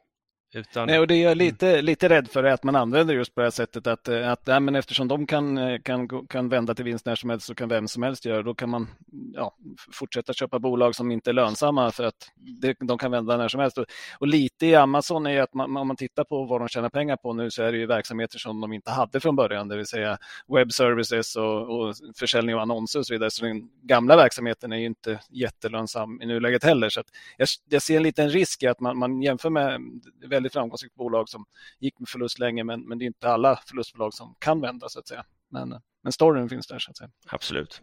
[0.54, 0.86] Utan...
[0.86, 1.84] Nej, och det är jag lite, mm.
[1.84, 4.60] lite rädd för att man använder just på det här sättet att, eh, att ja,
[4.60, 7.68] men eftersom de kan, eh, kan, kan vända till vinst när som helst så kan
[7.68, 8.88] vem som helst göra då kan man
[9.34, 9.56] ja,
[9.92, 13.60] fortsätta köpa bolag som inte är lönsamma för att det, de kan vända när som
[13.60, 13.78] helst.
[13.78, 13.84] Och,
[14.18, 17.16] och lite i Amazon är att man, om man tittar på vad de tjänar pengar
[17.16, 19.86] på nu så är det ju verksamheter som de inte hade från början, det vill
[19.86, 20.18] säga
[20.48, 23.30] web services och, och försäljning av annonser och så vidare.
[23.30, 26.88] Så den gamla verksamheten är ju inte jättelönsam i nuläget heller.
[26.88, 27.02] Så
[27.36, 29.80] jag, jag ser en liten risk i att man, man jämför med
[30.44, 31.44] väldigt framgångsrikt bolag som
[31.80, 34.98] gick med förlust länge, men, men det är inte alla förlustbolag som kan vända så
[34.98, 35.24] att säga.
[35.50, 37.10] Men, men storyn finns där så att säga.
[37.28, 37.82] Absolut.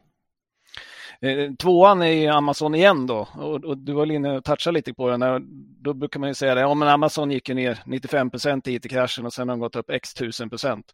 [1.22, 5.10] Eh, tvåan är Amazon igen då och, och du var inne och touchade lite på
[5.10, 5.48] den.
[5.82, 8.76] Då brukar man ju säga det, ja men Amazon gick ju ner 95 procent i
[8.76, 10.86] it-kraschen och sen har de gått upp x tusen procent.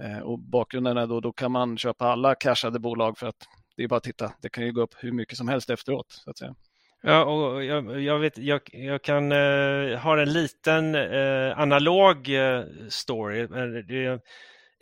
[0.00, 3.46] Eh, och bakgrunden är då, då kan man köpa alla cashade bolag för att
[3.76, 6.06] det är bara att titta, det kan ju gå upp hur mycket som helst efteråt.
[6.08, 6.54] Så att säga.
[7.08, 12.64] Ja, och jag, jag, vet, jag, jag kan uh, ha en liten uh, analog uh,
[12.88, 13.48] story.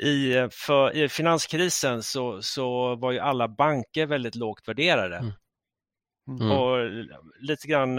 [0.03, 5.17] I, för, I finanskrisen så, så var ju alla banker väldigt lågt värderade.
[5.17, 5.33] Mm.
[6.41, 6.51] Mm.
[6.51, 6.91] Och
[7.41, 7.99] lite grann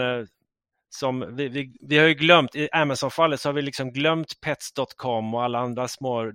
[0.88, 5.34] som vi, vi, vi har ju glömt, i Amazon-fallet så har vi liksom glömt Pets.com
[5.34, 6.32] och alla andra små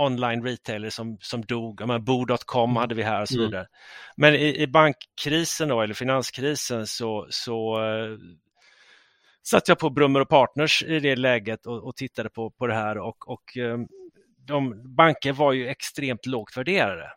[0.00, 2.02] online retailer som, som dog.
[2.04, 2.76] Bo.com mm.
[2.76, 3.46] hade vi här och så mm.
[3.46, 3.62] vidare.
[3.62, 3.70] Mm.
[4.16, 8.18] Men i, i, bankkrisen då, eller finanskrisen så, så uh,
[9.42, 12.74] satt jag på Brummer och Partners i det läget och, och tittade på, på det
[12.74, 13.88] här och, och um,
[14.46, 17.12] de, banker var ju extremt lågt värderade.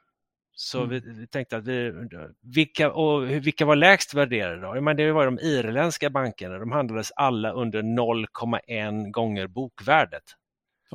[0.55, 0.89] Så mm.
[0.89, 1.93] vi, vi, tänkte att vi,
[2.41, 4.81] vilka, och vilka var lägst värderade då?
[4.81, 10.23] Men det var de irländska bankerna, de handlades alla under 0,1 gånger bokvärdet.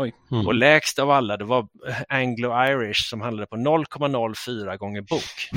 [0.04, 0.46] Mm.
[0.46, 1.68] Och lägst av alla det var
[2.08, 5.50] Anglo-Irish som handlade på 0,04 gånger bok.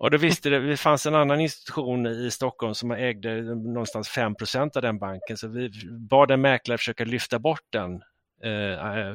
[0.00, 4.76] Och då visste det, det fanns en annan institution i Stockholm som ägde någonstans 5%
[4.76, 5.70] av den banken så vi
[6.10, 8.02] bad en mäklare försöka lyfta bort den
[8.44, 9.14] eh,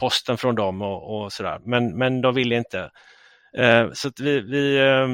[0.00, 1.60] posten från dem och, och sådär.
[1.64, 2.90] Men, men de ville inte.
[3.58, 5.08] Eh, så vi, vi, eh,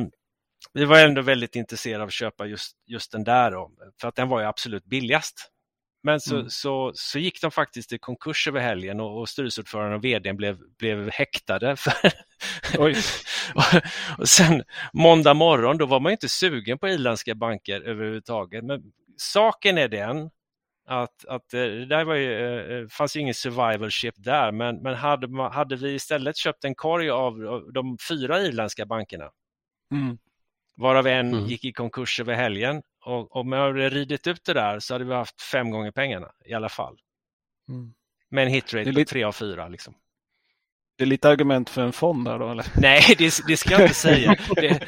[0.73, 4.17] vi var ändå väldigt intresserade av att köpa just, just den där då, för att
[4.17, 5.52] den var ju absolut billigast.
[6.03, 6.51] Men så, mm.
[6.51, 10.59] så, så gick de faktiskt i konkurs över helgen och, och styrelseordföranden och vdn blev,
[10.79, 11.77] blev häktade.
[11.77, 11.93] För
[12.79, 12.89] och,
[14.19, 14.63] och sen
[14.93, 18.65] måndag morgon, då var man inte sugen på irländska banker överhuvudtaget.
[18.65, 18.83] Men
[19.17, 20.31] saken är den
[20.87, 24.83] att, att eh, det där var ju, eh, eh, fanns ju ingen survivalship där, men,
[24.83, 29.31] men hade, hade vi istället köpt en korg av, av de fyra irländska bankerna,
[29.93, 30.19] mm.
[30.77, 31.47] Varav en mm.
[31.47, 35.05] gick i konkurs över helgen, och om jag hade ridit ut det där så hade
[35.05, 36.99] vi haft fem gånger pengarna i alla fall.
[37.69, 37.95] Mm.
[38.31, 39.11] Med en hitrate på lite...
[39.11, 39.69] tre av fyra.
[39.69, 39.95] Liksom.
[40.97, 42.51] Det är lite argument för en fond där då?
[42.51, 42.67] Eller?
[42.81, 44.37] Nej, det, det ska jag inte säga.
[44.57, 44.87] Det,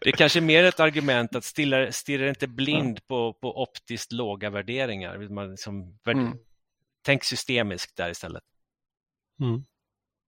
[0.00, 3.02] det är kanske mer ett argument att stirra, stirra inte blind ja.
[3.08, 5.28] på, på optiskt låga värderingar.
[5.28, 6.38] Man liksom, mm.
[7.04, 8.42] Tänk systemiskt där istället.
[9.40, 9.64] Mm.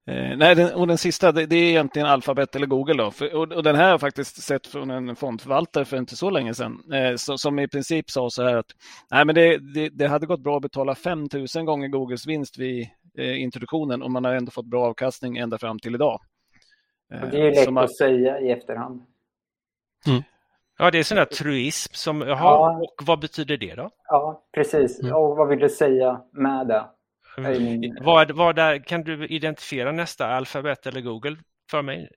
[0.06, 3.02] Eh, nej, den, och den sista, det, det, är egentligen Alphabet eller Google.
[3.02, 3.10] Då.
[3.10, 6.30] För, och, och, den här har jag faktiskt sett från en fondförvaltare för inte så
[6.30, 6.92] länge sedan.
[6.92, 8.72] Eh, så, som i princip sa så här att
[9.10, 12.58] nej, men det, det, det hade gått bra att betala 5 000 gånger Googles vinst
[12.58, 16.20] vid eh, introduktionen och man har ändå fått bra avkastning ända fram till idag.
[17.22, 17.84] Och det är lätt man...
[17.84, 19.02] att säga i efterhand.
[20.06, 20.22] Mm.
[20.78, 22.80] Ja, det är sån där truism som, jaha, ja.
[22.82, 23.90] och vad betyder det då?
[24.08, 25.00] Ja, precis.
[25.00, 25.14] Mm.
[25.14, 26.84] Och vad vill du säga med det?
[27.38, 27.96] Mm.
[28.00, 31.36] Vad, vad där, kan du identifiera nästa alfabet eller Google
[31.70, 32.10] för mig?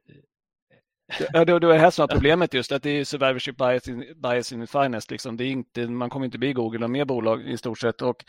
[1.33, 4.05] Ja, det, det är här som är problemet just, att det är survivorship bias in,
[4.15, 5.11] bias in finest.
[5.11, 5.37] Liksom.
[5.37, 8.01] Det är inte, man kommer inte bli Google och mer bolag i stort sett.
[8.01, 8.25] Och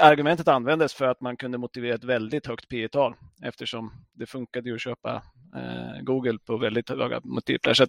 [0.00, 4.68] argumentet användes för att man kunde motivera ett väldigt högt P tal eftersom det funkade
[4.68, 5.22] ju att köpa
[5.56, 7.74] eh, Google på väldigt höga multiplar.
[7.74, 7.86] Så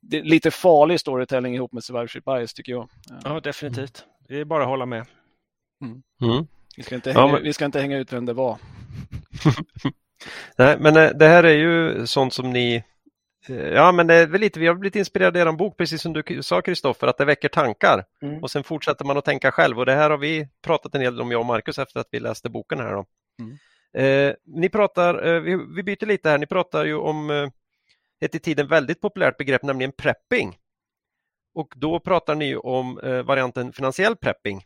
[0.00, 2.88] det är lite farlig storytelling ihop med survivorship bias tycker jag.
[3.24, 4.04] Ja, definitivt.
[4.28, 5.06] Det är bara att hålla med.
[5.84, 6.02] Mm.
[6.22, 6.46] Mm.
[6.78, 7.42] Vi, ska inte hänga, ja, men...
[7.42, 8.58] vi ska inte hänga ut vem det var.
[10.56, 12.84] Nej, men eh, det här är ju sånt som ni
[13.48, 16.02] Eh, ja, men det är väl lite, vi har blivit inspirerade av er bok, precis
[16.02, 18.42] som du sa Kristoffer, att det väcker tankar mm.
[18.42, 21.12] och sen fortsätter man att tänka själv och det här har vi pratat en hel
[21.12, 22.92] del om, jag och Marcus, efter att vi läste boken här.
[22.92, 23.04] Då.
[23.42, 23.58] Mm.
[23.94, 27.48] Eh, ni pratar, eh, vi, vi, byter lite här, ni pratar ju om eh,
[28.20, 30.56] ett i tiden väldigt populärt begrepp, nämligen prepping.
[31.54, 34.62] Och då pratar ni om eh, varianten finansiell prepping.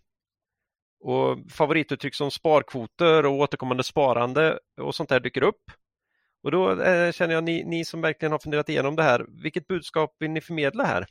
[1.02, 5.62] Och favorituttryck som sparkvoter och återkommande sparande och sånt där dyker upp.
[6.42, 9.66] Och då eh, känner jag, ni, ni som verkligen har funderat igenom det här, vilket
[9.66, 11.06] budskap vill ni förmedla här?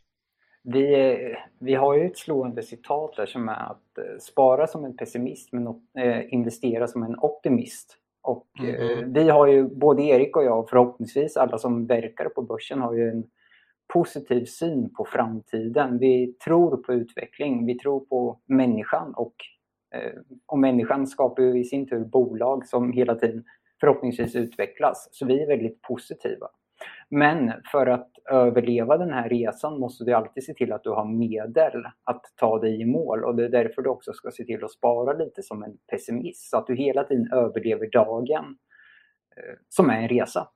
[0.64, 1.18] Vi,
[1.60, 5.54] vi har ju ett slående citat där som är att eh, spara som en pessimist
[5.54, 5.68] men
[6.00, 7.98] eh, investera som en optimist.
[8.22, 9.14] Och mm.
[9.14, 13.10] vi har ju, både Erik och jag, förhoppningsvis alla som verkar på börsen har ju
[13.10, 13.24] en
[13.94, 15.98] positiv syn på framtiden.
[15.98, 19.36] Vi tror på utveckling, vi tror på människan och,
[19.96, 23.44] Eh, och människan skapar ju i sin tur bolag som hela tiden
[23.80, 25.08] förhoppningsvis utvecklas.
[25.12, 26.48] Så vi är väldigt positiva.
[27.10, 31.06] Men för att överleva den här resan måste du alltid se till att du har
[31.06, 34.64] medel att ta dig i mål och det är därför du också ska se till
[34.64, 38.46] att spara lite som en pessimist så att du hela tiden överlever dagen
[39.38, 40.48] eh, som är en resa.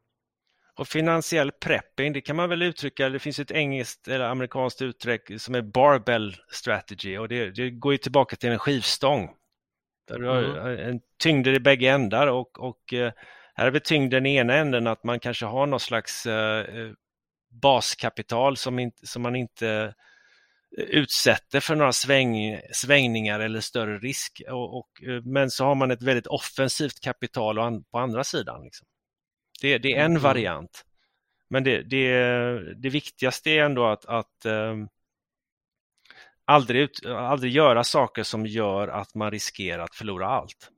[0.77, 5.41] Och finansiell prepping, det kan man väl uttrycka, det finns ett engelskt eller amerikanskt uttryck
[5.41, 9.29] som är barbell strategy och det, det går ju tillbaka till en skivstång.
[10.07, 10.89] Där du har mm.
[10.89, 13.11] en tyngder i bägge ändar och, och eh,
[13.53, 16.91] här är väl tyngden i ena änden att man kanske har någon slags eh, eh,
[17.61, 19.93] baskapital som, inte, som man inte
[20.77, 24.41] utsätter för några sväng, svängningar eller större risk.
[24.49, 24.89] Och, och,
[25.23, 28.63] men så har man ett väldigt offensivt kapital på andra sidan.
[28.63, 28.87] Liksom.
[29.65, 30.21] Det, det, är en mm.
[30.21, 30.85] variant.
[31.49, 34.45] Men det, det, det viktigaste är ändå att, att
[36.45, 40.71] aldrig, ut, aldrig göra saker som gör att man riskerar att förlora allt.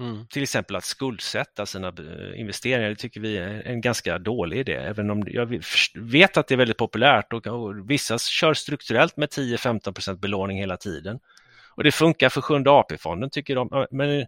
[0.00, 0.26] Mm.
[0.26, 4.74] Till exempel att skuldsätta sina eh, investeringar, det tycker vi är en ganska dålig idé.
[4.74, 5.62] Även om jag
[5.94, 10.76] vet att det är väldigt populärt och, och vissa kör strukturellt med 10-15% belåning hela
[10.76, 11.18] tiden.
[11.74, 13.86] Och det funkar för Sjunde AP-fonden tycker de.
[13.90, 14.26] Men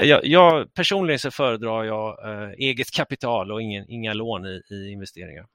[0.00, 4.92] jag, jag personligen så föredrar jag äh, eget kapital och ingen, inga lån i, i
[4.92, 5.46] investeringar.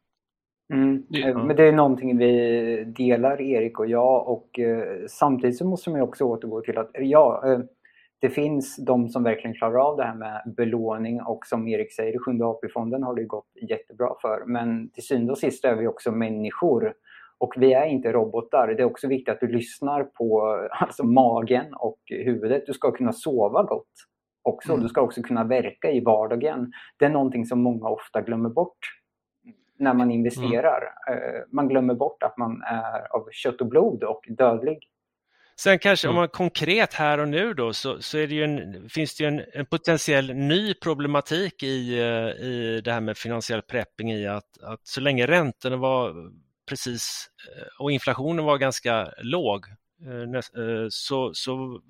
[0.74, 1.04] Mm.
[1.10, 1.44] Ja.
[1.44, 4.28] Men det är någonting vi delar, Erik och jag.
[4.28, 7.60] Och eh, samtidigt så måste man också återgå till att ja, eh,
[8.22, 12.20] det finns de som verkligen klarar av det här med belåning och som Erik säger,
[12.20, 14.44] Sjunde AP-fonden har det gått jättebra för.
[14.46, 16.94] Men till syvende och sist är vi också människor
[17.38, 18.68] och vi är inte robotar.
[18.68, 20.42] Det är också viktigt att du lyssnar på
[20.72, 22.64] alltså, magen och huvudet.
[22.68, 24.09] Du ska kunna sova gott
[24.44, 24.72] också.
[24.72, 24.84] Mm.
[24.84, 26.72] Du ska också kunna verka i vardagen.
[26.98, 28.78] Det är någonting som många ofta glömmer bort
[29.80, 30.82] när man investerar.
[31.08, 31.44] Mm.
[31.52, 34.80] Man glömmer bort att man är av kött och blod och dödlig.
[35.60, 36.22] Sen kanske om mm.
[36.22, 40.34] man konkret här och nu då så, så det en, finns det en, en, potentiell
[40.34, 45.28] ny problematik i, eh, i det här med finansiell prepping i att, att så länge
[45.28, 46.32] räntorna var
[46.70, 49.66] precis eh, och inflationen var ganska låg
[50.90, 51.82] så, så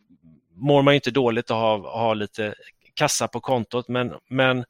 [0.59, 2.55] mår man inte dåligt att ha, ha lite
[2.93, 4.65] kassa på kontot men, men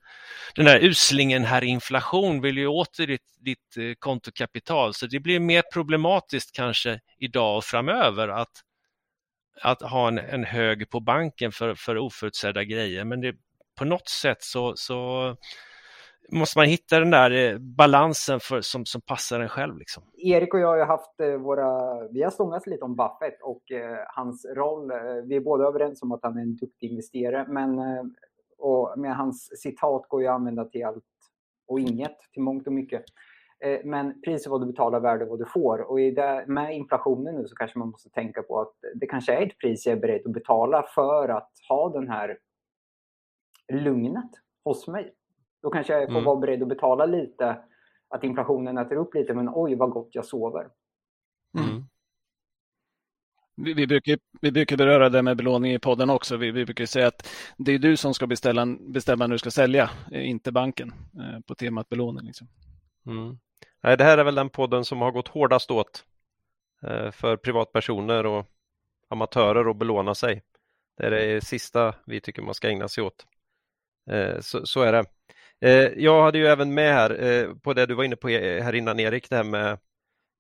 [0.56, 4.94] den där uslingen här inflation vill ju åter ditt, ditt eh, kontokapital.
[4.94, 8.52] Så det blir mer problematiskt kanske idag och framöver att,
[9.62, 13.04] att ha en, en hög på banken för, för oförutsedda grejer.
[13.04, 13.36] Men det,
[13.78, 15.36] på något sätt så, så
[16.32, 19.78] måste man hitta den där eh, balansen för, som, som passar en själv.
[19.78, 20.04] Liksom.
[20.18, 23.98] Erik och jag har haft eh, våra, vi har stångats lite om Buffett och eh,
[24.08, 24.92] hans roll.
[24.92, 27.80] Eh, vi är båda överens om att han är en duktig investerare, men
[28.58, 31.04] och med hans citat går ju att använda till allt
[31.68, 33.04] och inget, till mångt och mycket.
[33.84, 35.82] Men pris är vad du betalar, värde vad du får.
[35.82, 39.34] Och i det, med inflationen nu så kanske man måste tänka på att det kanske
[39.34, 42.38] är ett pris jag är beredd att betala för att ha den här
[43.74, 44.32] lugnet
[44.64, 45.14] hos mig.
[45.62, 46.24] Då kanske jag får Mm.
[46.24, 47.58] vara beredd att betala lite,
[48.10, 50.68] att inflationen äter upp lite, men oj vad gott jag sover.
[51.58, 51.84] Mm.
[53.56, 56.38] Vi, vi, brukar, vi brukar beröra det med belåning i podden också.
[56.38, 59.52] Vi, vi brukar säga att det är du som ska beställa, bestämma när du ska
[59.52, 62.26] sälja, eh, inte banken, eh, på temat belåning.
[62.26, 62.48] Liksom.
[63.06, 63.40] Mm.
[63.82, 66.06] Nej, det här är väl den podden som har gått hårdast åt
[66.82, 68.46] eh, för privatpersoner och
[69.10, 70.44] amatörer att belåna sig.
[70.98, 73.26] Det är det sista vi tycker man ska ägna sig åt.
[74.42, 75.06] Så, så är det.
[75.62, 78.64] Eh, jag hade ju även med här eh, på det du var inne på eh,
[78.64, 79.80] här innan Erik, det här med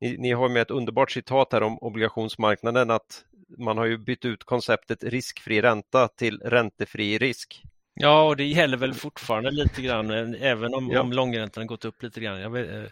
[0.01, 3.25] ni, ni har med ett underbart citat här om obligationsmarknaden att
[3.57, 7.63] man har ju bytt ut konceptet riskfri ränta till räntefri risk.
[8.01, 11.01] Ja, och det gäller väl fortfarande lite grann, även om, Ja.
[11.01, 12.39] om långräntan har gått upp lite grann.
[12.41, 12.83] Jag, eh,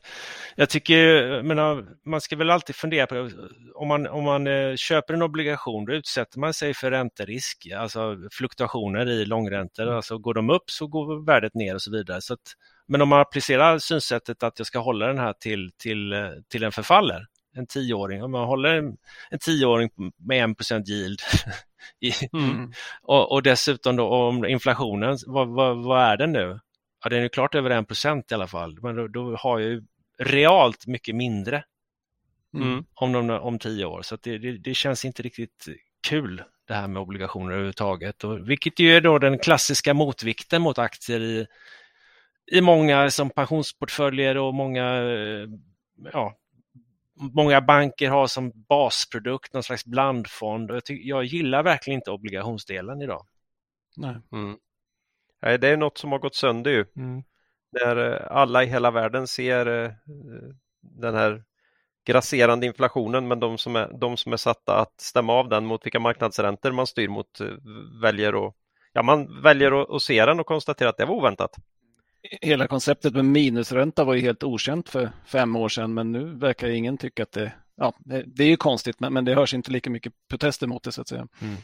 [0.55, 3.29] jag tycker, menar, man ska väl alltid fundera på,
[3.75, 8.17] om man, om man eh, köper en obligation, då utsätter man sig för ränterisk, alltså
[8.31, 9.87] fluktuationer i långräntor.
[9.87, 12.21] Alltså går de upp så går värdet ner och så vidare.
[12.21, 12.53] Så att,
[12.87, 16.63] men om man applicerar synsättet att jag ska hålla den här till, till, eh, till
[16.63, 17.25] en förfaller,
[17.57, 18.97] en tioåring, om man håller en,
[19.29, 21.19] en tioåring med 1 yield
[21.99, 22.71] i, Mm.
[23.01, 26.59] och, och dessutom då om inflationen, vad, vad, vad är den nu?
[27.03, 29.59] Ja, den är ju klart över en procent i alla fall, men då, då har
[29.59, 29.83] jag ju
[30.19, 31.63] realt mycket mindre
[32.55, 32.85] Mm.
[32.93, 34.01] om, de, om tio år.
[34.01, 35.65] Så det, det, det känns inte riktigt
[36.09, 38.23] kul det här med obligationer överhuvudtaget.
[38.23, 41.47] Och, vilket ju är då den klassiska motvikten mot aktier i,
[42.51, 45.47] i många som pensionsportföljer och många, eh,
[46.13, 46.37] ja,
[47.19, 50.71] många banker har som basprodukt någon slags blandfond.
[50.71, 53.25] Och jag, ty, jag gillar verkligen inte obligationsdelen idag.
[53.97, 54.15] Nej.
[54.31, 54.57] Mm.
[55.41, 56.85] Nej, det är något som har gått sönder ju.
[57.71, 59.91] När eh, alla i hela världen ser eh,
[60.81, 61.43] den här
[62.05, 65.85] grasserande inflationen men de som, är, de som är satta att stämma av den mot
[65.85, 67.47] vilka marknadsräntor man styr mot eh,
[68.01, 68.53] väljer att
[68.93, 71.55] ja, man väljer att, att se den och konstatera att det var oväntat.
[72.41, 76.69] Hela konceptet med minusränta var ju helt okänt för fem år sedan, men nu verkar
[76.69, 77.51] ingen tycka att det...
[77.77, 77.93] Ja,
[78.25, 81.01] det, är ju konstigt, men, men det hörs inte lika mycket protester mot det så
[81.01, 81.27] att säga.
[81.41, 81.55] Mm.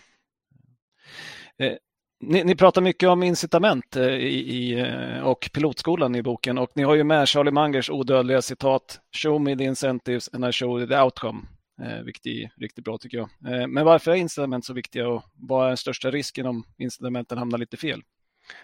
[1.57, 1.77] Eh,
[2.19, 6.83] ni, ni pratar mycket om incitament eh, i, eh, och pilotskolan i boken och ni
[6.83, 10.97] har ju med Charlie Mangers odödliga citat Show me the incentives and I show the
[10.97, 11.41] outcome.
[11.81, 13.29] Eh, vilket är riktigt bra tycker jag.
[13.53, 17.37] Eh, men varför är incitament så viktiga och vad är den största risken om incitamenten
[17.37, 18.01] hamnar lite fel?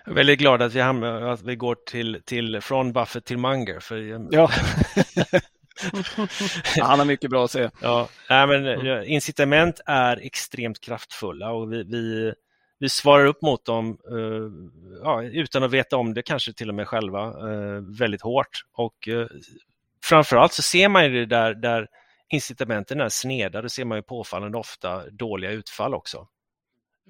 [0.05, 3.37] Jag är väldigt glad att vi, hamnar, att vi går till, till, från Buffett till
[3.37, 3.79] Munger.
[3.79, 4.49] För, Ja.
[6.81, 7.71] Han har mycket bra att säga.
[7.81, 12.33] Ja, nej, men incitament är extremt kraftfulla och vi, vi,
[12.79, 14.51] vi svarar upp mot dem eh,
[15.03, 18.61] ja, utan att veta om det, kanske till och med själva, eh, väldigt hårt.
[18.73, 19.27] Och eh,
[20.03, 21.87] framförallt så ser man ju det där, där
[22.29, 26.27] incitamenten är sneda, då ser man ju påfallande ofta dåliga utfall också.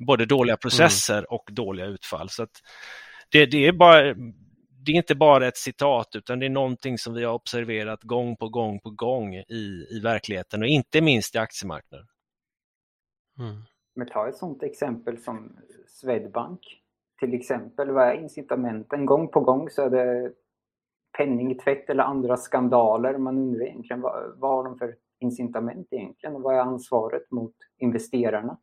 [0.07, 2.29] Både dåliga processer och dåliga utfall.
[2.29, 2.51] Så att
[3.31, 4.13] det, det är bara
[4.85, 8.35] det är inte bara ett citat utan det är någonting som vi har observerat gång
[8.35, 12.07] på gång på gång i, i verkligheten och inte minst i aktiemarknaden.
[13.39, 13.61] Mm.
[13.95, 15.57] Men ta ett sådant exempel som
[15.87, 16.59] Swedbank.
[17.19, 19.05] Till exempel, vad är incitamenten?
[19.05, 20.33] Gång på gång så är det
[21.17, 23.17] penningtvätt eller andra skandaler.
[23.17, 26.35] Man undrar egentligen vad, vad har de för incitament egentligen?
[26.35, 28.57] Och vad är ansvaret mot investerarna?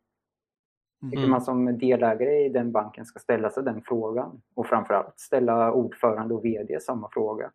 [1.01, 1.29] Tycker Mm.
[1.29, 6.33] man som delägare i den banken ska ställa sig den frågan och framförallt ställa ordförande
[6.33, 7.51] och vd samma fråga.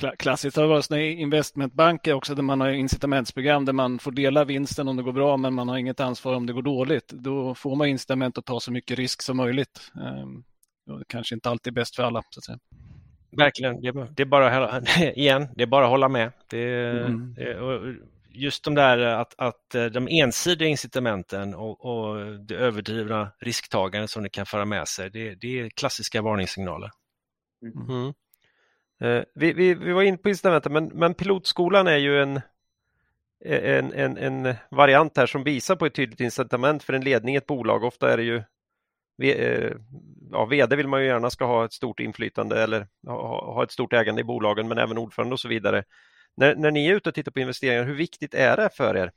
[0.00, 4.12] Kla- Klassiskt har det varit såna investmentbanker också där man har incitamentsprogram där man får
[4.12, 7.08] dela vinsten om det går bra men man har inget ansvar om det går dåligt.
[7.08, 9.92] Då får man incitament att ta så mycket risk som möjligt.
[10.06, 10.44] Ehm,
[10.98, 12.22] det kanske inte alltid är bäst för alla.
[12.30, 12.58] Så att säga.
[13.36, 13.88] Verkligen, det,
[14.22, 14.80] är- bara
[15.14, 16.32] igen, det är bara att hålla med.
[16.50, 17.34] Det, Mm.
[17.34, 17.94] det, och
[18.38, 24.28] just de där att, att de ensidiga incitamenten och, och det överdrivna risktagandet som det
[24.28, 26.90] kan föra med sig, det, det är klassiska varningssignaler.
[27.62, 28.12] Mm.
[29.00, 32.40] Eh, vi, vi, vi var in på incitamenten men, men pilotskolan är ju en,
[33.44, 37.38] en, en, en variant här som visar på ett tydligt incitament för en ledning i
[37.38, 37.84] ett bolag.
[37.84, 38.42] Ofta är det ju
[39.18, 39.72] V- eh,
[40.30, 43.70] ja, VD vill man ju gärna ska ha ett stort inflytande eller ha, ha ett
[43.70, 45.84] stort ägande i bolagen men även ordförande och så vidare.
[46.38, 49.10] När, när ni är ute och tittar på investeringar, hur viktigt är det för er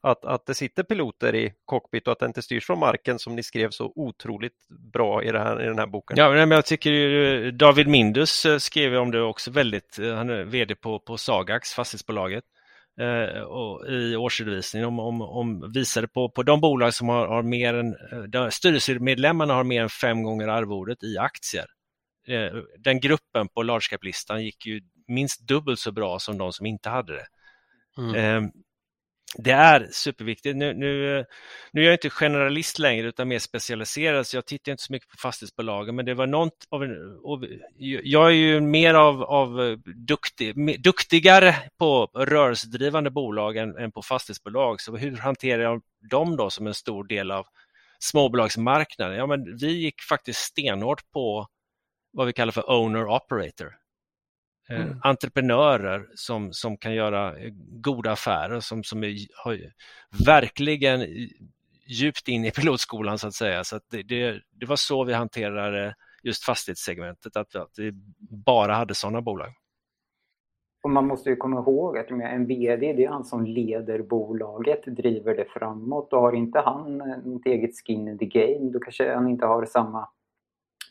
[0.00, 3.36] att, att det sitter piloter i cockpit och att det inte styrs från marken som
[3.36, 6.16] ni skrev så otroligt bra i, det här, i den här boken?
[6.16, 10.30] Ja, men jag tycker ju, David Mindus eh, skrev om det också väldigt, eh, han
[10.30, 12.44] är vd på, på Sagax, fastighetsbolaget,
[13.00, 17.42] eh, och i årsredovisningen om, om, om visade på, på de bolag som har, har
[17.42, 21.66] mer än, eh, där styrelsemedlemmarna har mer än fem gånger arvodet i aktier.
[22.78, 26.88] Den gruppen på large cap-listan gick ju minst dubbelt så bra som de som inte
[26.88, 27.26] hade det.
[27.98, 28.14] Mm.
[28.14, 28.50] Eh,
[29.34, 30.56] det är superviktigt.
[30.56, 31.24] Nu, nu,
[31.72, 35.08] nu är jag inte generalist längre utan mer specialiserad så jag tittar inte så mycket
[35.08, 36.90] på fastighetsbolagen men det var något av en,
[38.02, 44.80] jag är ju mer av, av duktig, duktigare på rörelsedrivande bolag än, än på fastighetsbolag
[44.80, 47.46] så hur hanterar jag dem då som en stor del av
[47.98, 49.16] småbolagsmarknaden?
[49.16, 51.46] Ja, men vi gick faktiskt stenhårt på
[52.12, 53.81] vad vi kallar för owner operator.
[54.70, 54.98] Eh, mm.
[55.02, 59.58] entreprenörer som, som kan göra eh, goda affärer som, som är, har
[60.26, 61.06] verkligen
[61.86, 63.64] djupt in i pilotskolan så att säga.
[63.64, 67.92] Så att det, det, det, var så vi hanterade just fastighetssegmentet, att, att vi
[68.46, 69.54] bara hade sådana bolag.
[70.82, 74.84] Och man måste ju komma ihåg att en VD, det är han som leder bolaget,
[74.86, 78.80] driver det framåt och har inte han eh, något eget skin in the game, då
[78.80, 80.08] kanske han inte har samma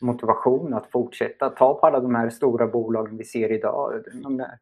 [0.02, 1.50] motivation att fortsätta.
[1.50, 4.04] Ta på alla de här stora bolagen vi ser idag.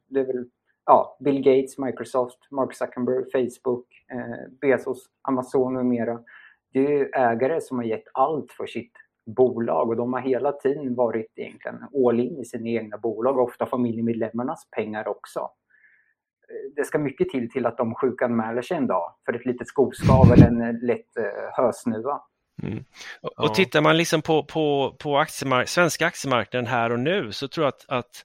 [0.09, 0.49] Det är väl
[0.87, 6.21] ja, Bill Gates, Microsoft, Mark Zuckerberg, Facebook, eh, Bezos, Amazon och mera.
[6.73, 8.93] Det är ägare som har gett allt för sitt
[9.27, 13.45] bolag och de har hela tiden varit egentligen all in i sina egna bolag och
[13.45, 15.41] ofta familjemedlemmarnas pengar också.
[15.41, 19.69] Eh, det ska mycket till till att de sjukanmäler sig en dag för ett litet
[19.69, 22.23] skoskav eller en eh, lätt eh, hösnuva.
[22.62, 22.85] Mm.
[23.20, 27.49] Och, och tittar man liksom på, på, på aktiemark svenska aktiemarknaden här och nu så
[27.49, 28.24] tror jag att, att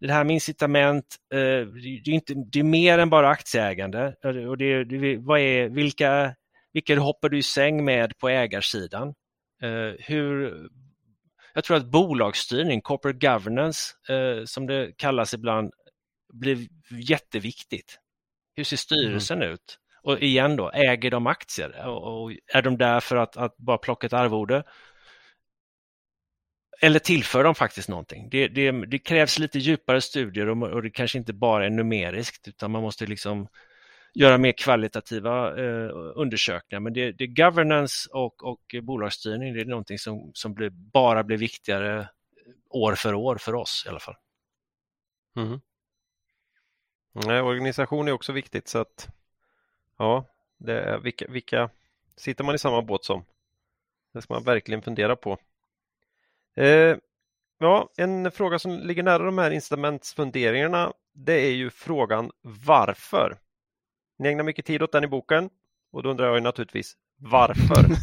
[0.00, 4.14] det här med incitament, eh, det, är inte, det är mer än bara aktieägande.
[4.48, 6.34] Och det, det, vad är, vilka,
[6.72, 9.14] vilka hoppar du i säng med på ägarsidan?
[9.62, 10.54] Eh, hur,
[11.54, 15.72] jag tror att bolagsstyrning, corporate governance eh, som det kallas ibland,
[16.32, 17.98] blir jätteviktigt.
[18.54, 19.54] Hur ser styrelsen mm.
[19.54, 19.78] ut?
[20.02, 21.86] Och igen då, äger de aktier?
[21.86, 24.64] Och är de där för att, att bara plocka ett arvode?
[26.80, 28.28] Eller tillför de faktiskt någonting?
[28.30, 32.48] Det, det, det krävs lite djupare studier och, och, det kanske inte bara är numeriskt
[32.48, 33.48] utan man måste liksom
[34.14, 36.80] göra mer kvalitativa eh, undersökningar.
[36.80, 41.36] Men det, det governance och, och bolagsstyrning det är någonting som, som blir, bara blir
[41.36, 42.08] viktigare
[42.70, 44.16] år för år för oss i alla fall.
[45.36, 45.60] Mm-hmm.
[47.14, 47.26] Mm.
[47.26, 49.08] Nej, organisation är också viktigt så att
[49.96, 50.24] Ja,
[50.58, 51.70] det är, vilka, vilka
[52.16, 53.24] sitter man i samma båt som?
[54.12, 55.38] Det ska man verkligen fundera på.
[56.56, 56.96] Eh,
[57.58, 63.38] ja, en fråga som ligger nära de här incitamentsfunderingarna det är ju frågan varför?
[64.18, 65.50] Ni ägnar mycket tid åt den i boken
[65.92, 67.96] och då undrar jag naturligtvis varför?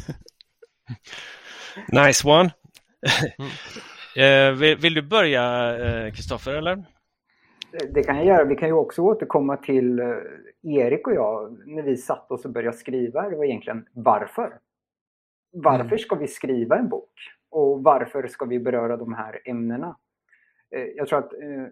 [2.06, 2.52] nice one!
[3.38, 3.52] Mm.
[4.54, 6.86] eh, vill, vill, du börja eh, Kristoffer eller?
[7.72, 8.44] Det kan jag göra.
[8.44, 10.16] Vi kan ju också återkomma till eh,
[10.64, 13.30] Erik och jag när vi satt oss och började skriva.
[13.30, 14.60] Det var egentligen varför?
[15.52, 16.00] Varför mm.
[16.00, 17.12] ska vi skriva en bok?
[17.50, 19.98] Och varför ska vi beröra de här ämnena?
[20.76, 21.68] Eh, jag tror att eh,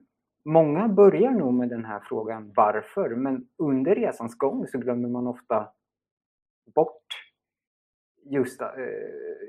[0.46, 5.28] många börjar nog med den här frågan varför, men under resans gång så glömmer man
[5.28, 5.68] ofta
[6.76, 7.06] bort
[8.26, 8.62] just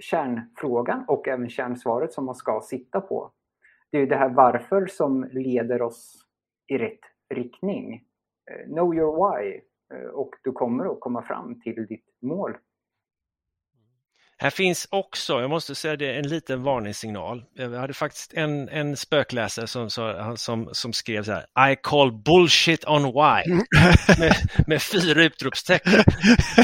[0.00, 3.32] kärnfrågan och även kärnsvaret som man ska sitta på.
[3.90, 6.27] Det är det här varför som leder oss
[6.68, 7.00] i rätt
[7.34, 7.94] riktning.
[8.50, 9.60] Eh, know your why
[9.94, 12.56] eh, och du kommer att komma fram till ditt mål.
[14.40, 17.44] Här finns också, jag måste säga det, en liten varningssignal.
[17.54, 19.90] Jag hade faktiskt en, en spökläsare som,
[20.36, 23.54] som, som skrev så här I call bullshit on why
[24.18, 24.32] med,
[24.66, 25.92] med fyra utropstecken.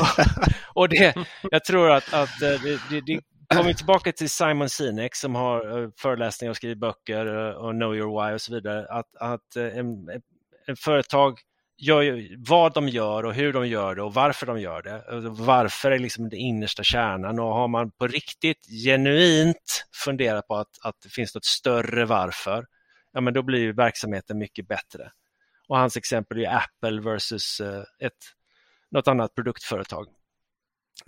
[0.00, 1.14] och, och det,
[1.50, 5.82] jag tror att, att eh, det, det, kommer vi tillbaka till Simon Sinek som har
[5.82, 8.86] eh, föreläsningar och skriver böcker eh, och Know your why och så vidare.
[8.90, 10.08] Att, att eh, en,
[10.66, 11.40] en företag
[11.76, 15.04] gör vad de gör och hur de gör det och varför de gör det.
[15.08, 20.56] Alltså, varför är liksom den innersta kärnan och har man på riktigt genuint funderat på
[20.56, 22.66] att, att det finns något större varför,
[23.12, 25.10] ja men då blir verksamheten mycket bättre.
[25.68, 27.60] Och hans exempel är Apple versus
[28.00, 28.12] ett,
[28.90, 30.06] något annat produktföretag.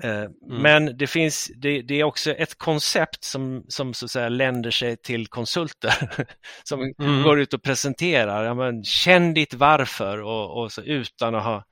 [0.03, 0.33] Eh, mm.
[0.41, 4.71] Men det finns, det, det, är också ett koncept som, som så att säga länder
[4.71, 6.27] sig till konsulter
[6.65, 7.23] som mm.
[7.23, 11.65] går ut och presenterar, ja, men, känn ditt varför och, och så, utan att ha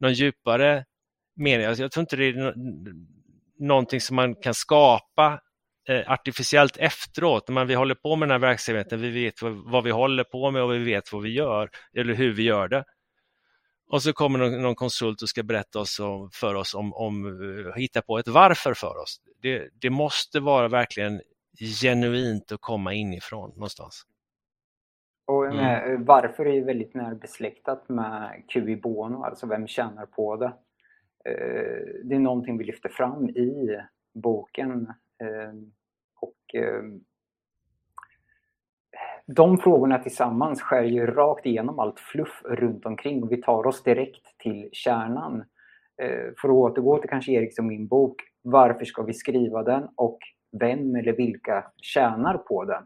[0.00, 0.84] någon djupare
[1.36, 1.66] mening.
[1.66, 2.52] Alltså, jag tror inte det är no
[3.58, 5.40] någonting som man kan skapa
[5.88, 9.84] eh, artificiellt efteråt, när vi håller på med den här verksamheten, vi vet vad, vad
[9.84, 12.84] vi håller på med och vi vet vad vi gör eller hur vi gör det.
[13.92, 17.24] Och så kommer någon, någon konsult och ska berätta oss om, för oss om, om
[17.24, 19.20] uh, hitta på ett varför för oss.
[19.42, 21.20] Det, det måste vara verkligen
[21.82, 24.02] genuint att komma inifrån någonstans.
[25.26, 26.04] Och mm.
[26.04, 30.52] varför är väldigt närbesläktat med QI Bono, alltså vem tjänar på det?
[31.24, 33.78] Eh, det är någonting vi lyfter fram i
[34.14, 34.86] boken.
[35.22, 35.52] Eh,
[36.20, 36.54] och
[39.26, 43.82] de frågorna tillsammans skär ju rakt igenom allt fluff runt omkring och vi tar oss
[43.82, 45.44] direkt till kärnan.
[46.02, 49.88] Eh, för att återgå till kanske Eriks och min bok, varför ska vi skriva den
[49.96, 50.18] och
[50.60, 52.82] vem eller vilka tjänar på den?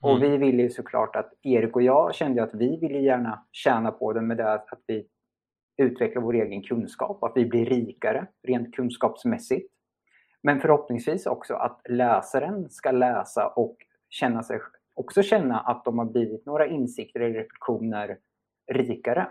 [0.00, 0.30] Och Mm.
[0.30, 4.12] vi ville ju såklart att Erik och jag kände att vi ville gärna tjäna på
[4.12, 5.06] den med det att vi
[5.76, 9.72] utvecklar vår egen kunskap, att vi blir rikare rent kunskapsmässigt.
[10.42, 13.76] Men förhoppningsvis också att läsaren ska läsa och
[14.08, 14.60] känna sig,
[14.98, 18.18] också känna att de har blivit några insikter eller reflektioner
[18.72, 19.28] rikare.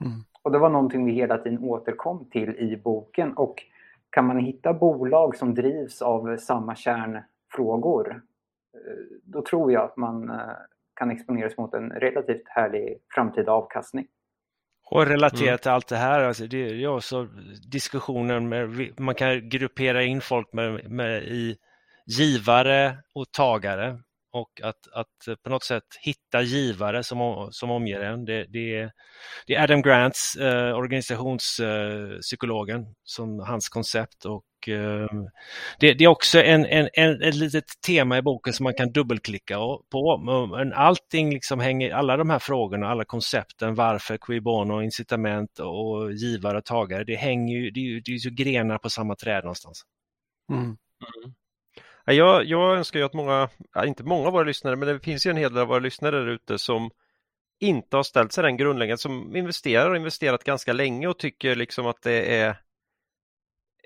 [0.00, 0.12] Mm.
[0.42, 3.32] Och det var någonting vi hela tiden återkom till i boken.
[3.36, 3.62] Och
[4.10, 8.22] kan man hitta bolag som drivs av samma kärnfrågor,
[8.74, 10.36] eh, då tror jag att man eh,
[10.94, 14.06] kan exponeras mot en relativt härlig framtida avkastning.
[14.90, 15.58] Och relaterat Mm.
[15.58, 17.28] till allt det här, alltså det är ju också
[17.70, 21.56] diskussionen med, man kan gruppera in folk med, med i
[22.06, 23.98] givare och tagare
[24.36, 28.24] och att, att på något sätt hitta givare som, som omger en.
[28.24, 28.92] Det, det, är,
[29.46, 35.06] det är Adam Grants, eh, organisationspsykologen, som hans koncept och eh,
[35.78, 38.92] det, det är också en, en, en, ett litet tema i boken som man kan
[38.92, 39.56] dubbelklicka
[39.90, 40.18] på.
[40.56, 46.12] Men allting liksom hänger, alla de här frågorna, alla koncepten, varför, qui bono, incitament och
[46.12, 49.14] givare och tagare, det hänger ju, det är ju, det är ju grenar på samma
[49.14, 49.82] träd någonstans.
[50.52, 50.76] Mm.
[50.98, 51.06] Ja,
[52.14, 53.48] jag, jag önskar ju att många,
[53.84, 56.16] inte många av våra lyssnare, men det finns ju en hel del av våra lyssnare
[56.16, 56.90] där ute som
[57.60, 61.86] inte har ställt sig den grundläggande, som investerar och investerat ganska länge och tycker liksom
[61.86, 62.56] att det är,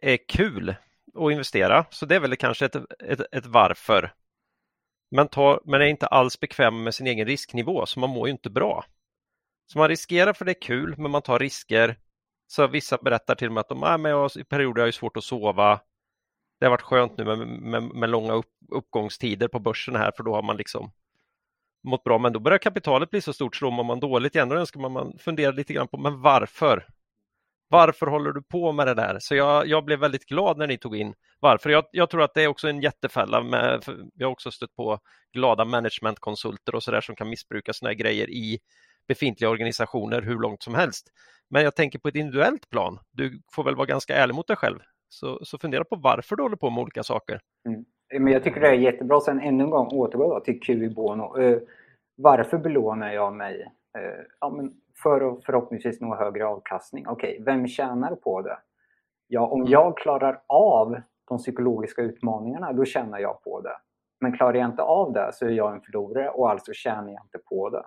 [0.03, 0.75] är kul
[1.15, 1.85] att investera.
[1.91, 4.13] Så det är väl kanske ett, ett, ett varför.
[5.11, 8.33] Men, tar, men är inte alls bekväm med sin egen risknivå, så man mår ju
[8.33, 8.85] inte bra.
[9.73, 11.97] Så man riskerar för det är kul, men man tar risker.
[12.47, 15.17] Så vissa berättar till mig att de, ah, men jag, i perioder har jag svårt
[15.17, 15.81] att sova.
[16.61, 20.23] Det har varit skönt nu med, med, med långa upp, uppgångstider på börsen här, för
[20.23, 20.93] då har man liksom
[21.83, 22.19] mått bra.
[22.19, 24.49] Men då börjar kapitalet bli så stort så då mår man dåligt igen.
[24.49, 26.87] Då önskar man, man fundera lite grann på, men varför?
[27.69, 29.19] Varför håller du på med det där?
[29.21, 31.71] Så jag, jag blev väldigt glad när ni tog in varför.
[31.71, 33.43] Jag, jag tror att det är också en jättefälla.
[33.43, 33.85] Med,
[34.15, 34.99] jag har också stött på
[35.33, 38.59] glada managementkonsulter och så där som kan missbruka sådana här grejer i
[39.09, 41.09] befintliga organisationer hur långt som helst.
[41.49, 42.99] Men jag tänker på ett individuellt plan.
[43.11, 44.79] Du får väl vara ganska ärlig mot dig själv.
[45.13, 47.41] Så, så fundera på varför du håller på med olika saker.
[47.69, 47.85] Mm.
[48.25, 49.21] Men jag tycker det är jättebra.
[49.21, 51.39] Sen ännu en gång återgå till QI Bono.
[51.41, 51.59] Eh,
[52.17, 53.61] varför belånar jag mig?
[53.99, 54.73] Eh, ja, men
[55.03, 57.07] för att förhoppningsvis nå högre avkastning.
[57.09, 58.59] Okej, vem tjänar på det?
[59.27, 63.77] Ja, om jag klarar av de psykologiska utmaningarna, då tjänar jag på det.
[64.21, 67.23] Men klarar jag inte av det så är jag en förlorare och alltså tjänar jag
[67.25, 67.85] inte på det.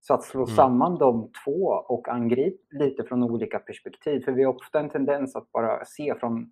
[0.00, 0.56] Så att slå Mm.
[0.56, 4.20] samman de två och angripa lite från olika perspektiv.
[4.24, 6.50] För vi har ofta en tendens att bara se från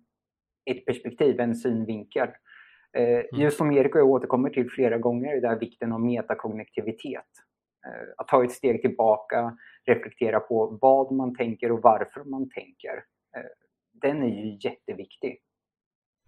[0.71, 2.29] ett perspektiv, en synvinkel.
[2.93, 7.25] Eh, Just som Erik och jag återkommer till flera gånger, det här vikten av metakognitivitet.
[7.85, 13.03] Eh, Att ta ett steg tillbaka, reflektera på vad man tänker och varför man tänker.
[13.37, 13.43] Eh,
[13.93, 15.37] Den är ju jätteviktig.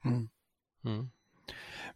[0.06, 0.30] Mm.
[0.86, 1.10] Mm.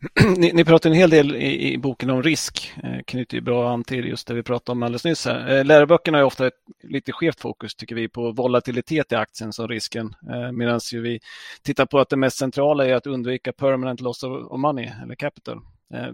[0.37, 3.73] ni, ni pratar en hel del i, i boken om risk, eh, knyter ju bra
[3.73, 5.25] an till just det vi pratade om alldeles nyss.
[5.25, 5.57] Här.
[5.57, 6.53] Eh, läroböckerna har ofta ett
[6.83, 10.15] lite skevt fokus, tycker vi, på volatilitet i aktien som risken.
[10.31, 11.19] Eh, Medan vi
[11.63, 15.15] tittar på att det mest centrala är att undvika permanent loss of, of money eller
[15.15, 15.57] capital.
[15.93, 16.11] Eh,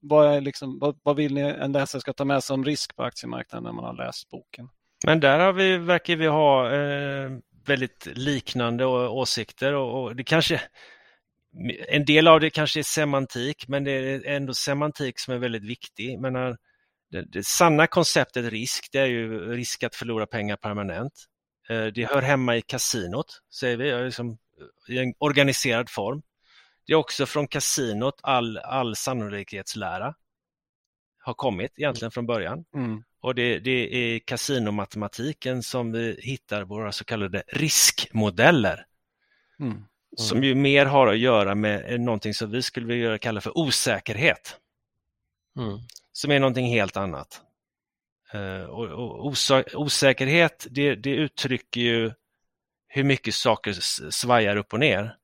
[0.00, 2.96] vad, är liksom, vad, vad vill ni en läsare ska ta med sig om risk
[2.96, 4.68] på aktiemarknaden när man har läst boken?
[5.06, 7.30] Men där har vi, verkar vi ha eh,
[7.66, 10.60] väldigt liknande åsikter och, och det kanske
[11.88, 15.64] en del av det kanske är semantik, men det är ändå semantik som är väldigt
[15.64, 16.20] viktig.
[16.20, 16.56] Men när,
[17.10, 21.12] det, det sanna konceptet risk, det är ju risk att förlora pengar permanent.
[21.68, 24.38] Eh, det hör hemma i kasinot, säger vi, liksom,
[24.88, 26.22] i en organiserad form.
[26.86, 30.14] Det är också från kasinot all, all sannolikhetslära
[31.18, 32.64] har kommit egentligen från början.
[32.74, 33.02] Mm.
[33.20, 38.86] Och det, det är kasinomatematiken som vi hittar våra så kallade riskmodeller.
[39.60, 39.84] Mm.
[40.16, 44.56] Som ju mer har att göra med någonting som vi skulle vilja kalla för osäkerhet.
[45.58, 45.78] Mm.
[46.12, 47.40] Som är någonting helt annat.
[48.32, 49.34] Eh, och, och
[49.74, 52.12] osäkerhet det, det uttrycker ju
[52.88, 53.72] hur mycket saker
[54.10, 55.16] svajar upp och ner.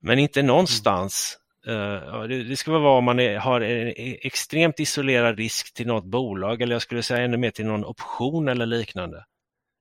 [0.00, 1.38] Men inte någonstans.
[1.66, 5.74] eh, ja, det, det väl vara om man är, har en e- extremt isolerad risk
[5.74, 9.24] till något bolag eller jag skulle säga ännu mer till någon option eller liknande.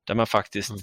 [0.07, 0.81] Där man faktiskt Mm.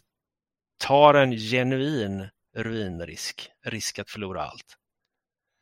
[0.79, 4.77] tar en genuin ruinrisk, risk att förlora allt.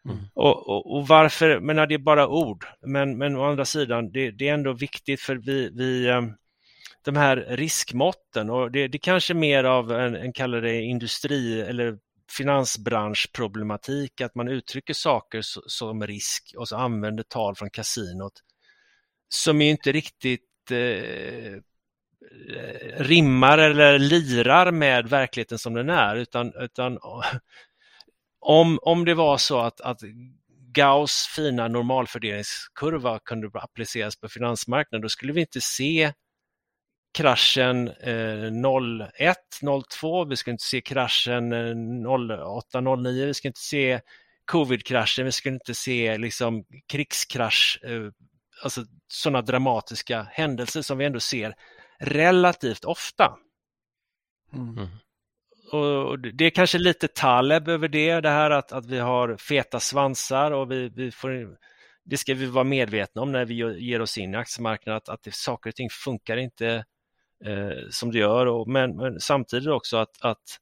[0.04, 0.18] Mm.
[0.34, 4.30] Och, och, och varför, men det är bara ord, men, men å andra sidan, det,
[4.30, 6.22] det är ändå viktigt för vi, vi eh,
[7.04, 11.60] de här riskmåtten och det, det kanske är mer av en, en kallar det industri
[11.60, 11.98] eller
[12.36, 18.42] finansbranschproblematik, att man uttrycker saker så, som risk och så använder tal från kasinot
[19.28, 21.60] som är inte riktigt eh,
[22.56, 26.98] Eh, rimmar eller lirar med verkligheten som den är, utan, utan
[28.40, 30.00] om, om det var så att, att
[30.72, 36.12] Gauss fina normalfördelningskurva kunde appliceras på finansmarknaden, då skulle vi inte se
[37.18, 38.50] kraschen eh,
[39.18, 39.36] 01,
[40.00, 41.74] 02, vi skulle inte se kraschen eh,
[42.46, 44.00] 08, 09, vi skulle inte se
[44.44, 48.10] covid-kraschen, vi skulle inte se liksom krigskrasch, eh,
[48.62, 51.54] alltså sådana dramatiska händelser som vi ändå ser
[52.00, 53.38] relativt ofta.
[54.52, 54.78] Mm.
[54.78, 54.88] mm.
[55.72, 59.80] Och det är kanske lite Taleb över det, det här att, att vi har feta
[59.80, 61.56] svansar och vi, vi får,
[62.04, 63.54] det ska vi vara medvetna om när vi
[63.84, 66.84] ger oss in i aktiemarknaden, att, att det, saker och ting funkar inte
[67.44, 70.58] eh, som det gör, och, men, men, samtidigt också att, att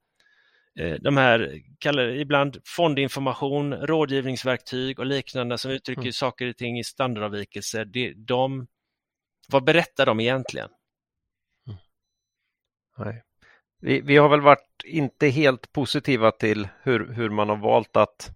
[0.79, 6.13] eh, de här, kallar ibland fondinformation, rådgivningsverktyg och liknande som uttrycker mm.
[6.13, 8.67] saker och ting i standardavvikelser, det, de,
[9.49, 10.69] vad berättar de egentligen?
[12.97, 13.23] Nej.
[13.81, 18.31] Vi, vi har väl varit inte helt positiva till hur, hur man har valt att,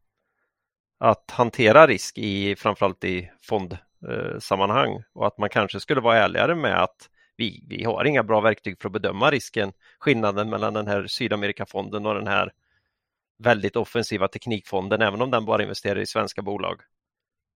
[0.98, 6.54] att hantera risk i framförallt i fondsammanhang eh, och att man kanske skulle vara ärligare
[6.54, 10.86] med att vi, vi har inga bra verktyg för att bedöma risken, skillnaden mellan den
[10.86, 12.52] här Sydamerikafonden och den här
[13.38, 16.80] väldigt offensiva teknikfonden, även om den bara investerar i svenska bolag.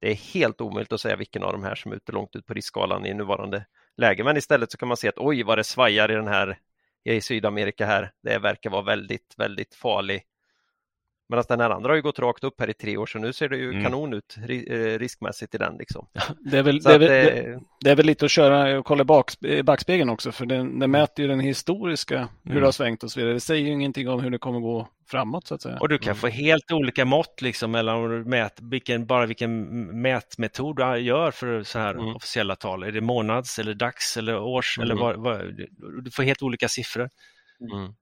[0.01, 2.47] Det är helt omöjligt att säga vilken av de här som är ute långt ut
[2.47, 3.67] på riskskalan i nuvarande
[3.97, 6.59] läge, men istället så kan man se att oj vad det svajar i den här
[7.05, 8.13] i Sydamerika här.
[8.23, 10.23] Det verkar vara väldigt, väldigt farlig.
[11.29, 13.33] Medan den här andra har ju gått rakt upp här i tre år så nu
[13.33, 13.85] ser det ju mm.
[13.85, 15.77] kanon ut eh, riskmässigt i den.
[15.77, 16.07] Liksom.
[16.51, 19.05] Det, är väl, det, är väl, det, det, är väl, lite att köra och kolla
[19.05, 19.33] bak,
[19.65, 20.91] backspegeln också för den, den mm.
[20.91, 22.61] mäter ju den historiska hur mm.
[22.61, 23.35] det har svängt och så vidare.
[23.35, 25.79] Det säger ju ingenting om hur det kommer gå framåt så att säga.
[25.81, 26.17] Och du kan mm.
[26.17, 29.63] få helt olika mått liksom mellan mät, vilken, bara vilken
[30.03, 32.17] mätmetod du gör för så här mm.
[32.17, 32.83] officiella tal.
[32.83, 35.41] Är det månads eller dags eller års eller vad, vad,
[36.05, 37.11] du får helt olika siffror.
[37.73, 37.95] Mm.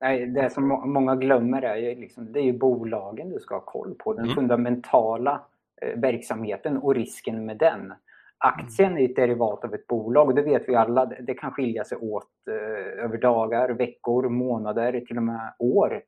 [0.00, 3.60] Nej, det som många glömmer är ju, liksom, det är ju bolagen du ska ha
[3.60, 4.12] koll på.
[4.12, 4.34] Den mm.
[4.34, 5.42] fundamentala
[5.82, 7.92] eh, verksamheten och risken med den.
[8.38, 11.06] Aktien är ett derivat av ett bolag och det vet vi alla.
[11.06, 16.02] Det kan skilja sig åt eh, över dagar, veckor, månader, till och med år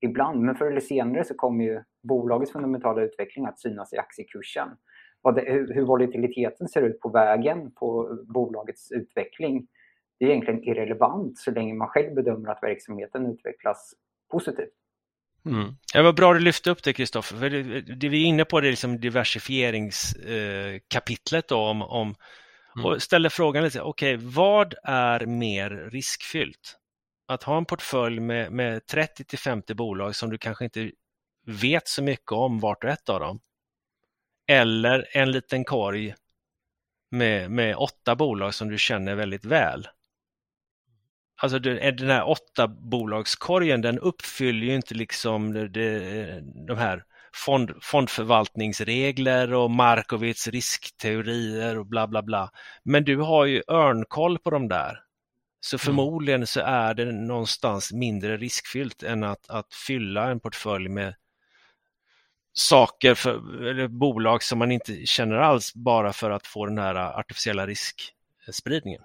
[0.00, 0.40] ibland.
[0.40, 4.68] Men förr eller senare så kommer ju bolagets fundamentala utveckling att synas i aktiekursen.
[5.34, 9.66] Det, hur, hur volatiliteten ser ut på vägen på bolagets utveckling
[10.22, 13.94] det är egentligen irrelevant så länge man själv bedömer att verksamheten utvecklas
[14.30, 14.72] positivt.
[15.46, 15.74] Mm.
[15.94, 18.60] Ja, vad bra du lyfte upp det Kristoffer, för det, det, vi är inne på
[18.60, 22.14] det liksom diversifieringskapitlet eh, om, om
[22.76, 22.86] mm.
[22.86, 26.78] och ställer frågan lite, okej, okay, vad är mer riskfyllt?
[27.26, 30.90] Att ha en portfölj med, med 30 till 50 bolag som du kanske inte
[31.46, 33.40] vet så mycket om vart och ett av dem.
[34.48, 36.14] Eller en liten korg
[37.10, 39.88] med, med åtta bolag som du känner väldigt väl
[41.36, 45.68] alltså den här åtta bolagskorgen den uppfyller ju inte liksom de,
[46.66, 47.04] de här
[47.34, 52.50] fond, fondförvaltningsregler och Markovits riskteorier och bla bla bla.
[52.82, 54.98] Men du har ju örnkoll på de där.
[55.60, 55.80] Så mm.
[55.80, 61.14] förmodligen så är det någonstans mindre riskfyllt än att, att fylla en portfölj med
[62.52, 66.94] saker för, eller bolag som man inte känner alls bara för att få den här
[66.94, 69.02] artificiella riskspridningen.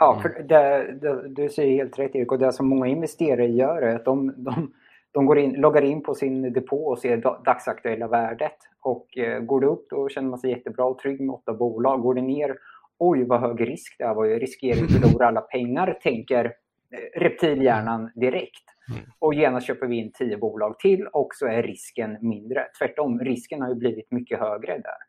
[0.00, 0.22] Ja, mm.
[0.22, 3.96] för det, det, du säger helt rätt Erik och det som många investerare gör är
[3.96, 4.72] att de, de,
[5.12, 8.56] de går in, loggar in på sin depå och ser dagsaktuella värdet.
[8.80, 12.00] Och eh, går det upp då känner man sig jättebra och trygg med åtta bolag.
[12.00, 12.56] Går det ner,
[12.98, 17.20] oj vad hög risk det här var, jag riskerar att förlora alla pengar, tänker eh,
[17.20, 18.64] reptilhjärnan direkt.
[18.90, 19.00] Mm.
[19.18, 22.66] Och genast köper vi in tio bolag till och så är risken mindre.
[22.78, 25.07] Tvärtom, risken har ju blivit mycket högre där.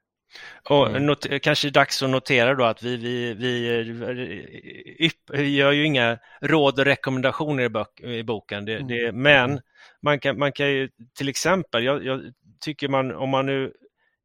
[0.63, 1.05] Och mm.
[1.05, 6.79] not, kanske dags att notera då att vi, vi, vi, vi gör ju inga råd
[6.79, 9.21] och rekommendationer i, bok, i boken, det, det, mm.
[9.21, 9.61] men
[10.01, 12.21] man kan, man kan ju till exempel, jag, jag,
[12.61, 13.73] tycker man om man nu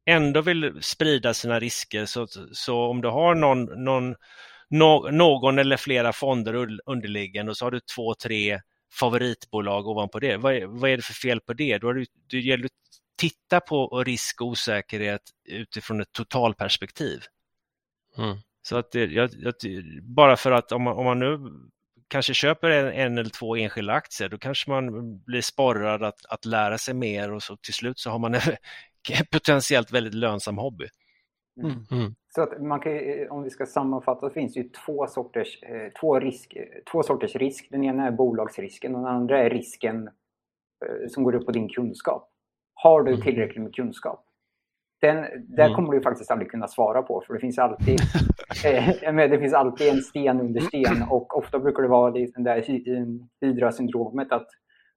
[0.05, 4.15] ändå vill sprida sina risker så, så om du har någon, någon,
[4.69, 8.59] no, någon eller flera fonder underliggande och så har du två, tre
[8.99, 10.37] favoritbolag ovanpå det.
[10.37, 11.77] Vad är, vad är det för fel på det?
[11.77, 12.69] Då är det, det gäller
[13.17, 17.19] titta på risk och osäkerhet utifrån ett totalperspektiv.
[18.17, 18.37] Mm.
[18.61, 19.53] Så att det, jag, jag,
[20.03, 21.39] bara för att om man, om man nu
[22.07, 26.45] kanske köper en, en, eller två enskilda aktier, då kanske man blir sporrad att, att
[26.45, 28.41] lära sig mer och så till slut så har man en
[29.31, 30.87] potentiellt väldigt lönsam hobby.
[31.63, 31.71] Mm.
[31.91, 32.15] Mm.
[32.35, 32.93] Så att man kan,
[33.29, 36.57] om vi ska sammanfatta, det finns ju två sorters, eh, två, risk,
[36.91, 37.67] två sorters risk.
[37.71, 40.07] Den ena är bolagsrisken och den andra är risken
[40.85, 42.34] eh, som går upp på din kunskap.
[42.85, 43.21] Har du mm.
[43.21, 44.25] tillräckligt med kunskap?
[45.01, 45.15] Den,
[45.55, 45.75] där mm.
[45.75, 47.99] kommer du faktiskt aldrig kunna svara på för det finns alltid
[48.65, 52.63] Eh, det finns alltid en sten under sten och ofta brukar det vara det där
[53.41, 54.47] Hydra-syndromet att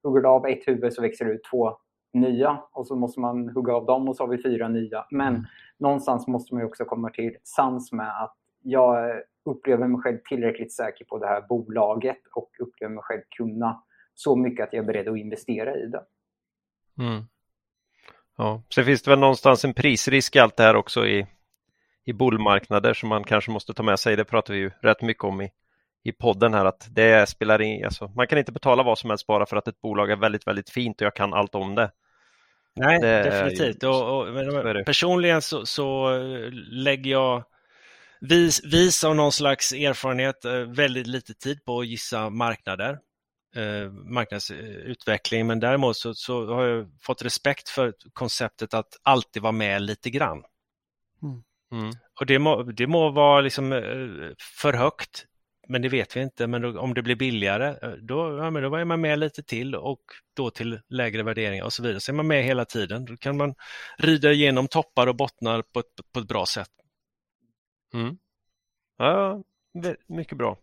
[0.03, 1.77] hugger du av ett huvud så växer det ut två
[2.13, 5.05] nya och så måste man hugga av dem och så har vi fyra nya.
[5.11, 5.47] Men
[5.79, 11.05] någonstans måste man också komma till sans med att jag upplever mig själv tillräckligt säker
[11.05, 13.83] på det här bolaget och upplever mig själv kunna
[14.15, 16.03] så mycket att jag är beredd att investera i det.
[16.99, 17.23] Mm.
[18.39, 21.27] Ja, sen finns det väl någonstans en prisrisk i allt det här också i,
[22.05, 24.17] i bullmarknader som man kanske måste ta med sig.
[24.17, 25.51] Det pratar vi ju rätt mycket om i,
[26.05, 29.27] i podden här att det spelar in, alltså, man kan inte betala vad som helst
[29.27, 31.91] bara för att ett bolag är väldigt, väldigt fint och jag kan allt om det.
[32.77, 33.83] Nej, det definitivt.
[33.83, 36.19] Är, och, och personligen så, så,
[36.71, 37.45] lägger jag
[38.21, 42.99] vis, vis av någon slags erfarenhet eh, väldigt lite tid på att gissa marknader
[43.57, 49.53] eh, marknadsutveckling men däremot så, så, har jag fått respekt för konceptet att alltid vara
[49.53, 50.43] med lite grann.
[51.23, 51.43] Mm.
[51.73, 51.93] Mm.
[52.21, 54.31] Och det må, det må vara liksom eh,
[54.61, 55.27] för högt,
[55.69, 56.47] men det vet vi inte.
[56.47, 59.43] Men då, om det blir billigare, eh, då, ja, men då är man med lite
[59.43, 60.03] till och
[60.37, 62.01] då till lägre värderingar och så vidare.
[62.01, 63.05] Så är man med hela tiden.
[63.05, 63.55] Då kan man
[63.99, 66.71] rida igenom toppar och bottnar på ett, på ett bra sätt.
[67.95, 68.19] Mm.
[68.99, 69.43] Ja,
[70.07, 70.59] mycket bra.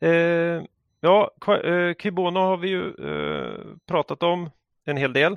[0.00, 0.62] Eh,
[1.04, 1.30] Ja,
[1.64, 4.50] eh, Kibono har vi ju eh, pratat om
[4.84, 5.36] en hel del.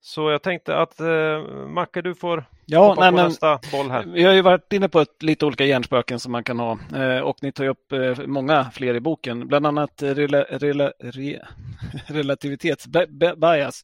[0.00, 3.90] Så jag tänkte att eh, Macke, du får ja, hoppa nej, på men, nästa boll
[3.90, 4.04] här.
[4.06, 7.18] Vi har ju varit inne på ett, lite olika hjärnspöken som man kan ha eh,
[7.18, 11.40] och ni tar upp eh, många fler i boken, bland annat rela, rela, re,
[12.06, 13.82] relativitetsbias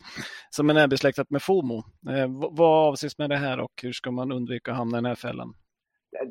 [0.50, 1.84] som är besläktat med FOMO.
[2.08, 5.06] Eh, vad avses med det här och hur ska man undvika att hamna i den
[5.06, 5.54] här fällan?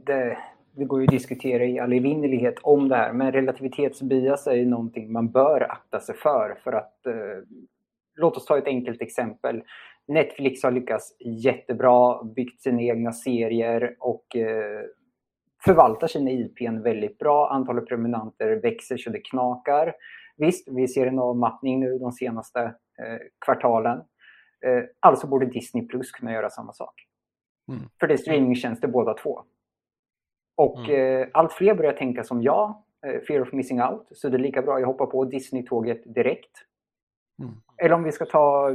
[0.06, 0.38] Det,
[0.78, 4.66] det går ju att diskutera i all evinnerlighet om det här, men relativitetsbias är ju
[4.66, 6.58] någonting man bör akta sig för.
[6.64, 7.14] för att, eh,
[8.16, 9.64] låt oss ta ett enkelt exempel.
[10.08, 14.82] Netflix har lyckats jättebra, byggt sina egna serier och eh,
[15.66, 17.50] förvaltar sina IPn väldigt bra.
[17.50, 19.94] Antalet prenumeranter växer så det knakar.
[20.38, 23.98] Visst, vi ser en avmattning nu de senaste eh, kvartalen.
[24.66, 26.94] Eh, alltså borde Disney Plus kunna göra samma sak.
[27.72, 27.82] Mm.
[28.00, 29.44] För det är streamingtjänster båda två.
[30.58, 31.22] Och mm.
[31.22, 34.08] eh, allt fler börjar tänka som jag, eh, fear of missing out.
[34.12, 36.52] Så det är lika bra att jag hoppar på Disney-tåget direkt.
[37.42, 37.56] Mm.
[37.78, 38.72] Eller om vi ska ta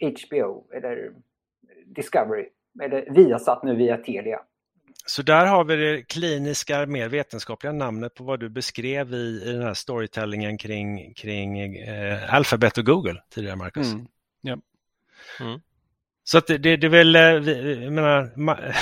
[0.00, 1.12] HBO eller
[1.86, 2.48] Discovery
[2.82, 4.40] eller Viasat nu via Telia.
[5.06, 9.52] Så där har vi det kliniska, mer vetenskapliga namnet på vad du beskrev i, i
[9.52, 13.92] den här storytellingen kring, kring eh, Alphabet och Google tidigare, Marcus.
[13.92, 14.06] Mm.
[14.40, 14.58] Ja.
[15.40, 15.60] Mm.
[16.24, 17.22] Så att det, det, det är väl, eh,
[17.82, 18.76] jag menar,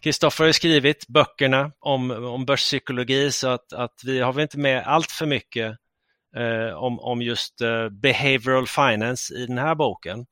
[0.00, 4.82] Kristoffer har skrivit böckerna om, om börspsykologi så att, att vi har väl inte med
[4.86, 5.76] allt för mycket
[6.36, 10.26] eh, om, om just eh, behavioral finance i den här boken.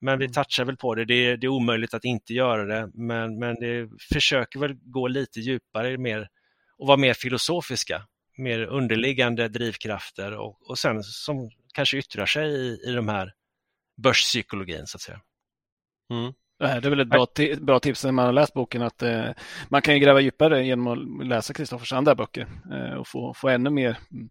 [0.00, 0.32] Men vi mm.
[0.32, 3.54] touchar väl på det, det är, det är omöjligt att inte göra det, men, men
[3.54, 6.28] det försöker väl gå lite djupare mer
[6.78, 8.02] och vara mer filosofiska,
[8.38, 13.32] mer underliggande drivkrafter och, och sen som kanske yttrar sig i, i de här
[14.02, 15.20] börspsykologin så att säga.
[16.10, 16.32] Mm.
[16.60, 17.26] Det är väl ett bra,
[17.60, 19.30] bra tips när man har läst boken att eh,
[19.68, 23.70] man kan gräva djupare genom att läsa Kristoffers andra böcker eh, och få, få ännu
[23.70, 24.28] mer mm,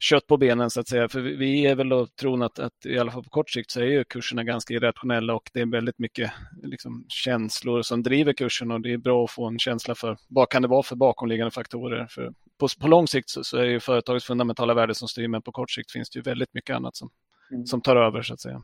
[0.00, 1.08] kött på benen så att säga.
[1.08, 3.80] För vi är väl då tron att, att i alla fall på kort sikt så
[3.80, 6.32] är ju kurserna ganska irrationella och det är väldigt mycket
[6.62, 10.48] liksom, känslor som driver kursen och det är bra att få en känsla för vad
[10.48, 12.06] kan det vara för bakomliggande faktorer.
[12.10, 15.42] För på, på lång sikt så, så är ju företagets fundamentala värde som styr men
[15.42, 17.10] på kort sikt finns det ju väldigt mycket annat som,
[17.50, 17.66] mm.
[17.66, 18.62] som tar över så att säga.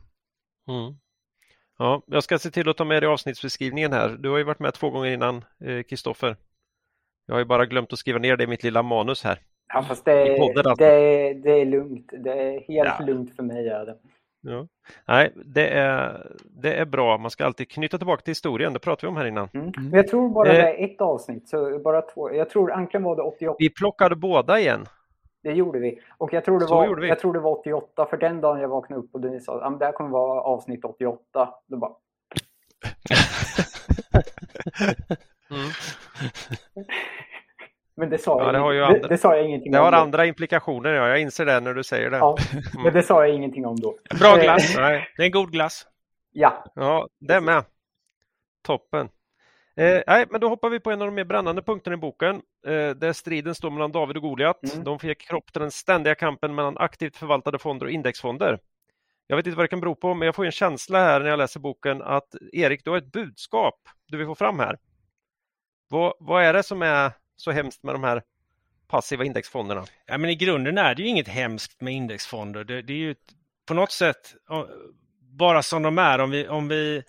[0.67, 0.95] Mm.
[1.83, 4.09] Ja, jag ska se till att ta med dig avsnittsbeskrivningen här.
[4.09, 5.45] Du har ju varit med två gånger innan,
[5.89, 6.29] Kristoffer.
[6.29, 6.35] Eh,
[7.27, 9.39] jag har ju bara glömt att skriva ner det i mitt lilla manus här.
[9.73, 10.85] Ja, fast det, podden, alltså.
[10.85, 12.09] det, det är lugnt.
[12.23, 13.05] Det är helt ja.
[13.05, 13.67] lugnt för mig.
[13.67, 13.95] Är det.
[14.41, 14.67] Ja.
[15.07, 16.31] Nej, det är,
[16.61, 17.17] det är bra.
[17.17, 18.73] Man ska alltid knyta tillbaka till historien.
[18.73, 19.49] Det pratade vi om här innan.
[19.53, 19.71] Mm.
[19.75, 21.49] Men jag tror bara det är ett avsnitt.
[21.49, 22.33] Så bara två.
[22.33, 23.55] Jag tror Anklen var det 88.
[23.59, 24.85] Vi plockade båda igen.
[25.43, 26.01] Det gjorde vi.
[26.17, 29.01] Och jag tror det, var, jag tror det var 88, för den dagen jag vaknade
[29.01, 31.53] upp och du sa att det här kommer vara avsnitt 88.
[31.67, 31.91] Då bara...
[35.49, 35.69] mm.
[37.95, 39.85] Men det sa, ja, jag, det, har andra, det, det, sa jag ingenting det om.
[39.85, 41.07] Det har andra implikationer, ja.
[41.07, 42.17] Jag inser det när du säger det.
[42.17, 42.83] Ja, mm.
[42.83, 43.95] men det sa jag ingenting om då.
[44.19, 44.75] Bra glass.
[44.77, 45.87] Nej, det är en god glass.
[46.31, 46.65] Ja.
[46.75, 47.63] Ja, det med.
[48.61, 49.09] Toppen.
[49.75, 52.35] Eh, nej, men då hoppar vi på en av de mer brännande punkterna i boken,
[52.67, 54.73] eh, där striden står mellan David och Goliat.
[54.73, 54.83] Mm.
[54.83, 58.59] De fick kropp till den ständiga kampen mellan aktivt förvaltade fonder och indexfonder.
[59.27, 61.29] Jag vet inte vad det kan bero på, men jag får en känsla här när
[61.29, 63.75] jag läser boken att Erik, du har ett budskap
[64.07, 64.77] du vill få fram här.
[65.89, 68.23] Vad, vad är det som är så hemskt med de här
[68.87, 69.85] passiva indexfonderna?
[70.05, 72.63] Ja, men I grunden är det ju inget hemskt med indexfonder.
[72.63, 73.15] Det, det är ju
[73.67, 74.33] på något sätt
[75.19, 76.19] bara som de är.
[76.19, 77.03] Om vi, om vi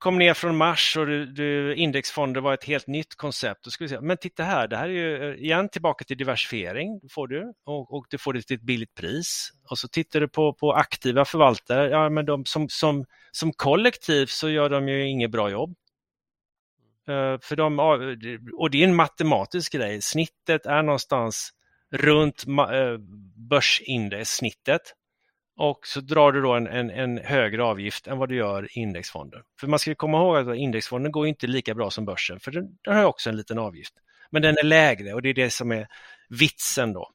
[0.00, 3.64] kom ner från Mars och du, du, indexfonder var ett helt nytt koncept.
[3.64, 6.16] Då skulle vi säga, men titta här, det här är ju eh, igen tillbaka till
[6.16, 9.50] diversifiering får du och, och du får det till ett billigt pris.
[9.70, 14.26] Och så tittar du på, på aktiva förvaltare, ja men de som, som, som kollektiv
[14.26, 15.74] så gör de ju inget bra jobb.
[17.08, 17.78] Uh, för de,
[18.58, 21.50] och det är en matematisk grej, snittet är någonstans
[21.92, 22.98] runt eh,
[23.50, 24.94] börsindex-snittet
[25.60, 28.80] och så drar du då en, en, en, högre avgift än vad du gör i
[28.80, 29.42] indexfonder.
[29.60, 32.78] För man ska komma ihåg att indexfonden går inte lika bra som börsen, för den,
[32.84, 33.94] den har också en liten avgift.
[34.30, 35.86] Men den är lägre och det är det som är
[36.28, 37.10] vitsen då.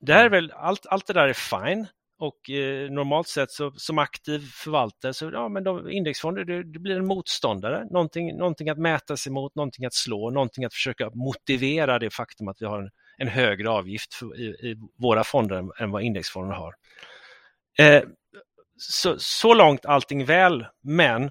[0.00, 1.86] Det här är väl, allt, allt det där är fine
[2.18, 6.78] och eh, normalt sett så, som aktiv förvaltare så ja, men de, indexfonder det, det,
[6.78, 11.10] blir en motståndare, någonting, någonting att mäta sig mot, någonting att slå, någonting att försöka
[11.10, 15.56] motivera det faktum att vi har en, en högre avgift för, i, i, våra fonder
[15.56, 16.74] än, än vad indexfonderna har.
[17.78, 18.02] Eh,
[18.76, 21.30] så, så långt allting väl, men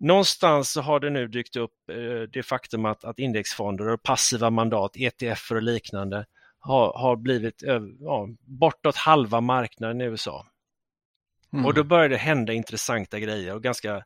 [0.00, 4.50] någonstans så har det nu dykt upp eh, det faktum att, att indexfonder och passiva
[4.50, 6.26] mandat, ETF och liknande
[6.58, 7.62] har, har blivit
[8.00, 10.46] ja, bortåt halva marknaden i USA.
[11.52, 11.66] Mm.
[11.66, 14.04] Och då börjar det hända intressanta grejer och ganska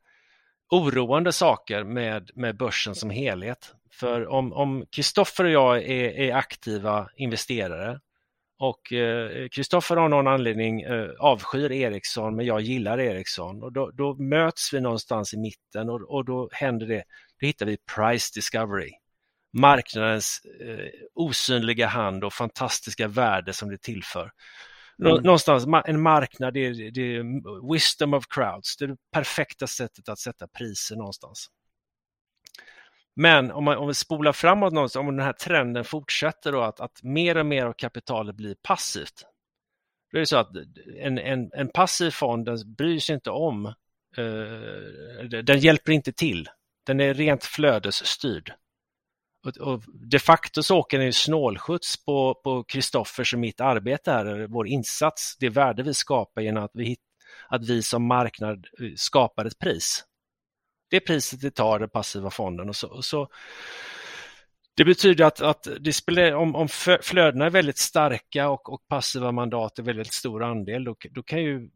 [0.70, 3.74] oroande saker med, med börsen som helhet.
[3.92, 8.00] För om Kristoffer och jag är, är aktiva investerare
[8.60, 8.92] och
[9.52, 14.14] Kristoffer eh, av någon anledning eh, avskyr Ericsson men jag gillar Ericsson och då, då
[14.14, 17.04] möts vi någonstans i mitten och, och, då händer det,
[17.40, 18.90] då hittar vi price discovery.
[19.52, 24.30] Marknadens eh, osynliga hand och fantastiska värde som det tillför.
[25.02, 25.22] Mm.
[25.22, 30.08] Någonstans, en marknad, det är, det är wisdom of crowds, det är det perfekta sättet
[30.08, 31.46] att sätta priser någonstans.
[33.16, 36.80] Men om, man, om vi spolar framåt någonstans, om den här trenden fortsätter då att,
[36.80, 39.24] att mer och mer av kapitalet blir passivt.
[40.12, 40.50] Då är det så att
[41.00, 43.66] en, en, en passiv fond den bryr sig inte om,
[44.16, 46.48] eh, den hjälper inte till.
[46.86, 48.52] Den är rent flödesstyrd.
[49.46, 54.46] Och, och de facto så åker den ju snålskjuts på Kristoffers och mitt arbete här,
[54.46, 56.96] vår insats, det värde vi skapar genom att vi,
[57.48, 60.04] att vi som marknad eh, skapar ett pris
[60.90, 62.68] det priset det tar, den passiva fonden.
[62.68, 63.28] Och så, och så
[64.76, 66.68] det betyder att, att det spelar, om, om
[67.02, 71.42] flödena är väldigt starka och, och passiva mandat är väldigt stor andel, då, då kan
[71.42, 71.70] ju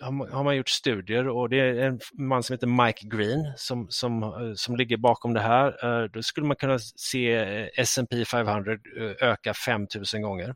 [0.00, 4.22] har man gjort studier och det är en man som heter Mike Green som, som,
[4.22, 6.02] eh, som ligger bakom det här.
[6.02, 8.78] Eh, då skulle man kunna se eh, S&P 500
[9.20, 10.54] öka 5000 gånger.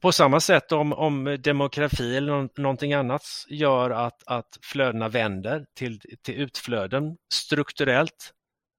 [0.00, 6.00] På samma sätt om, om demografi eller någonting annat gör att, att flödena vänder till,
[6.22, 8.32] till utflöden strukturellt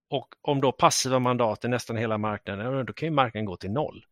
[0.10, 3.72] och om då passiva mandat är nästan hela marknaden, då kan ju marknaden gå till
[3.72, 4.06] noll.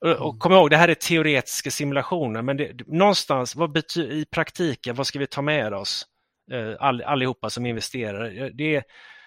[0.00, 0.38] Och mm.
[0.38, 5.06] kom ihåg, det här är teoretiska simulationer, men det, någonstans vad betyder, i praktiken, vad
[5.06, 6.06] ska vi ta med oss
[6.52, 8.50] eh, all, allihopa som investerare?
[8.50, 8.84] Det,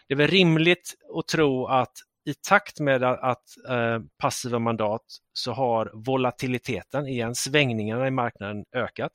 [0.07, 1.93] det är väl rimligt att tro att
[2.30, 9.11] i takt med att eh, passiva mandat så har volatiliteten, igen svängningarna i marknaden ökat.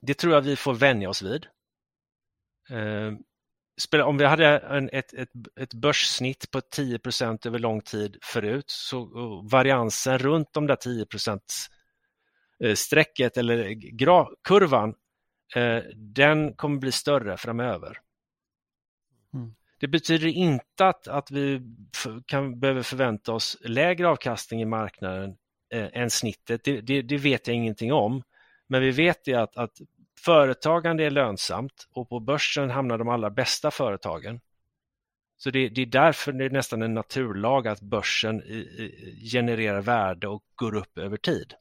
[0.00, 1.46] Det tror jag vi får vänja oss vid.
[2.70, 3.12] Eh,
[4.04, 5.30] om vi hade en, ett, ett,
[5.60, 9.06] ett börssnitt på 10% över lång tid förut så
[9.50, 11.06] variansen runt de där 10
[12.64, 13.74] eh, strecket eller
[14.48, 14.94] kurvan,
[15.56, 17.98] eh, den kommer bli större framöver.
[19.34, 19.54] Mm.
[19.84, 21.60] Det betyder inte att, att vi
[22.26, 25.36] kan, behöver förvänta oss lägre avkastning i marknaden
[25.72, 26.64] eh, än snittet.
[26.64, 28.22] Det, det, det, vet jag ingenting om.
[28.66, 29.80] Men vi vet ju att, att
[30.20, 34.40] företagande är lönsamt och på börsen hamnar de allra bästa företagen.
[35.36, 38.42] Så det, det, är därför det är nästan en naturlag att börsen
[39.32, 41.54] genererar värde och går upp över tid.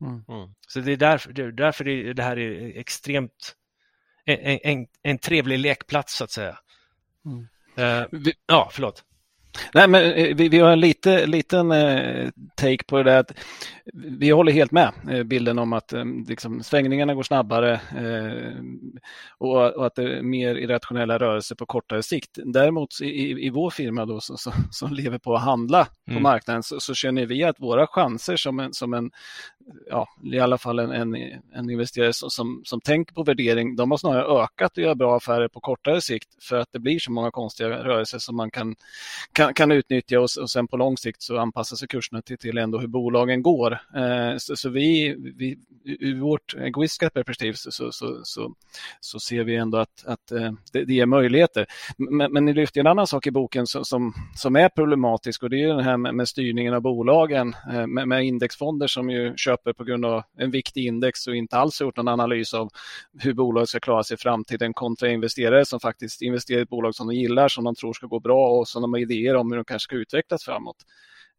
[0.00, 0.24] Mm.
[0.28, 0.54] Mm.
[0.68, 3.56] Så det är därför, det, är därför det, det här är extremt
[4.24, 6.58] en, en, en trevlig lekplats så att säga.
[7.26, 7.48] Mm.
[7.78, 9.04] Uh, vi, ja, förlåt.
[9.74, 13.18] Nej, men eh, vi, vi har en lite, liten eh, take på det där.
[13.18, 13.32] Att
[13.94, 14.92] vi håller helt med
[15.26, 15.92] bilden om att
[16.28, 17.80] liksom, svängningarna går snabbare
[19.38, 22.30] och, och, att det är mer irrationella rörelser på kortare sikt.
[22.44, 26.16] Däremot i, i vår firma då, så, så, som lever på att handla mm.
[26.16, 29.10] på marknaden så, så, känner vi att våra chanser som en, som en
[29.90, 31.14] ja, i alla fall en, en,
[31.52, 35.16] en investerare som, som, som tänker på värdering, de har snarare ökat och gör bra
[35.16, 38.74] affärer på kortare sikt för att det blir så många konstiga rörelser som man kan,
[39.32, 42.58] kan, kan utnyttja och, och sen på lång sikt så anpassar sig kurserna till, till
[42.58, 43.72] ändå hur bolagen går.
[43.72, 48.54] Eh, så, så, vi, vi, ur vårt egoistiska perspektiv så, så, så, så,
[49.00, 51.66] så ser vi ändå att, att eh, det, det ger möjligheter.
[51.96, 55.50] Men, men ni lyfter en annan sak i boken som, som, som är problematisk och
[55.50, 59.36] det är den här med, med styrningen av bolagen eh, med, med indexfonder som ju
[59.36, 62.68] köper köper på grund av en viktig index och inte alls gjort någon analys av
[63.22, 66.94] hur bolaget ska klara sig i framtiden kontra investerare som faktiskt investerar i ett bolag
[66.94, 69.52] som de gillar, som de tror ska gå bra och som de har idéer om
[69.52, 70.76] hur de kanske ska utvecklas framåt.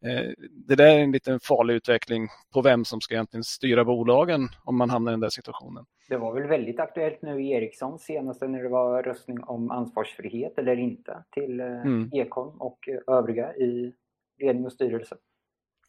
[0.04, 0.30] Eh,
[0.68, 4.76] det där är en liten farlig utveckling på vem som ska egentligen styra bolagen om
[4.76, 5.84] man hamnar i den där situationen.
[6.08, 10.58] Det var väl väldigt aktuellt nu i Ericsson senaste när det var röstning om ansvarsfrihet
[10.58, 12.10] eller inte till eh, mm.
[12.12, 13.92] Ekholm och övriga i
[14.38, 15.16] ledning och styrelse.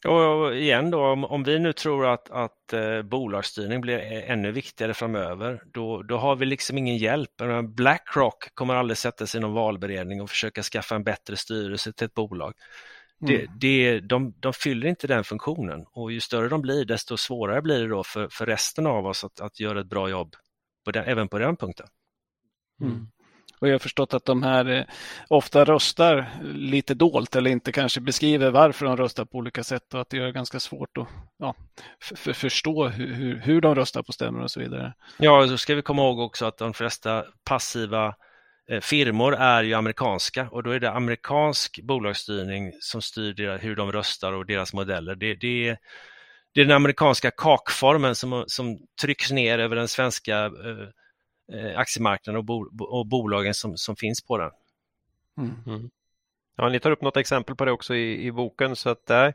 [0.04, 4.94] Och igen då, om, om vi nu tror att, att eh, bolagsstyrning blir ännu viktigare
[4.94, 7.32] framöver, då, då har vi liksom ingen hjälp.
[7.64, 12.06] Blackrock kommer aldrig sätta sig i någon valberedning och försöka skaffa en bättre styrelse till
[12.06, 12.54] ett bolag.
[13.20, 13.52] Det, mm.
[13.60, 17.82] det, de, de fyller inte den funktionen och ju större de blir desto svårare blir
[17.82, 20.36] det då för, för resten av oss att, att göra ett bra jobb
[20.86, 21.88] på den, även på den punkten.
[22.82, 23.08] Mm.
[23.60, 24.84] Och jag har förstått att de här eh,
[25.28, 30.02] ofta röstar lite dolt eller inte kanske beskriver varför de röstar på olika sätt och
[30.02, 31.08] att det är ganska svårt att
[31.38, 31.56] ja,
[32.34, 34.94] förstå hur, hur de röstar på stämmor och så vidare.
[35.18, 38.16] Ja, så ska vi komma ihåg också att de flesta passiva
[38.70, 43.92] eh, firmor är ju amerikanska och då är det amerikansk bolagsstyrning som styr hur de
[43.92, 45.16] röstar och deras modeller.
[45.16, 45.78] Det, det,
[46.54, 50.90] det är den amerikanska kakformen som, som trycks ner över den svenska eh,
[51.76, 54.52] aktiemarknaden och, bo, och bolagen som, som finns på den.
[55.38, 55.52] Mm.
[55.68, 55.90] Mm.
[56.58, 59.32] Ja, ni tar upp något exempel på det också i, i boken så att ja,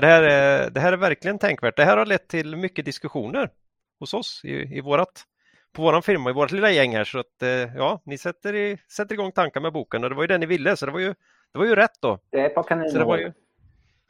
[0.00, 1.76] det, här är, det här är verkligen tänkvärt.
[1.76, 3.50] Det här har lett till mycket diskussioner
[3.98, 5.26] hos oss i, i vårat
[5.72, 8.78] på våran firma, i vårt lilla gäng här så att eh, ja, ni sätter, i,
[8.88, 11.00] sätter igång tankar med boken och det var ju det ni ville så det var
[11.00, 11.14] ju,
[11.52, 12.18] det var ju rätt då.
[12.30, 13.32] Det är på kaninhål.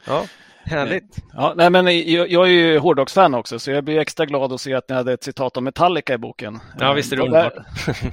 [0.07, 0.27] Ja,
[0.65, 1.17] härligt.
[1.33, 4.61] Ja, nej, men jag, jag är ju hårdrocksfan också så jag blir extra glad att
[4.61, 6.61] se att ni hade ett citat om Metallica i boken.
[6.79, 7.55] Ja, visst är det underbart.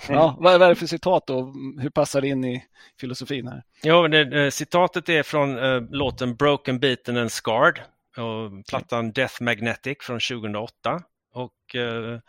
[0.09, 1.53] ja, vad är det för citat då?
[1.79, 2.63] Hur passar det in i
[2.99, 3.63] filosofin här?
[3.83, 7.79] Ja, det, eh, citatet är från uh, låten Broken, Beaten and Scarred
[8.17, 11.01] och plattan Death Magnetic från 2008.
[11.33, 12.19] Och uh,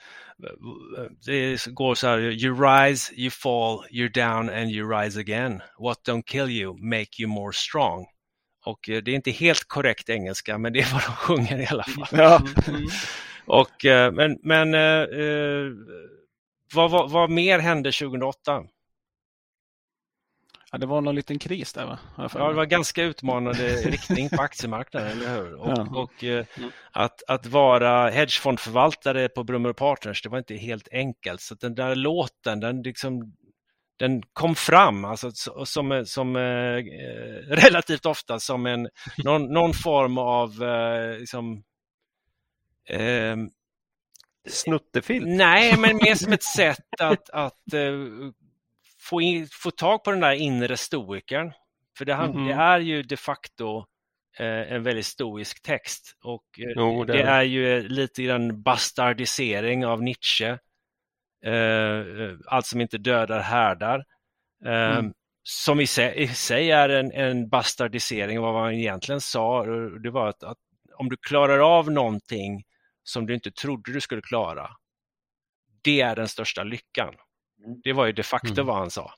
[1.26, 5.62] det går så här, you rise, you fall, you're down and you rise again.
[5.78, 8.06] What don't kill you make you more strong.
[8.64, 11.66] Och uh, det är inte helt korrekt engelska, men det är vad de sjunger i
[11.66, 12.06] alla fall.
[12.10, 12.42] Ja.
[12.68, 12.88] Mm.
[13.46, 14.72] Och, uh, men men
[16.74, 18.62] vad, vad, vad mer hände 2008?
[20.72, 21.98] Ja, det var någon liten kris där va?
[22.16, 25.54] Ja, det var ganska utmanande riktning på aktiemarknaden, eller hur?
[25.54, 25.86] Och, ja.
[25.94, 26.46] och eh,
[26.92, 31.40] att, att vara hedgefondförvaltare på Brummer Partners, det var inte helt enkelt.
[31.40, 33.32] Så den där låten, den, liksom,
[34.02, 35.32] den kom fram alltså,
[35.64, 36.84] som, som eh,
[37.56, 38.88] relativt ofta som en,
[39.24, 41.62] någon, någon form av eh, liksom,
[42.88, 43.36] eh,
[44.48, 45.36] Snuttefilm?
[45.36, 47.92] Nej, men mer som ett sätt att, att eh,
[49.00, 51.52] få, in, få tag på den där inre stoikern.
[51.98, 52.46] För det, mm -hmm.
[52.46, 53.78] det är ju de facto
[54.38, 59.86] eh, en väldigt stoisk text och eh, jo, det, det, är ju lite grann bastardisering
[59.86, 60.58] av Nietzsche.
[61.46, 64.04] Eh, eh allt som inte dödar härdar.
[64.64, 65.12] Eh, mm.
[65.42, 69.64] Som i sig, i sig är en, en, bastardisering av vad han egentligen sa.
[70.02, 70.58] Det var att, att
[70.96, 72.64] om du klarar av någonting
[73.04, 74.70] som du inte trodde du skulle klara,
[75.82, 77.14] det är den största lyckan.
[77.64, 77.80] Mm.
[77.84, 78.66] Det var ju de facto mm.
[78.66, 79.12] vad han sa.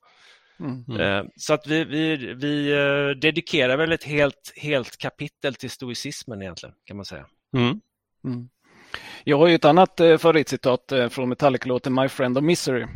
[0.60, 0.84] Mm.
[0.88, 1.30] mm.
[1.36, 2.74] Så att vi, vi, vi
[3.20, 7.26] dedikerar väl ett helt, helt kapitel till stoicismen egentligen, kan man säga.
[7.56, 8.48] Mm.
[8.96, 9.22] Mm.
[9.24, 12.86] Jag har ju ett annat eh, favoritcitat från Metallica-låten My Friend of Misery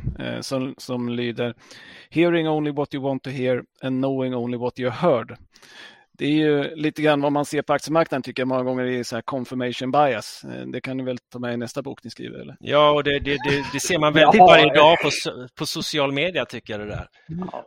[0.40, 1.54] som, som lyder
[2.10, 5.36] Hearing only what you want to hear and knowing only what you heard
[6.18, 9.02] det är ju lite grann vad man ser på aktiemarknaden tycker jag många gånger är
[9.02, 10.44] så här confirmation bias.
[10.44, 12.38] Eh, det kan ni väl ta med i nästa bok ni skriver?
[12.38, 12.56] Eller?
[12.60, 15.10] Ja, och det, det, det, det ser man väldigt varje dag på,
[15.58, 17.08] på social media tycker jag det där.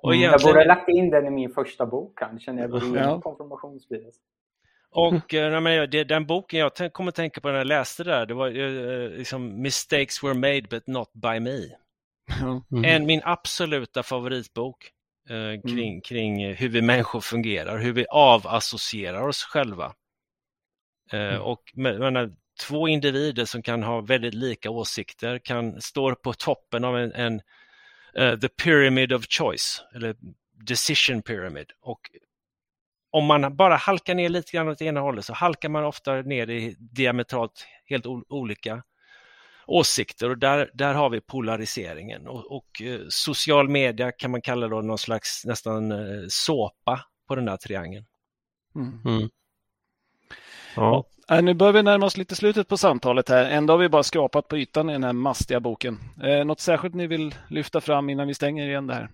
[0.01, 0.31] Och egentligen...
[0.31, 3.21] Jag borde ha lagt in den i min första bok kanske, när jag borde ja.
[3.21, 4.15] konfirmationsbias.
[4.91, 8.33] Och äh, det, den boken jag kommer tänka på när jag läste det där, det
[8.33, 11.59] var äh, liksom Mistakes were made but not by me.
[12.71, 12.85] Mm.
[12.85, 14.91] En min absoluta favoritbok.
[15.29, 15.61] Eh, mm.
[15.61, 16.01] kring, mm.
[16.01, 19.93] kring hur vi människor fungerar, hur vi avassocierar oss själva.
[21.11, 21.41] Eh, mm.
[21.41, 26.97] Och menar, två individer som kan ha väldigt lika åsikter kan stå på toppen av
[26.97, 27.41] en, en
[28.19, 30.15] uh, the pyramid of choice, eller
[30.53, 31.71] decision pyramid.
[31.81, 31.99] Och
[33.11, 36.49] om man bara halkar ner lite grann åt ena hållet så halkar man ofta ner
[36.49, 38.83] i diametralt helt olika
[39.67, 44.67] åsikter och där, där har vi polariseringen och, och eh, social media kan man kalla
[44.67, 48.05] då någon slags nästan eh, såpa på den där triangeln.
[48.75, 48.99] Mm.
[49.05, 49.29] Mm.
[50.75, 51.05] Ja.
[51.27, 51.41] ja.
[51.41, 53.45] nu börjar vi närma oss lite slutet på samtalet här.
[53.45, 55.99] Ändå har vi bara skrapat på ytan i den här mastiga boken.
[56.23, 59.09] Eh, något särskilt ni vill lyfta fram innan vi stänger igen det här?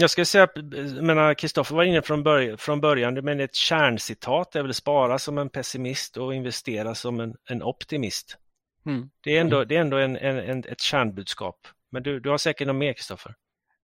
[0.00, 4.74] Jag ska säga, Kristoffer var inne från, börj från början, men ett kärncitat är väl
[4.74, 8.38] spara som en pessimist och investera som en, en optimist.
[8.86, 9.10] Mm.
[9.24, 11.56] Det är ändå, det är ändå en, en, en, ett kärnbudskap.
[11.90, 13.34] Men du, du har säkert något mer, Kristoffer?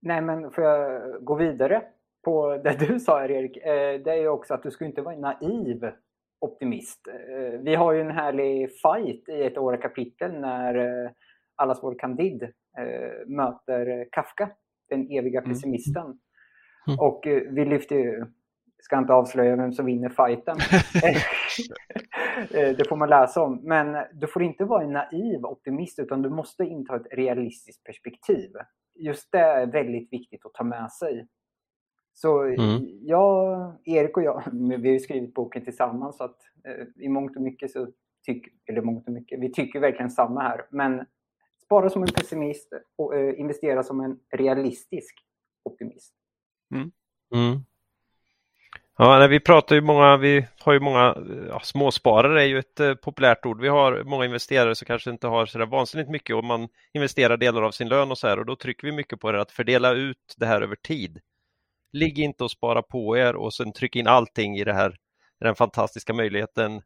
[0.02, 1.82] Nej, men får jag gå vidare
[2.24, 3.56] på det du sa, Erik?
[3.56, 5.90] Eh, det är ju också att du ska inte vara naiv
[6.40, 7.08] optimist.
[7.08, 11.10] Eh, vi har ju en härlig fight i ett åra kapitel när eh,
[11.56, 12.52] allas vår Candid
[13.26, 14.50] möter Kafka,
[14.88, 15.50] den eviga mm.
[15.50, 16.18] pessimisten.
[16.86, 16.98] Mm.
[16.98, 18.26] Och vi lyfter ju,
[18.82, 20.56] ska inte avslöja vem som vinner fighten.
[22.76, 23.60] det får man läsa om.
[23.62, 28.50] Men du får inte vara en naiv optimist utan du måste inta ett realistiskt perspektiv.
[28.94, 31.28] Just det är väldigt viktigt att ta med sig.
[32.12, 32.82] Så mm.
[33.00, 37.36] jag, Erik och jag, vi har ju skrivit boken tillsammans så att eh, i mångt
[37.36, 37.88] och mycket så
[38.26, 40.66] tycker, eller mångt och mycket, vi tycker verkligen samma här.
[40.70, 41.06] Men
[41.74, 45.14] spara som en pessimist och eh, investera som en realistisk
[45.64, 46.14] optimist.
[46.74, 46.92] Mm.
[47.34, 47.64] Mm.
[48.98, 51.16] Ja, nej, vi pratar ju många, vi har ju många,
[51.48, 53.60] ja, småsparare är ju ett eh, populärt ord.
[53.60, 57.36] Vi har många investerare som kanske inte har så där vansinnigt mycket och man investerar
[57.36, 59.50] delar av sin lön och så här och då trycker vi mycket på det att
[59.50, 61.20] fördela ut det här över tid
[61.94, 64.96] ligg inte och spara på er och sen tryck in allting i det här,
[65.40, 66.82] den fantastiska möjligheten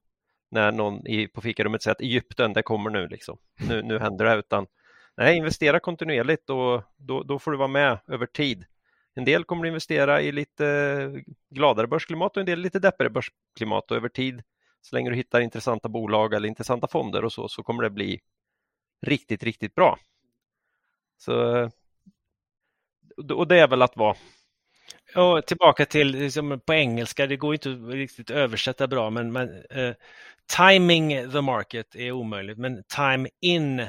[0.50, 3.38] när någon i, på fikarummet säger att Egypten, det kommer nu, liksom.
[3.68, 4.66] nu, nu händer det, utan
[5.18, 8.64] nej, investera kontinuerligt och då, då får du vara med över tid.
[9.14, 13.90] En del kommer att investera i lite gladare börsklimat och en del lite deppigare börsklimat
[13.90, 14.42] och över tid,
[14.80, 18.20] så länge du hittar intressanta bolag eller intressanta fonder och så, så kommer det bli
[19.06, 19.98] riktigt, riktigt bra.
[21.16, 21.62] Så,
[23.34, 24.16] och det är väl att vara
[25.16, 29.48] och tillbaka till liksom, på engelska, det går inte riktigt att översätta bra, men, men
[29.48, 29.94] uh,
[30.56, 33.86] timing the market är omöjligt, men time in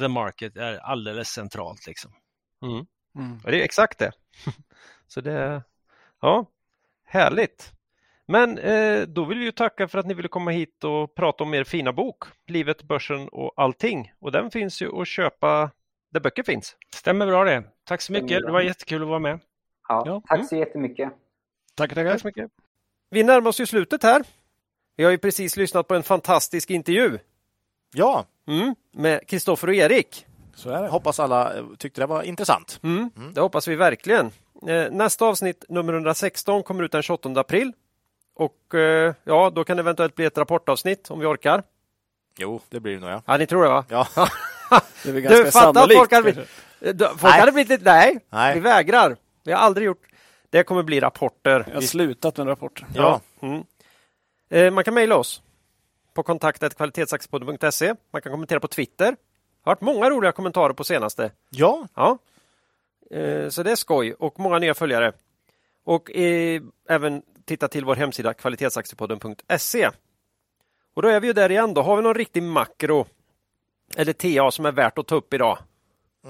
[0.00, 1.86] the market är alldeles centralt.
[1.86, 2.10] Liksom.
[2.62, 2.86] Mm.
[3.16, 3.40] Mm.
[3.44, 4.12] det är exakt det.
[5.06, 5.62] Så det,
[6.20, 6.46] ja,
[7.04, 7.72] härligt.
[8.26, 11.54] Men eh, då vill vi tacka för att ni ville komma hit och prata om
[11.54, 14.12] er fina bok, Livet, börsen och allting.
[14.18, 15.70] Och den finns ju att köpa
[16.10, 16.76] där böcker finns.
[16.94, 17.64] Stämmer bra det.
[17.84, 18.42] Tack så mycket.
[18.42, 19.40] Det var jättekul att vara med.
[19.88, 20.22] Ja, ja.
[20.28, 20.46] Tack mm.
[20.46, 21.12] så jättemycket.
[21.74, 22.10] Tack, tackar.
[22.10, 22.50] Tack så mycket.
[23.10, 24.22] Vi närmar oss ju slutet här.
[24.96, 27.18] Vi har ju precis lyssnat på en fantastisk intervju.
[27.94, 28.24] Ja.
[28.46, 30.26] Mm, med Kristoffer och Erik.
[30.54, 30.88] Så är det.
[30.88, 32.80] Hoppas alla tyckte det var intressant.
[32.82, 33.34] Mm, mm.
[33.34, 34.30] Det hoppas vi verkligen.
[34.68, 37.72] Eh, nästa avsnitt, nummer 116, kommer ut den 28 april.
[38.34, 41.62] Och eh, ja, då kan det eventuellt bli ett rapportavsnitt om vi orkar.
[42.38, 43.22] Jo, det blir det nog ja.
[43.26, 43.84] Ja, ni tror det va?
[43.88, 44.08] Ja.
[45.04, 46.48] det är ganska du fattar, folk hade, blivit,
[47.18, 49.16] folk hade blivit lite, nej, nej, vi vägrar.
[49.44, 50.02] Vi har aldrig gjort.
[50.50, 51.64] Det kommer bli rapporter.
[51.68, 52.86] Jag har slutat med rapporter.
[52.94, 53.20] Ja.
[53.40, 53.64] Mm.
[54.50, 55.42] Eh, man kan mejla oss
[56.16, 57.94] på kontaktet kvalitetsaktiepodden.se.
[58.10, 59.10] Man kan kommentera på Twitter.
[59.10, 59.16] Det
[59.62, 61.30] har varit många roliga kommentarer på senaste.
[61.50, 61.88] Ja.
[61.94, 62.18] ja.
[63.10, 65.12] Eh, så det är skoj och många nya följare.
[65.84, 69.90] Och eh, även titta till vår hemsida kvalitetsaktiepodden.se.
[70.94, 71.74] Och då är vi ju där igen.
[71.74, 73.06] Då har vi någon riktig makro
[73.96, 75.58] eller TA som är värt att ta upp idag.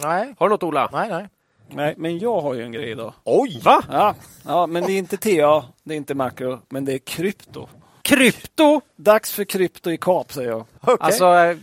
[0.02, 0.34] Nej.
[0.38, 0.90] Har du något Ola?
[0.92, 1.28] Nej, nej.
[1.68, 3.12] Nej, men jag har ju en grej idag.
[3.24, 3.60] Oj!
[3.64, 3.82] Va?
[3.90, 4.14] Ja,
[4.44, 7.68] ja men det är inte TA, det är inte makro, men det är krypto.
[8.06, 8.80] Krypto?
[8.96, 10.64] Dags för krypto i kap, säger jag.
[10.82, 10.96] Okay.
[11.00, 11.56] Alltså, eh,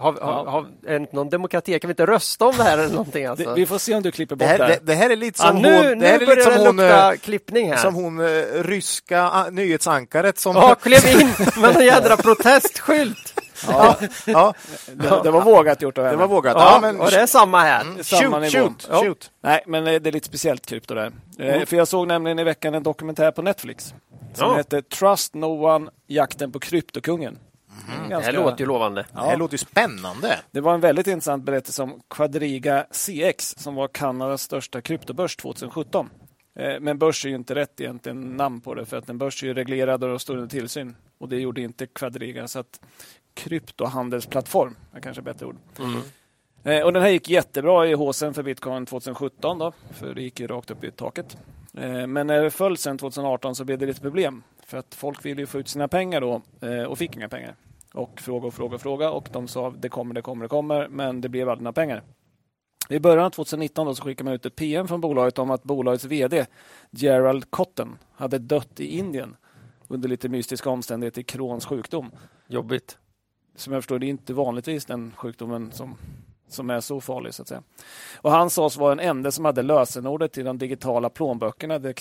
[0.00, 1.78] har, har, har, är det någon demokrati?
[1.78, 3.26] Kan vi inte rösta om det här eller någonting?
[3.26, 3.48] Alltså?
[3.48, 4.68] Det, vi får se om du klipper bort det här.
[4.68, 5.98] Det, det här är lite som ja, nu, hon...
[5.98, 7.76] Nu det börjar det hon, lukta klippning här.
[7.76, 10.56] Som hon uh, ryska uh, nyhetsankaret som...
[10.56, 13.29] Ja, klev in med en jädra protestskylt.
[13.68, 13.96] Ja,
[14.26, 14.54] ja.
[14.86, 16.16] Det, det, var vågat gjort av henne.
[16.16, 16.56] Det var vågat.
[16.56, 17.00] Ja, men...
[17.00, 17.80] Och det är samma här.
[17.80, 19.02] Mm, samma shoot, shoot, ja.
[19.04, 19.30] shoot.
[19.42, 21.12] Nej, men det är lite speciellt krypto där.
[21.38, 21.66] Eh, mm.
[21.66, 23.94] För jag såg nämligen i veckan en dokumentär på Netflix
[24.34, 24.56] som ja.
[24.56, 27.38] heter Trust No One, jakten på kryptokungen.
[27.88, 28.10] Mm.
[28.10, 28.32] Ganska...
[28.32, 29.06] Det här låter ju lovande.
[29.12, 29.20] Ja.
[29.20, 30.38] Det här låter ju spännande.
[30.50, 36.10] Det var en väldigt intressant berättelse om Quadriga CX som var Kanadas största kryptobörs 2017.
[36.58, 39.42] Eh, men börs är ju inte rätt egentligen namn på det för att en börs
[39.42, 40.96] är ju reglerad och står under tillsyn.
[41.18, 42.48] Och det gjorde inte Quadriga.
[42.48, 42.80] Så att
[43.34, 45.56] kryptohandelsplattform, är kanske bättre ord.
[45.78, 46.00] Mm.
[46.62, 50.40] Eh, och den här gick jättebra i håsen för bitcoin 2017 då, för det gick
[50.40, 51.36] ju rakt upp i taket.
[51.74, 55.24] Eh, men när det föll sen 2018 så blev det lite problem för att folk
[55.24, 57.54] ville ju få ut sina pengar då eh, och fick inga pengar.
[57.94, 60.88] Och fråga och fråga och fråga och de sa det kommer, det kommer, det kommer,
[60.88, 62.02] men det blev aldrig några pengar.
[62.88, 65.62] I början av 2019 då så skickade man ut ett PM från bolaget om att
[65.62, 66.46] bolagets VD
[66.90, 69.36] Gerald Cotton hade dött i Indien
[69.88, 72.10] under lite mystiska omständigheter i Crohns sjukdom.
[72.48, 72.98] Jobbigt
[73.56, 75.96] som jag förstår det är inte vanligtvis den sjukdomen som
[76.52, 77.62] som är så farlig så att säga.
[78.16, 81.94] Och han sades vara den enda som hade lösenordet till de digitala plånböckerna där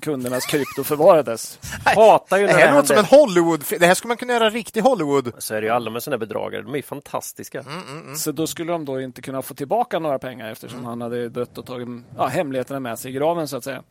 [0.00, 1.58] kundernas krypto förvarades.
[1.84, 3.04] Hatar ju Det här det låter som en.
[3.04, 3.64] Hollywood.
[3.78, 5.32] Det här skulle man kunna göra riktig Hollywood.
[5.38, 6.62] Så är det ju alla med sådana bedragare.
[6.62, 7.60] De är ju fantastiska.
[7.60, 8.16] Mm.
[8.16, 11.58] Så då skulle de då inte kunna få tillbaka några pengar eftersom han hade dött
[11.58, 13.82] och tagit ja, hemligheterna med sig i graven så att säga.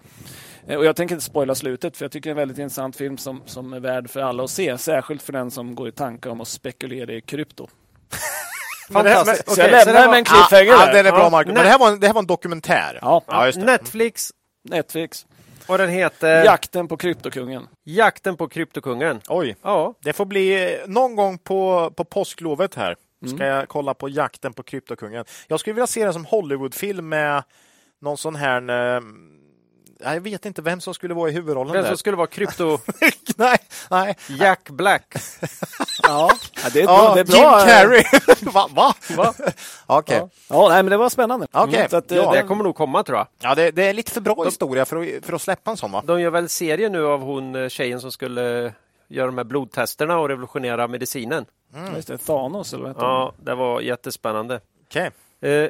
[0.67, 2.95] Eh, Och jag tänker inte spoila slutet för jag tycker det är en väldigt intressant
[2.95, 4.77] film som, som är värd för alla att se.
[4.77, 7.67] Särskilt för den som går i tankar om att spekulera i krypto.
[8.91, 9.51] Fantastiskt.
[9.51, 10.93] Så jag lämnar det med en cliffhanger Ja, där.
[10.93, 11.53] den är bra Marcus.
[11.53, 12.99] Men det här var en, det här var en dokumentär.
[13.01, 13.65] Ja, Ja, just det.
[13.65, 14.31] Netflix
[14.69, 15.25] Netflix.
[15.67, 17.67] och den heter Jakten på kryptokungen.
[17.83, 19.21] Jakten på kryptokungen.
[19.27, 19.55] Oj.
[19.61, 22.95] Ja, Det får bli eh, någon gång på, på påsklovet här.
[23.35, 25.25] Ska jag kolla på jakten på kryptokungen.
[25.47, 27.43] Jag skulle vilja se den som Hollywoodfilm med
[28.01, 28.61] någon sån här...
[30.05, 31.89] eh, Jag vet inte vem som skulle vara i huvudrollen vem där.
[31.89, 32.79] som skulle vara krypto
[33.35, 33.57] nej,
[33.89, 34.15] nej.
[34.29, 35.13] Jack Black.
[36.03, 36.31] Ja,
[36.63, 37.59] ja det är, Ja, det är Jim bra.
[37.59, 38.03] eh, Carrey.
[38.53, 38.67] Va?
[38.71, 38.93] Va?
[39.17, 39.33] Va?
[39.85, 40.17] Okej.
[40.17, 40.29] Ja.
[40.49, 41.47] ja, nej, men det var spännande.
[41.51, 41.87] Okej.
[41.89, 42.31] Så att, eh, Ja.
[42.33, 43.27] Det kommer nog komma tror jag.
[43.41, 45.91] Ja, det, det är lite för bra historia för att, för att släppa en sån
[45.91, 46.03] va?
[46.05, 48.73] De gör väl serie nu av hon eh, tjejen som skulle
[49.07, 51.45] göra de här blodtesterna och revolutionera medicinen.
[51.95, 54.59] just det, Thanos eller vad Ja, det var jättespännande.
[54.89, 55.11] Okej.
[55.41, 55.69] Eh, eh,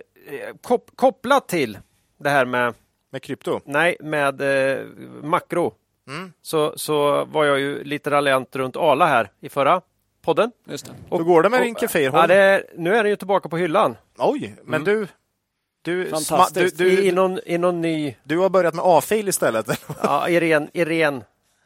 [0.61, 1.77] kop kopplat till
[2.19, 2.73] det här med,
[3.13, 3.59] Med krypto.
[3.65, 4.85] nej, med eh,
[5.23, 5.73] makro
[6.07, 6.33] Mm.
[6.41, 9.81] så, så var jag ju lite raljant runt Ala här i förra
[10.21, 10.51] podden.
[10.67, 10.91] Just det.
[11.17, 12.11] Hur går det med och- din Kefir?
[12.13, 12.27] Ja,
[12.77, 13.97] nu är den ju tillbaka på hyllan.
[14.17, 15.07] Oj, men du...
[15.81, 16.77] Du, sma, du, Fantastiskt.
[16.77, 19.81] du, I, i, någon, I någon ny, du har börjat med A-fil istället.
[20.03, 21.23] ja, i ren, i ren,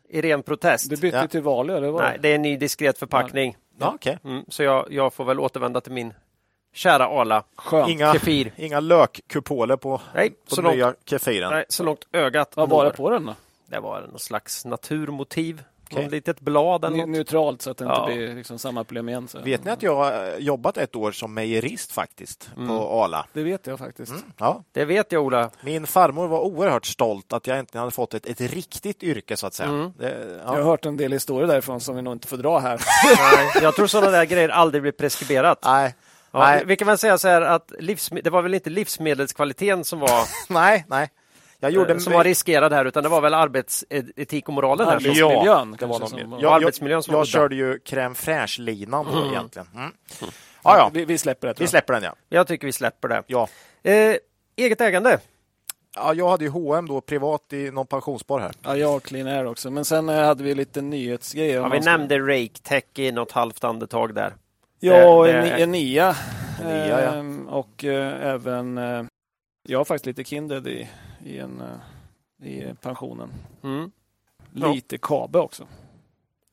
[0.09, 0.89] i ren protest.
[0.89, 1.27] Du bytte Ja.
[1.27, 2.03] till Valio, eller vad?
[2.03, 3.57] Nej, det är en ny diskret förpackning.
[3.79, 4.17] Ja, okej.
[4.23, 6.13] Mm, så jag, jag får väl återvända till min
[6.77, 7.43] kära Arla.
[7.55, 7.89] Skönt.
[7.89, 8.51] Inga, Kefir.
[8.57, 11.51] inga lökkupoler på, Nej, på så den långt, nya kefiren.
[11.51, 13.35] nej, så långt ögat Vad var det på den då?
[13.69, 15.63] Det var någon slags naturmotiv.
[15.91, 16.03] Okej.
[16.03, 17.09] Något litet blad eller något.
[17.09, 18.05] Neutralt så att det inte Ja.
[18.05, 19.27] blir liksom samma problem igen.
[19.27, 19.39] Så.
[19.41, 22.67] Vet ni att jag har jobbat ett år som mejerist faktiskt Mm.
[22.67, 23.25] på Arla?
[23.33, 24.13] Det vet jag faktiskt.
[24.37, 24.63] Ja.
[24.71, 25.49] Det vet jag Ola.
[25.61, 29.47] Min farmor var oerhört stolt att jag äntligen hade fått ett, ett riktigt yrke så
[29.47, 29.69] att säga.
[29.69, 29.93] Mm.
[29.97, 30.63] Det, Jag har ja.
[30.63, 32.81] hört en del historier därifrån som vi nog inte får dra här.
[33.35, 35.59] Nej, jag tror sådana där grejer aldrig blir preskriberat.
[35.65, 35.95] Nej,
[36.39, 39.83] Ja, nej, vi kan väl säga så här att livsme- det var väl inte livsmedelskvaliteten
[39.85, 41.09] som var, nej, nej.
[41.59, 44.99] Jag gjorde eh, som var riskerad här utan det var väl arbetsetik och moralen här.
[44.99, 46.25] som- Arbetsmiljön det var kanske någon som mer.
[46.37, 49.67] var- Jag, arbetsmiljön som jag, var jag körde ju crème fraîche-linan då egentligen.
[49.75, 49.91] Mm.
[50.63, 51.53] Ja, ja, Vi, vi släpper det.
[51.57, 51.69] vi jag.
[51.69, 52.15] släpper den ja.
[52.29, 53.23] Jag tycker vi släpper det.
[53.27, 53.47] ja.
[53.83, 54.15] Eh,
[54.55, 55.19] eget ägande.
[55.95, 58.51] Ja, jag hade ju H&M då privat i någon pensionsspar här.
[58.63, 59.71] Ja, jag och Clean Air också.
[59.71, 61.61] Men sen eh, hade vi lite nyhetsgrejer.
[61.61, 64.33] Ja, vi nämnde Rake Tech i något halvt andetag där.
[64.79, 66.15] Ja, Det- en, det- en nia.
[66.63, 67.13] Nia, ja.
[67.15, 68.77] Ehm, Och eh, även...
[68.77, 69.03] eh,
[69.67, 70.89] Jag har faktiskt lite Kindred i,
[71.25, 71.61] i, en,
[72.41, 73.29] eh, i pensionen.
[73.63, 73.91] Mm.
[74.53, 74.71] Ja.
[74.73, 75.67] Lite Kabe också.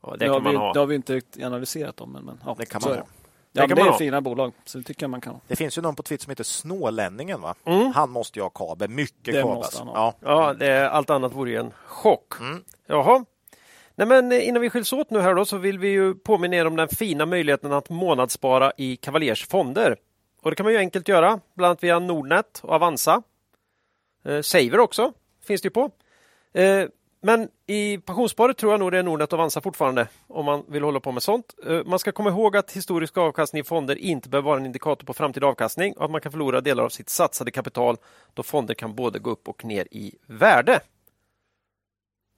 [0.02, 0.72] Ja, det, det har kan man vi, ha.
[0.72, 2.12] det har vi inte analyserat dem.
[2.12, 3.02] Men, men, ja, Det kan man är ha.
[3.02, 3.08] det.
[3.52, 3.98] Det Ja, det man är ha.
[3.98, 5.40] fina bolag, så det tycker jag man kan ha.
[5.46, 7.54] Det finns ju någon på Twitter som heter Snålänningen va?
[7.64, 7.92] Mm.
[7.94, 9.56] Han måste ju ha kabel, mycket Det kabel.
[9.56, 9.92] ha.
[9.94, 10.14] Ja.
[10.20, 12.40] Ja, det, allt annat vore ju en chock.
[12.40, 12.64] Mm.
[12.86, 13.24] Jaha.
[13.96, 16.56] Nej, men eh, innan vi skiljs åt nu här då så vill vi ju påminna
[16.56, 19.96] er om den fina möjligheten att månadsspara i Cavaliers fonder.
[20.42, 23.22] Och det kan man ju enkelt göra, bland annat via Nordnet och Avanza.
[24.24, 25.12] Eh, Saver också
[25.44, 25.90] finns det ju på.
[26.54, 26.84] Eh,
[27.22, 30.82] men i pensionssparet tror jag nog det är Nordnet och Avanza fortfarande om man vill
[30.82, 31.54] hålla på med sånt.
[31.66, 35.06] Eh, man ska komma ihåg att historisk avkastning i fonder inte behöver vara en indikator
[35.06, 37.96] på framtida avkastning och att man kan förlora delar av sitt satsade kapital
[38.34, 40.80] då fonder kan både gå upp och ner i värde.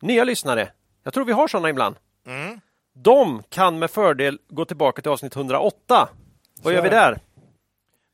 [0.03, 0.71] Nya lyssnare,
[1.07, 1.97] jag tror vi har sådana ibland.
[2.27, 2.61] Mm.
[2.95, 6.09] De kan med fördel gå tillbaka till avsnitt 108.
[6.63, 7.19] Vad gör vi där?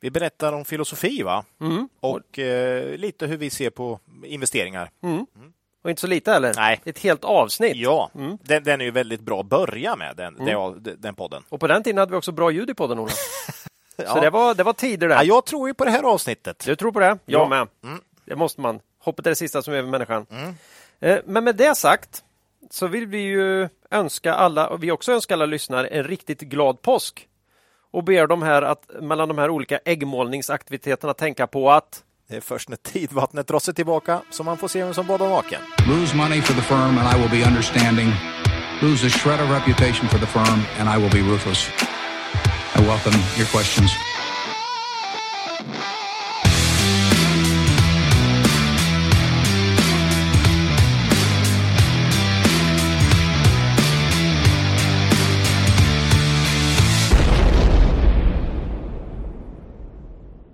[0.01, 1.45] Vi berättar om filosofi va?
[1.61, 1.89] Mm.
[2.01, 4.91] Och eh, lite hur vi ser på investeringar.
[5.03, 5.27] Mm.
[5.85, 6.53] Och inte så lite heller.
[6.57, 6.81] Nej.
[6.85, 7.77] Ett helt avsnitt.
[7.77, 8.39] Ja, Mm.
[8.43, 11.43] den, den är ju väldigt bra att börja med, den, den, den podden.
[11.49, 13.11] Och på den tiden hade vi också bra ljud i podden, Ola.
[13.97, 14.21] Så Ja.
[14.21, 15.17] det var, det var tider där.
[15.17, 16.63] Ja, jag tror ju på det här avsnittet.
[16.67, 17.07] Du tror på det?
[17.07, 17.49] Jag Ja.
[17.49, 17.69] med.
[17.85, 18.01] Mm.
[18.25, 18.81] Det måste man.
[18.99, 20.27] Hoppet är det sista som över människan.
[20.31, 20.55] Mm.
[21.01, 22.25] Eh, Men med det sagt
[22.73, 26.83] så vill vi ju önska alla, och vi också önskar alla lyssnare, en riktigt glad
[26.83, 27.29] påsk.
[27.93, 32.41] Och ber dem här att mellan de här olika äggmålningsaktiviteterna tänka på att Det är
[32.41, 35.61] först när tidvattnet drar sig tillbaka som man får se vem som badar naken.
[35.89, 38.09] Lose money for the firm and I will be understanding.
[38.83, 41.69] Lose a shred of reputation for the firm and I will be ruthless.
[42.77, 44.12] I welcome your questions.